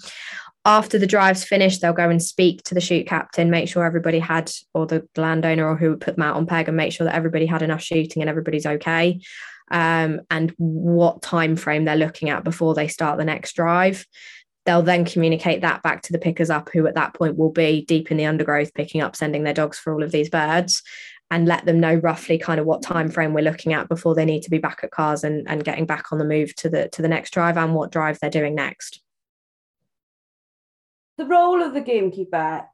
after 0.65 0.97
the 0.97 1.07
drive's 1.07 1.43
finished 1.43 1.81
they'll 1.81 1.93
go 1.93 2.09
and 2.09 2.21
speak 2.21 2.63
to 2.63 2.73
the 2.73 2.81
shoot 2.81 3.07
captain 3.07 3.49
make 3.49 3.67
sure 3.67 3.85
everybody 3.85 4.19
had 4.19 4.51
or 4.73 4.85
the 4.85 5.07
landowner 5.17 5.67
or 5.67 5.75
who 5.75 5.97
put 5.97 6.15
them 6.15 6.23
out 6.23 6.35
on 6.35 6.45
peg 6.45 6.67
and 6.67 6.77
make 6.77 6.93
sure 6.93 7.05
that 7.05 7.15
everybody 7.15 7.45
had 7.45 7.61
enough 7.61 7.81
shooting 7.81 8.21
and 8.21 8.29
everybody's 8.29 8.65
okay 8.65 9.19
um, 9.71 10.21
and 10.29 10.53
what 10.57 11.21
time 11.21 11.55
frame 11.55 11.85
they're 11.85 11.95
looking 11.95 12.29
at 12.29 12.43
before 12.43 12.75
they 12.75 12.87
start 12.87 13.17
the 13.17 13.25
next 13.25 13.55
drive 13.55 14.05
they'll 14.65 14.81
then 14.81 15.03
communicate 15.03 15.61
that 15.61 15.83
back 15.83 16.01
to 16.01 16.13
the 16.13 16.19
pickers 16.19 16.49
up 16.49 16.69
who 16.71 16.87
at 16.87 16.95
that 16.95 17.13
point 17.13 17.37
will 17.37 17.51
be 17.51 17.83
deep 17.85 18.11
in 18.11 18.17
the 18.17 18.25
undergrowth 18.25 18.73
picking 18.73 19.01
up 19.01 19.15
sending 19.15 19.43
their 19.43 19.53
dogs 19.53 19.77
for 19.77 19.93
all 19.93 20.03
of 20.03 20.11
these 20.11 20.29
birds 20.29 20.81
and 21.31 21.47
let 21.47 21.65
them 21.65 21.79
know 21.79 21.95
roughly 21.95 22.37
kind 22.37 22.59
of 22.59 22.65
what 22.65 22.83
time 22.83 23.09
frame 23.09 23.33
we're 23.33 23.41
looking 23.41 23.73
at 23.73 23.89
before 23.89 24.13
they 24.13 24.23
need 24.23 24.43
to 24.43 24.51
be 24.51 24.59
back 24.59 24.81
at 24.83 24.91
cars 24.91 25.23
and, 25.23 25.49
and 25.49 25.63
getting 25.63 25.85
back 25.85 26.11
on 26.11 26.19
the 26.19 26.25
move 26.25 26.55
to 26.55 26.69
the 26.69 26.87
to 26.89 27.01
the 27.01 27.07
next 27.07 27.31
drive 27.31 27.57
and 27.57 27.73
what 27.73 27.91
drive 27.91 28.19
they're 28.19 28.29
doing 28.29 28.53
next. 28.53 29.02
The 31.17 31.25
role 31.25 31.61
of 31.61 31.73
the 31.73 31.81
gamekeeper 31.81 32.65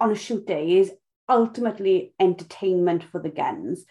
on 0.00 0.10
a 0.10 0.16
shoot 0.16 0.46
day 0.46 0.78
is 0.78 0.92
ultimately 1.28 2.12
entertainment 2.18 3.04
for 3.04 3.20
the 3.20 3.30
guns, 3.30 3.84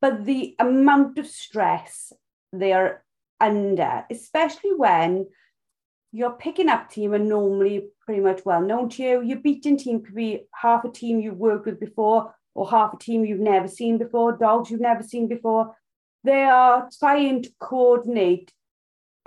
but 0.00 0.24
the 0.24 0.54
amount 0.58 1.18
of 1.18 1.26
stress 1.26 2.12
they 2.52 2.72
are 2.72 3.04
under, 3.40 4.04
especially 4.10 4.74
when 4.74 5.26
you're 6.12 6.32
picking 6.32 6.68
up 6.68 6.90
team 6.90 7.14
and 7.14 7.28
normally 7.28 7.88
pretty 8.04 8.20
much 8.20 8.44
well 8.44 8.60
known 8.60 8.88
to 8.90 9.02
you. 9.02 9.22
Your 9.22 9.38
beating 9.38 9.76
team 9.76 10.02
could 10.02 10.14
be 10.14 10.44
half 10.54 10.84
a 10.84 10.90
team 10.90 11.20
you've 11.20 11.38
worked 11.38 11.66
with 11.66 11.80
before, 11.80 12.34
or 12.54 12.68
half 12.70 12.94
a 12.94 12.98
team 12.98 13.24
you've 13.24 13.40
never 13.40 13.66
seen 13.66 13.98
before, 13.98 14.36
dogs 14.36 14.70
you've 14.70 14.80
never 14.80 15.02
seen 15.02 15.26
before. 15.26 15.74
They 16.22 16.42
are 16.42 16.88
trying 16.98 17.42
to 17.42 17.50
coordinate 17.58 18.52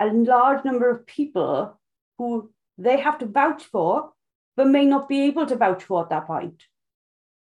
a 0.00 0.06
large 0.06 0.64
number 0.64 0.88
of 0.88 1.06
people 1.06 1.78
who 2.18 2.50
they 2.78 3.00
have 3.00 3.18
to 3.18 3.26
vouch 3.26 3.64
for, 3.64 4.12
but 4.56 4.68
may 4.68 4.84
not 4.84 5.08
be 5.08 5.22
able 5.22 5.46
to 5.46 5.56
vouch 5.56 5.82
for 5.82 6.02
at 6.02 6.10
that 6.10 6.26
point. 6.26 6.64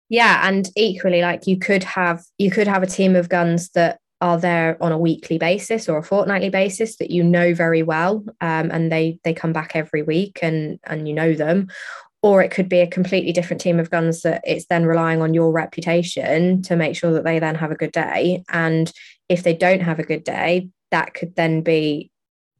Yeah, 0.09 0.47
and 0.47 0.69
equally, 0.75 1.21
like 1.21 1.45
you 1.45 1.57
could 1.57 1.83
have 1.83 2.23
you 2.37 2.49
could 2.49 2.67
have 2.67 2.83
a 2.83 2.87
team 2.87 3.15
of 3.15 3.29
guns 3.29 3.69
that 3.71 3.99
are 4.21 4.37
there 4.37 4.77
on 4.81 4.91
a 4.91 4.97
weekly 4.97 5.37
basis 5.37 5.87
or 5.87 5.97
a 5.97 6.03
fortnightly 6.03 6.49
basis 6.49 6.97
that 6.97 7.11
you 7.11 7.23
know 7.23 7.53
very 7.53 7.83
well 7.83 8.23
um, 8.41 8.69
and 8.71 8.91
they 8.91 9.19
they 9.23 9.33
come 9.33 9.53
back 9.53 9.75
every 9.75 10.01
week 10.01 10.39
and 10.41 10.79
and 10.83 11.07
you 11.07 11.13
know 11.13 11.33
them 11.33 11.67
or 12.21 12.43
it 12.43 12.51
could 12.51 12.67
be 12.67 12.81
a 12.81 12.87
completely 12.87 13.31
different 13.31 13.61
team 13.61 13.79
of 13.79 13.89
guns 13.89 14.23
that 14.23 14.41
it's 14.45 14.65
then 14.65 14.85
relying 14.85 15.21
on 15.21 15.33
your 15.33 15.51
reputation 15.51 16.61
to 16.61 16.75
make 16.75 16.97
sure 16.97 17.13
that 17.13 17.23
they 17.23 17.39
then 17.39 17.55
have 17.55 17.71
a 17.71 17.75
good 17.77 17.93
day 17.93 18.43
and 18.49 18.91
if 19.29 19.43
they 19.43 19.53
don't 19.53 19.81
have 19.81 19.99
a 19.99 20.03
good 20.03 20.23
day 20.23 20.67
that 20.91 21.13
could 21.13 21.35
then 21.35 21.61
be 21.61 22.11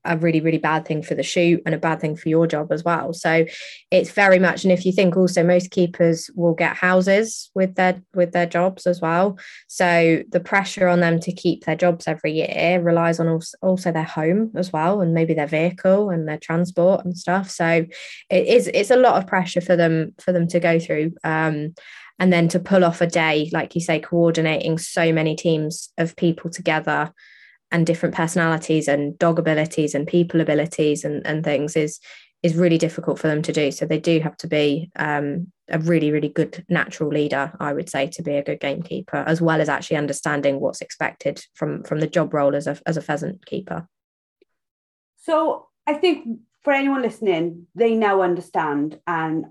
a 0.09 0.17
really 0.17 0.41
really 0.41 0.57
bad 0.57 0.85
thing 0.85 1.01
for 1.01 1.15
the 1.15 1.23
shoot 1.23 1.61
and 1.65 1.73
a 1.73 1.77
bad 1.77 2.01
thing 2.01 2.17
for 2.17 2.27
your 2.27 2.47
job 2.47 2.71
as 2.71 2.83
well. 2.83 3.13
So 3.13 3.45
it's 3.91 4.11
very 4.11 4.39
much 4.39 4.63
and 4.63 4.73
if 4.73 4.85
you 4.85 4.91
think 4.91 5.15
also 5.15 5.43
most 5.43 5.71
keepers 5.71 6.29
will 6.35 6.55
get 6.55 6.75
houses 6.75 7.51
with 7.53 7.75
their 7.75 8.01
with 8.13 8.33
their 8.33 8.47
jobs 8.47 8.87
as 8.87 8.99
well. 8.99 9.37
So 9.67 10.23
the 10.29 10.39
pressure 10.39 10.87
on 10.87 10.99
them 10.99 11.19
to 11.21 11.31
keep 11.31 11.63
their 11.63 11.75
jobs 11.75 12.07
every 12.07 12.33
year 12.33 12.81
relies 12.81 13.19
on 13.19 13.39
also, 13.61 13.91
their 13.91 14.03
home 14.03 14.51
as 14.55 14.73
well 14.73 15.01
and 15.01 15.13
maybe 15.13 15.33
their 15.33 15.47
vehicle 15.47 16.09
and 16.09 16.27
their 16.27 16.37
transport 16.37 17.05
and 17.05 17.17
stuff. 17.17 17.49
So 17.49 17.85
it 18.29 18.47
is 18.47 18.67
it's 18.73 18.91
a 18.91 18.95
lot 18.95 19.15
of 19.15 19.27
pressure 19.27 19.61
for 19.61 19.75
them 19.75 20.13
for 20.19 20.31
them 20.31 20.47
to 20.47 20.59
go 20.59 20.79
through 20.79 21.13
um, 21.23 21.75
and 22.17 22.33
then 22.33 22.47
to 22.49 22.59
pull 22.59 22.83
off 22.83 23.01
a 23.01 23.07
day 23.07 23.49
like 23.53 23.75
you 23.75 23.81
say 23.81 23.99
coordinating 23.99 24.77
so 24.77 25.13
many 25.13 25.35
teams 25.35 25.89
of 25.97 26.15
people 26.15 26.49
together 26.49 27.13
and 27.71 27.85
different 27.85 28.15
personalities 28.15 28.87
and 28.87 29.17
dog 29.19 29.39
abilities 29.39 29.93
and 29.93 30.07
people 30.07 30.41
abilities 30.41 31.03
and, 31.03 31.25
and 31.25 31.43
things 31.43 31.75
is 31.75 31.99
is 32.41 32.55
really 32.55 32.77
difficult 32.77 33.19
for 33.19 33.27
them 33.27 33.41
to 33.41 33.51
do. 33.51 33.69
So 33.69 33.85
they 33.85 33.99
do 33.99 34.21
have 34.21 34.37
to 34.37 34.47
be 34.47 34.89
um, 34.95 35.51
a 35.69 35.77
really, 35.77 36.09
really 36.11 36.29
good 36.29 36.65
natural 36.69 37.09
leader, 37.09 37.51
I 37.59 37.73
would 37.73 37.89
say, 37.89 38.07
to 38.07 38.23
be 38.23 38.35
a 38.35 38.43
good 38.43 38.61
gamekeeper, 38.61 39.17
as 39.17 39.41
well 39.41 39.59
as 39.59 39.67
actually 39.67 39.97
understanding 39.97 40.59
what's 40.59 40.81
expected 40.81 41.43
from 41.53 41.83
from 41.83 41.99
the 41.99 42.07
job 42.07 42.33
role 42.33 42.55
as 42.55 42.67
a 42.67 42.77
as 42.85 42.97
a 42.97 43.01
pheasant 43.01 43.45
keeper. 43.45 43.87
So 45.17 45.67
I 45.85 45.95
think 45.95 46.39
for 46.61 46.71
anyone 46.71 47.01
listening, 47.01 47.67
they 47.75 47.93
now 47.95 48.21
understand, 48.21 48.99
and 49.05 49.47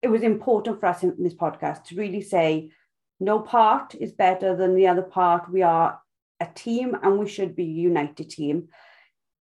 it 0.00 0.08
was 0.08 0.22
important 0.22 0.80
for 0.80 0.86
us 0.86 1.02
in 1.02 1.16
this 1.18 1.34
podcast 1.34 1.84
to 1.84 1.96
really 1.96 2.22
say 2.22 2.70
no 3.18 3.40
part 3.40 3.94
is 3.96 4.12
better 4.12 4.56
than 4.56 4.74
the 4.74 4.88
other 4.88 5.02
part. 5.02 5.50
We 5.50 5.62
are 5.62 6.00
a 6.42 6.50
team 6.54 6.96
and 7.02 7.18
we 7.18 7.28
should 7.28 7.54
be 7.54 7.64
a 7.64 7.82
united 7.90 8.30
team. 8.30 8.68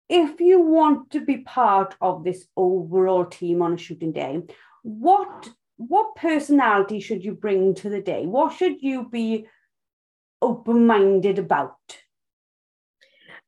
If 0.09 0.39
you 0.39 0.59
want 0.59 1.11
to 1.11 1.21
be 1.21 1.37
part 1.37 1.95
of 2.01 2.23
this 2.23 2.45
overall 2.55 3.25
team 3.25 3.61
on 3.61 3.73
a 3.73 3.77
shooting 3.77 4.11
day, 4.11 4.41
what 4.83 5.49
what 5.77 6.15
personality 6.15 6.99
should 6.99 7.23
you 7.23 7.33
bring 7.33 7.73
to 7.75 7.89
the 7.89 8.01
day? 8.01 8.25
What 8.25 8.53
should 8.53 8.81
you 8.81 9.09
be 9.09 9.47
open-minded 10.41 11.39
about? 11.39 11.75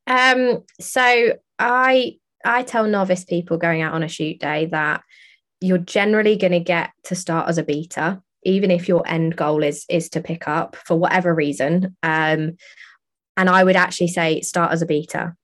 Um, 0.06 0.64
so 0.80 1.34
I 1.58 2.16
I 2.44 2.62
tell 2.62 2.86
novice 2.86 3.24
people 3.24 3.56
going 3.56 3.82
out 3.82 3.94
on 3.94 4.02
a 4.02 4.08
shoot 4.08 4.40
day 4.40 4.66
that 4.66 5.02
you're 5.60 5.78
generally 5.78 6.36
going 6.36 6.52
to 6.52 6.60
get 6.60 6.90
to 7.04 7.14
start 7.14 7.48
as 7.48 7.56
a 7.58 7.62
beater, 7.62 8.20
even 8.42 8.70
if 8.70 8.88
your 8.88 9.06
end 9.06 9.36
goal 9.36 9.62
is 9.62 9.86
is 9.88 10.08
to 10.10 10.20
pick 10.20 10.48
up 10.48 10.76
for 10.76 10.98
whatever 10.98 11.34
reason. 11.34 11.96
Um, 12.02 12.56
and 13.36 13.50
I 13.50 13.64
would 13.64 13.76
actually 13.76 14.08
say 14.08 14.40
start 14.40 14.72
as 14.72 14.82
a 14.82 14.86
beater. 14.86 15.36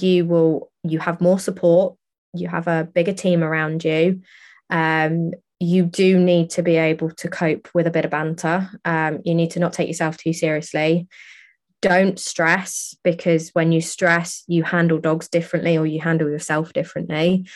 You 0.00 0.26
will 0.26 0.70
you 0.82 0.98
have 0.98 1.20
more 1.20 1.38
support, 1.38 1.96
you 2.34 2.48
have 2.48 2.68
a 2.68 2.88
bigger 2.92 3.12
team 3.12 3.42
around 3.42 3.84
you. 3.84 4.22
Um, 4.70 5.32
you 5.58 5.84
do 5.84 6.18
need 6.18 6.50
to 6.50 6.62
be 6.62 6.76
able 6.76 7.10
to 7.10 7.28
cope 7.28 7.68
with 7.74 7.86
a 7.86 7.90
bit 7.90 8.04
of 8.04 8.10
banter. 8.10 8.70
Um, 8.84 9.20
you 9.24 9.34
need 9.34 9.52
to 9.52 9.60
not 9.60 9.72
take 9.72 9.88
yourself 9.88 10.16
too 10.16 10.32
seriously. 10.32 11.08
Don't 11.80 12.18
stress 12.18 12.94
because 13.02 13.50
when 13.50 13.72
you 13.72 13.80
stress, 13.80 14.44
you 14.46 14.64
handle 14.64 14.98
dogs 14.98 15.28
differently 15.28 15.78
or 15.78 15.86
you 15.86 16.00
handle 16.00 16.28
yourself 16.28 16.72
differently. 16.72 17.46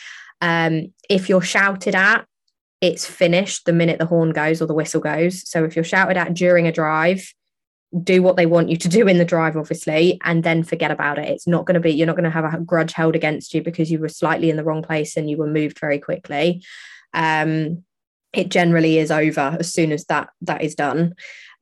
Um, 0.41 0.93
if 1.09 1.29
you're 1.29 1.41
shouted 1.41 1.95
at, 1.95 2.25
it's 2.81 3.05
finished 3.05 3.65
the 3.65 3.73
minute 3.73 3.99
the 3.99 4.07
horn 4.07 4.31
goes 4.31 4.61
or 4.61 4.65
the 4.65 4.73
whistle 4.73 5.01
goes. 5.01 5.47
So 5.47 5.63
if 5.63 5.75
you're 5.75 5.85
shouted 5.85 6.17
at 6.17 6.33
during 6.33 6.65
a 6.65 6.71
drive, 6.71 7.31
do 8.03 8.23
what 8.23 8.37
they 8.37 8.45
want 8.45 8.69
you 8.69 8.77
to 8.77 8.87
do 8.87 9.07
in 9.07 9.17
the 9.17 9.25
drive, 9.25 9.57
obviously, 9.57 10.19
and 10.23 10.43
then 10.43 10.63
forget 10.63 10.91
about 10.91 11.19
it. 11.19 11.27
It's 11.27 11.47
not 11.47 11.65
going 11.65 11.75
to 11.75 11.81
be, 11.81 11.91
you're 11.91 12.07
not 12.07 12.15
going 12.15 12.23
to 12.23 12.29
have 12.29 12.53
a 12.53 12.59
grudge 12.59 12.93
held 12.93 13.15
against 13.15 13.53
you 13.53 13.61
because 13.61 13.91
you 13.91 13.99
were 13.99 14.09
slightly 14.09 14.49
in 14.49 14.55
the 14.55 14.63
wrong 14.63 14.81
place 14.81 15.17
and 15.17 15.29
you 15.29 15.37
were 15.37 15.47
moved 15.47 15.79
very 15.79 15.99
quickly. 15.99 16.63
Um, 17.13 17.83
it 18.33 18.49
generally 18.49 18.97
is 18.97 19.11
over 19.11 19.57
as 19.59 19.73
soon 19.73 19.91
as 19.91 20.05
that 20.05 20.29
that 20.41 20.61
is 20.61 20.75
done 20.75 21.13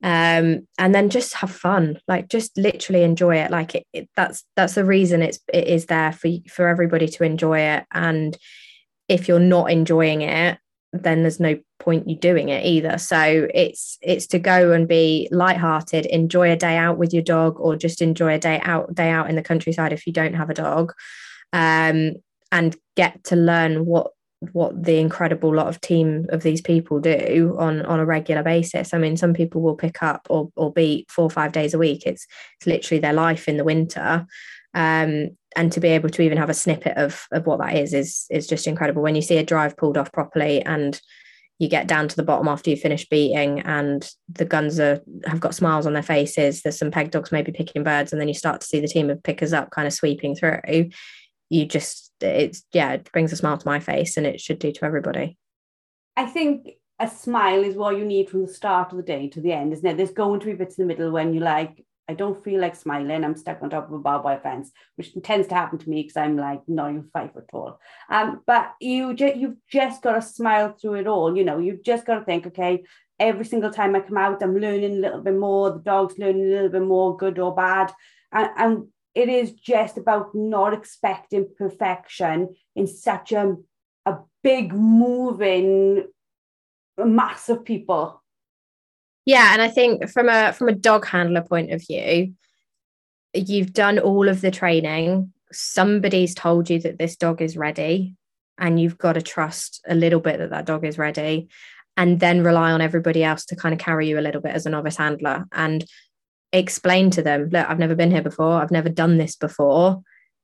um 0.02 0.66
and 0.78 0.94
then 0.94 1.10
just 1.10 1.34
have 1.34 1.50
fun 1.50 1.98
like 2.08 2.28
just 2.28 2.56
literally 2.56 3.02
enjoy 3.02 3.36
it 3.36 3.50
like 3.50 3.74
it, 3.74 3.86
it, 3.92 4.08
that's 4.16 4.44
that's 4.56 4.74
the 4.74 4.84
reason 4.84 5.20
it's 5.20 5.40
it 5.52 5.66
is 5.66 5.86
there 5.86 6.12
for 6.12 6.30
for 6.48 6.68
everybody 6.68 7.06
to 7.06 7.24
enjoy 7.24 7.58
it 7.58 7.84
and 7.92 8.36
if 9.08 9.28
you're 9.28 9.38
not 9.38 9.70
enjoying 9.70 10.22
it 10.22 10.58
then 10.92 11.22
there's 11.22 11.40
no 11.40 11.56
point 11.78 12.08
you 12.08 12.16
doing 12.16 12.48
it 12.48 12.64
either 12.64 12.98
so 12.98 13.48
it's 13.54 13.96
it's 14.02 14.26
to 14.26 14.38
go 14.38 14.72
and 14.72 14.88
be 14.88 15.28
light-hearted 15.30 16.04
enjoy 16.06 16.50
a 16.50 16.56
day 16.56 16.76
out 16.76 16.98
with 16.98 17.14
your 17.14 17.22
dog 17.22 17.58
or 17.60 17.76
just 17.76 18.02
enjoy 18.02 18.34
a 18.34 18.38
day 18.38 18.60
out 18.64 18.92
day 18.94 19.08
out 19.08 19.30
in 19.30 19.36
the 19.36 19.42
countryside 19.42 19.92
if 19.92 20.06
you 20.06 20.12
don't 20.12 20.34
have 20.34 20.50
a 20.50 20.54
dog 20.54 20.92
um 21.52 22.12
and 22.52 22.76
get 22.96 23.22
to 23.24 23.36
learn 23.36 23.86
what 23.86 24.10
what 24.52 24.82
the 24.82 24.98
incredible 24.98 25.54
lot 25.54 25.68
of 25.68 25.80
team 25.80 26.26
of 26.30 26.42
these 26.42 26.62
people 26.62 26.98
do 26.98 27.54
on 27.58 27.84
on 27.84 28.00
a 28.00 28.06
regular 28.06 28.42
basis. 28.42 28.94
I 28.94 28.98
mean, 28.98 29.16
some 29.16 29.34
people 29.34 29.60
will 29.60 29.76
pick 29.76 30.02
up 30.02 30.26
or 30.30 30.50
or 30.56 30.72
beat 30.72 31.10
four 31.10 31.24
or 31.24 31.30
five 31.30 31.52
days 31.52 31.74
a 31.74 31.78
week. 31.78 32.04
It's 32.06 32.26
it's 32.58 32.66
literally 32.66 33.00
their 33.00 33.12
life 33.12 33.48
in 33.48 33.58
the 33.58 33.64
winter. 33.64 34.26
Um, 34.72 35.36
and 35.56 35.72
to 35.72 35.80
be 35.80 35.88
able 35.88 36.08
to 36.10 36.22
even 36.22 36.38
have 36.38 36.50
a 36.50 36.54
snippet 36.54 36.96
of 36.96 37.26
of 37.32 37.46
what 37.46 37.58
that 37.60 37.76
is 37.76 37.92
is 37.94 38.26
is 38.30 38.46
just 38.46 38.66
incredible. 38.66 39.02
When 39.02 39.16
you 39.16 39.22
see 39.22 39.38
a 39.38 39.44
drive 39.44 39.76
pulled 39.76 39.98
off 39.98 40.12
properly 40.12 40.62
and 40.62 41.00
you 41.60 41.68
get 41.68 41.86
down 41.86 42.08
to 42.08 42.16
the 42.16 42.22
bottom 42.22 42.48
after 42.48 42.70
you 42.70 42.76
finish 42.76 43.06
beating 43.08 43.60
and 43.60 44.10
the 44.30 44.46
guns 44.46 44.80
are 44.80 45.00
have 45.26 45.40
got 45.40 45.54
smiles 45.54 45.86
on 45.86 45.92
their 45.92 46.02
faces 46.02 46.62
there's 46.62 46.78
some 46.78 46.90
peg 46.90 47.10
dogs 47.10 47.30
maybe 47.30 47.52
picking 47.52 47.84
birds 47.84 48.12
and 48.12 48.20
then 48.20 48.28
you 48.28 48.34
start 48.34 48.60
to 48.60 48.66
see 48.66 48.80
the 48.80 48.88
team 48.88 49.10
of 49.10 49.22
pickers 49.22 49.52
up 49.52 49.70
kind 49.70 49.86
of 49.86 49.92
sweeping 49.92 50.34
through 50.34 50.58
you 51.50 51.66
just 51.66 52.12
it's 52.20 52.64
yeah 52.72 52.92
it 52.92 53.12
brings 53.12 53.32
a 53.32 53.36
smile 53.36 53.58
to 53.58 53.68
my 53.68 53.78
face 53.78 54.16
and 54.16 54.26
it 54.26 54.40
should 54.40 54.58
do 54.58 54.72
to 54.72 54.84
everybody 54.84 55.36
i 56.16 56.24
think 56.24 56.70
a 56.98 57.08
smile 57.08 57.62
is 57.62 57.76
what 57.76 57.96
you 57.96 58.04
need 58.04 58.28
from 58.28 58.46
the 58.46 58.52
start 58.52 58.90
of 58.90 58.96
the 58.96 59.02
day 59.02 59.28
to 59.28 59.40
the 59.40 59.52
end 59.52 59.72
isn't 59.72 59.86
it 59.86 59.96
there's 59.96 60.10
going 60.10 60.40
to 60.40 60.46
be 60.46 60.54
bits 60.54 60.78
in 60.78 60.86
the 60.86 60.94
middle 60.94 61.10
when 61.10 61.34
you're 61.34 61.44
like 61.44 61.84
I 62.10 62.14
don't 62.14 62.42
feel 62.42 62.60
like 62.60 62.74
smiling. 62.74 63.24
I'm 63.24 63.36
stuck 63.36 63.62
on 63.62 63.70
top 63.70 63.86
of 63.86 63.92
a 63.92 63.98
barbed 63.98 64.24
wire 64.24 64.40
fence, 64.40 64.72
which 64.96 65.14
tends 65.22 65.46
to 65.48 65.54
happen 65.54 65.78
to 65.78 65.88
me 65.88 66.02
because 66.02 66.16
I'm 66.16 66.36
like 66.36 66.60
not 66.66 66.90
even 66.90 67.08
five 67.12 67.32
foot 67.32 67.46
tall. 67.48 67.78
Um, 68.10 68.40
but 68.46 68.72
you 68.80 69.14
just 69.14 69.36
you've 69.36 69.58
just 69.70 70.02
got 70.02 70.14
to 70.14 70.22
smile 70.22 70.74
through 70.74 70.94
it 70.94 71.06
all. 71.06 71.36
You 71.36 71.44
know, 71.44 71.58
you've 71.58 71.84
just 71.84 72.04
got 72.04 72.18
to 72.18 72.24
think, 72.24 72.48
okay, 72.48 72.82
every 73.20 73.44
single 73.44 73.70
time 73.70 73.94
I 73.94 74.00
come 74.00 74.16
out, 74.16 74.42
I'm 74.42 74.58
learning 74.58 74.96
a 74.96 75.00
little 75.00 75.20
bit 75.20 75.36
more. 75.36 75.70
The 75.70 75.78
dog's 75.78 76.18
learning 76.18 76.46
a 76.46 76.54
little 76.54 76.70
bit 76.70 76.82
more, 76.82 77.16
good 77.16 77.38
or 77.38 77.54
bad. 77.54 77.92
And, 78.32 78.50
and 78.56 78.88
it 79.14 79.28
is 79.28 79.52
just 79.52 79.96
about 79.96 80.34
not 80.34 80.72
expecting 80.72 81.48
perfection 81.56 82.56
in 82.74 82.88
such 82.88 83.30
a, 83.30 83.54
a 84.04 84.16
big 84.42 84.72
moving 84.72 86.06
mass 86.98 87.48
of 87.48 87.64
people 87.64 88.19
yeah 89.24 89.52
and 89.52 89.62
i 89.62 89.68
think 89.68 90.08
from 90.08 90.28
a 90.28 90.52
from 90.52 90.68
a 90.68 90.74
dog 90.74 91.06
handler 91.06 91.42
point 91.42 91.72
of 91.72 91.80
view 91.86 92.34
you've 93.34 93.72
done 93.72 93.98
all 93.98 94.28
of 94.28 94.40
the 94.40 94.50
training. 94.50 95.32
Somebody's 95.52 96.34
told 96.34 96.70
you 96.70 96.80
that 96.80 96.98
this 96.98 97.16
dog 97.16 97.42
is 97.42 97.56
ready 97.56 98.16
and 98.58 98.80
you've 98.80 98.98
got 98.98 99.14
to 99.14 99.22
trust 99.22 99.80
a 99.88 99.94
little 99.94 100.20
bit 100.20 100.38
that 100.38 100.50
that 100.50 100.66
dog 100.66 100.84
is 100.84 100.98
ready 100.98 101.48
and 101.96 102.20
then 102.20 102.44
rely 102.44 102.72
on 102.72 102.80
everybody 102.80 103.24
else 103.24 103.44
to 103.46 103.56
kind 103.56 103.72
of 103.72 103.80
carry 103.80 104.08
you 104.08 104.18
a 104.18 104.22
little 104.22 104.40
bit 104.40 104.54
as 104.54 104.66
a 104.66 104.70
novice 104.70 104.96
handler 104.96 105.44
and 105.52 105.84
explain 106.52 107.10
to 107.10 107.22
them 107.22 107.48
look 107.50 107.68
i've 107.68 107.78
never 107.78 107.94
been 107.94 108.10
here 108.10 108.22
before. 108.22 108.60
I've 108.60 108.70
never 108.70 108.88
done 108.88 109.18
this 109.18 109.36
before. 109.36 110.02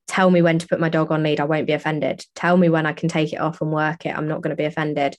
Tell 0.08 0.30
me 0.30 0.40
when 0.40 0.58
to 0.60 0.68
put 0.68 0.80
my 0.80 0.88
dog 0.88 1.10
on 1.10 1.24
lead. 1.24 1.40
I 1.40 1.44
won't 1.44 1.66
be 1.66 1.72
offended. 1.72 2.24
Tell 2.34 2.56
me 2.56 2.68
when 2.68 2.86
i 2.86 2.92
can 2.92 3.08
take 3.08 3.32
it 3.32 3.40
off 3.40 3.60
and 3.60 3.72
work 3.72 4.06
it. 4.06 4.16
I'm 4.16 4.28
not 4.28 4.40
going 4.40 4.50
to 4.50 4.56
be 4.56 4.64
offended 4.64 5.16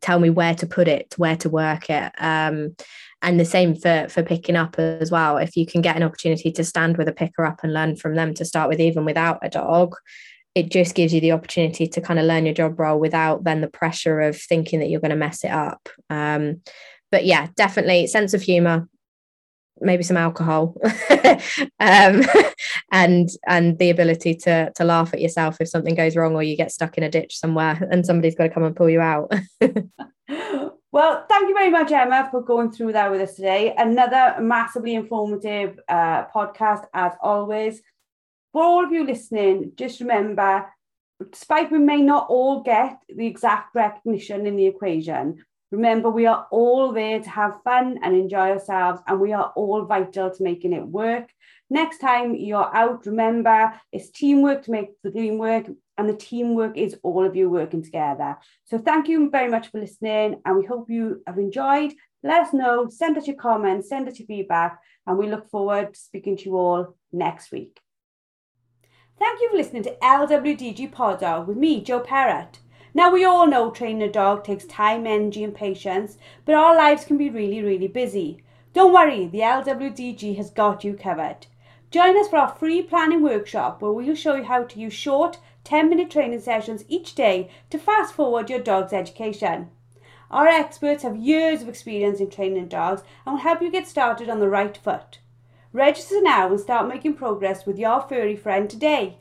tell 0.00 0.18
me 0.18 0.30
where 0.30 0.54
to 0.54 0.66
put 0.66 0.88
it 0.88 1.14
where 1.16 1.36
to 1.36 1.48
work 1.48 1.90
it. 1.90 2.12
Um, 2.18 2.76
and 3.22 3.40
the 3.40 3.44
same 3.44 3.74
for 3.74 4.06
for 4.08 4.22
picking 4.22 4.56
up 4.56 4.78
as 4.78 5.10
well. 5.10 5.38
If 5.38 5.56
you 5.56 5.66
can 5.66 5.80
get 5.80 5.96
an 5.96 6.02
opportunity 6.02 6.52
to 6.52 6.64
stand 6.64 6.96
with 6.96 7.08
a 7.08 7.12
picker 7.12 7.44
up 7.44 7.60
and 7.62 7.72
learn 7.72 7.96
from 7.96 8.14
them 8.14 8.34
to 8.34 8.44
start 8.44 8.68
with 8.68 8.80
even 8.80 9.04
without 9.04 9.38
a 9.42 9.48
dog 9.48 9.94
it 10.54 10.70
just 10.70 10.94
gives 10.94 11.12
you 11.12 11.20
the 11.20 11.32
opportunity 11.32 11.86
to 11.86 12.00
kind 12.00 12.18
of 12.18 12.26
learn 12.26 12.44
your 12.46 12.54
job 12.54 12.78
role 12.78 12.98
without 12.98 13.44
then 13.44 13.60
the 13.60 13.68
pressure 13.68 14.20
of 14.20 14.40
thinking 14.40 14.78
that 14.78 14.88
you're 14.88 15.00
going 15.00 15.10
to 15.10 15.16
mess 15.16 15.42
it 15.44 15.50
up. 15.50 15.88
Um, 16.10 16.60
but 17.10 17.24
yeah 17.24 17.48
definitely 17.56 18.06
sense 18.06 18.34
of 18.34 18.42
humor 18.42 18.88
maybe 19.84 20.02
some 20.02 20.16
alcohol 20.16 20.74
um, 21.80 22.22
and 22.92 23.28
and 23.46 23.78
the 23.78 23.90
ability 23.90 24.34
to 24.34 24.70
to 24.72 24.84
laugh 24.84 25.12
at 25.12 25.20
yourself 25.20 25.60
if 25.60 25.68
something 25.68 25.94
goes 25.94 26.16
wrong 26.16 26.34
or 26.34 26.42
you 26.42 26.56
get 26.56 26.72
stuck 26.72 26.96
in 26.98 27.04
a 27.04 27.10
ditch 27.10 27.36
somewhere 27.36 27.86
and 27.90 28.06
somebody's 28.06 28.34
got 28.34 28.44
to 28.44 28.50
come 28.50 28.64
and 28.64 28.76
pull 28.76 28.90
you 28.90 29.00
out. 29.00 29.32
Well 30.92 31.26
thank 31.28 31.48
you 31.48 31.54
very 31.54 31.70
much 31.70 31.90
emma 31.90 32.28
for 32.30 32.40
going 32.40 32.70
through 32.70 32.92
that 32.92 33.10
with 33.10 33.20
us 33.20 33.34
today. 33.34 33.74
Another 33.76 34.36
massively 34.40 34.94
informative 34.94 35.76
uh, 35.88 36.26
podcast 36.26 36.84
as 36.94 37.14
always. 37.20 37.82
For 38.52 38.62
all 38.62 38.84
of 38.84 38.92
you 38.92 39.04
listening 39.04 39.72
just 39.74 39.98
remember 39.98 40.66
despite 41.32 41.72
we 41.72 41.78
may 41.78 42.00
not 42.00 42.28
all 42.28 42.62
get 42.62 42.98
the 43.08 43.26
exact 43.26 43.74
recognition 43.74 44.46
in 44.46 44.54
the 44.54 44.66
equation 44.66 45.44
Remember, 45.74 46.08
we 46.08 46.26
are 46.26 46.46
all 46.52 46.92
there 46.92 47.18
to 47.18 47.28
have 47.28 47.60
fun 47.64 47.98
and 48.02 48.14
enjoy 48.14 48.50
ourselves, 48.50 49.00
and 49.08 49.20
we 49.20 49.32
are 49.32 49.52
all 49.56 49.84
vital 49.84 50.30
to 50.30 50.42
making 50.42 50.72
it 50.72 50.86
work. 50.86 51.30
Next 51.68 51.98
time 51.98 52.36
you're 52.36 52.76
out, 52.76 53.06
remember 53.06 53.72
it's 53.90 54.10
teamwork 54.10 54.62
to 54.64 54.70
make 54.70 54.90
the 55.02 55.10
dream 55.10 55.36
work, 55.36 55.66
and 55.98 56.08
the 56.08 56.14
teamwork 56.14 56.76
is 56.76 56.96
all 57.02 57.24
of 57.26 57.34
you 57.34 57.50
working 57.50 57.82
together. 57.82 58.36
So, 58.66 58.78
thank 58.78 59.08
you 59.08 59.30
very 59.30 59.50
much 59.50 59.72
for 59.72 59.80
listening, 59.80 60.40
and 60.44 60.56
we 60.56 60.64
hope 60.64 60.88
you 60.88 61.22
have 61.26 61.38
enjoyed. 61.38 61.92
Let 62.22 62.46
us 62.46 62.52
know, 62.52 62.88
send 62.88 63.18
us 63.18 63.26
your 63.26 63.36
comments, 63.36 63.88
send 63.88 64.08
us 64.08 64.20
your 64.20 64.26
feedback, 64.26 64.78
and 65.08 65.18
we 65.18 65.26
look 65.26 65.50
forward 65.50 65.94
to 65.94 66.00
speaking 66.00 66.36
to 66.36 66.44
you 66.44 66.56
all 66.56 66.96
next 67.12 67.50
week. 67.50 67.80
Thank 69.18 69.40
you 69.40 69.50
for 69.50 69.56
listening 69.56 69.82
to 69.84 69.96
LWDG 70.00 70.92
Pod 70.92 71.48
with 71.48 71.56
me, 71.56 71.82
Joe 71.82 72.00
Parrott. 72.00 72.60
Now, 72.96 73.10
we 73.10 73.24
all 73.24 73.48
know 73.48 73.72
training 73.72 74.04
a 74.04 74.08
dog 74.08 74.44
takes 74.44 74.64
time, 74.64 75.04
energy, 75.04 75.42
and 75.42 75.52
patience, 75.52 76.16
but 76.44 76.54
our 76.54 76.76
lives 76.76 77.04
can 77.04 77.16
be 77.16 77.28
really, 77.28 77.60
really 77.60 77.88
busy. 77.88 78.44
Don't 78.72 78.92
worry, 78.92 79.26
the 79.26 79.40
LWDG 79.40 80.36
has 80.36 80.50
got 80.50 80.84
you 80.84 80.94
covered. 80.94 81.48
Join 81.90 82.16
us 82.16 82.28
for 82.28 82.36
our 82.36 82.54
free 82.54 82.82
planning 82.82 83.20
workshop 83.20 83.82
where 83.82 83.90
we'll 83.90 84.14
show 84.14 84.36
you 84.36 84.44
how 84.44 84.62
to 84.62 84.78
use 84.78 84.92
short 84.92 85.38
10 85.64 85.88
minute 85.88 86.08
training 86.08 86.40
sessions 86.40 86.84
each 86.86 87.16
day 87.16 87.50
to 87.70 87.78
fast 87.78 88.14
forward 88.14 88.48
your 88.48 88.60
dog's 88.60 88.92
education. 88.92 89.70
Our 90.30 90.46
experts 90.46 91.02
have 91.02 91.16
years 91.16 91.62
of 91.62 91.68
experience 91.68 92.20
in 92.20 92.30
training 92.30 92.68
dogs 92.68 93.02
and 93.26 93.34
will 93.34 93.42
help 93.42 93.60
you 93.60 93.72
get 93.72 93.88
started 93.88 94.30
on 94.30 94.38
the 94.38 94.48
right 94.48 94.76
foot. 94.76 95.18
Register 95.72 96.22
now 96.22 96.48
and 96.48 96.60
start 96.60 96.86
making 96.86 97.14
progress 97.14 97.66
with 97.66 97.76
your 97.76 98.00
furry 98.02 98.36
friend 98.36 98.70
today 98.70 99.18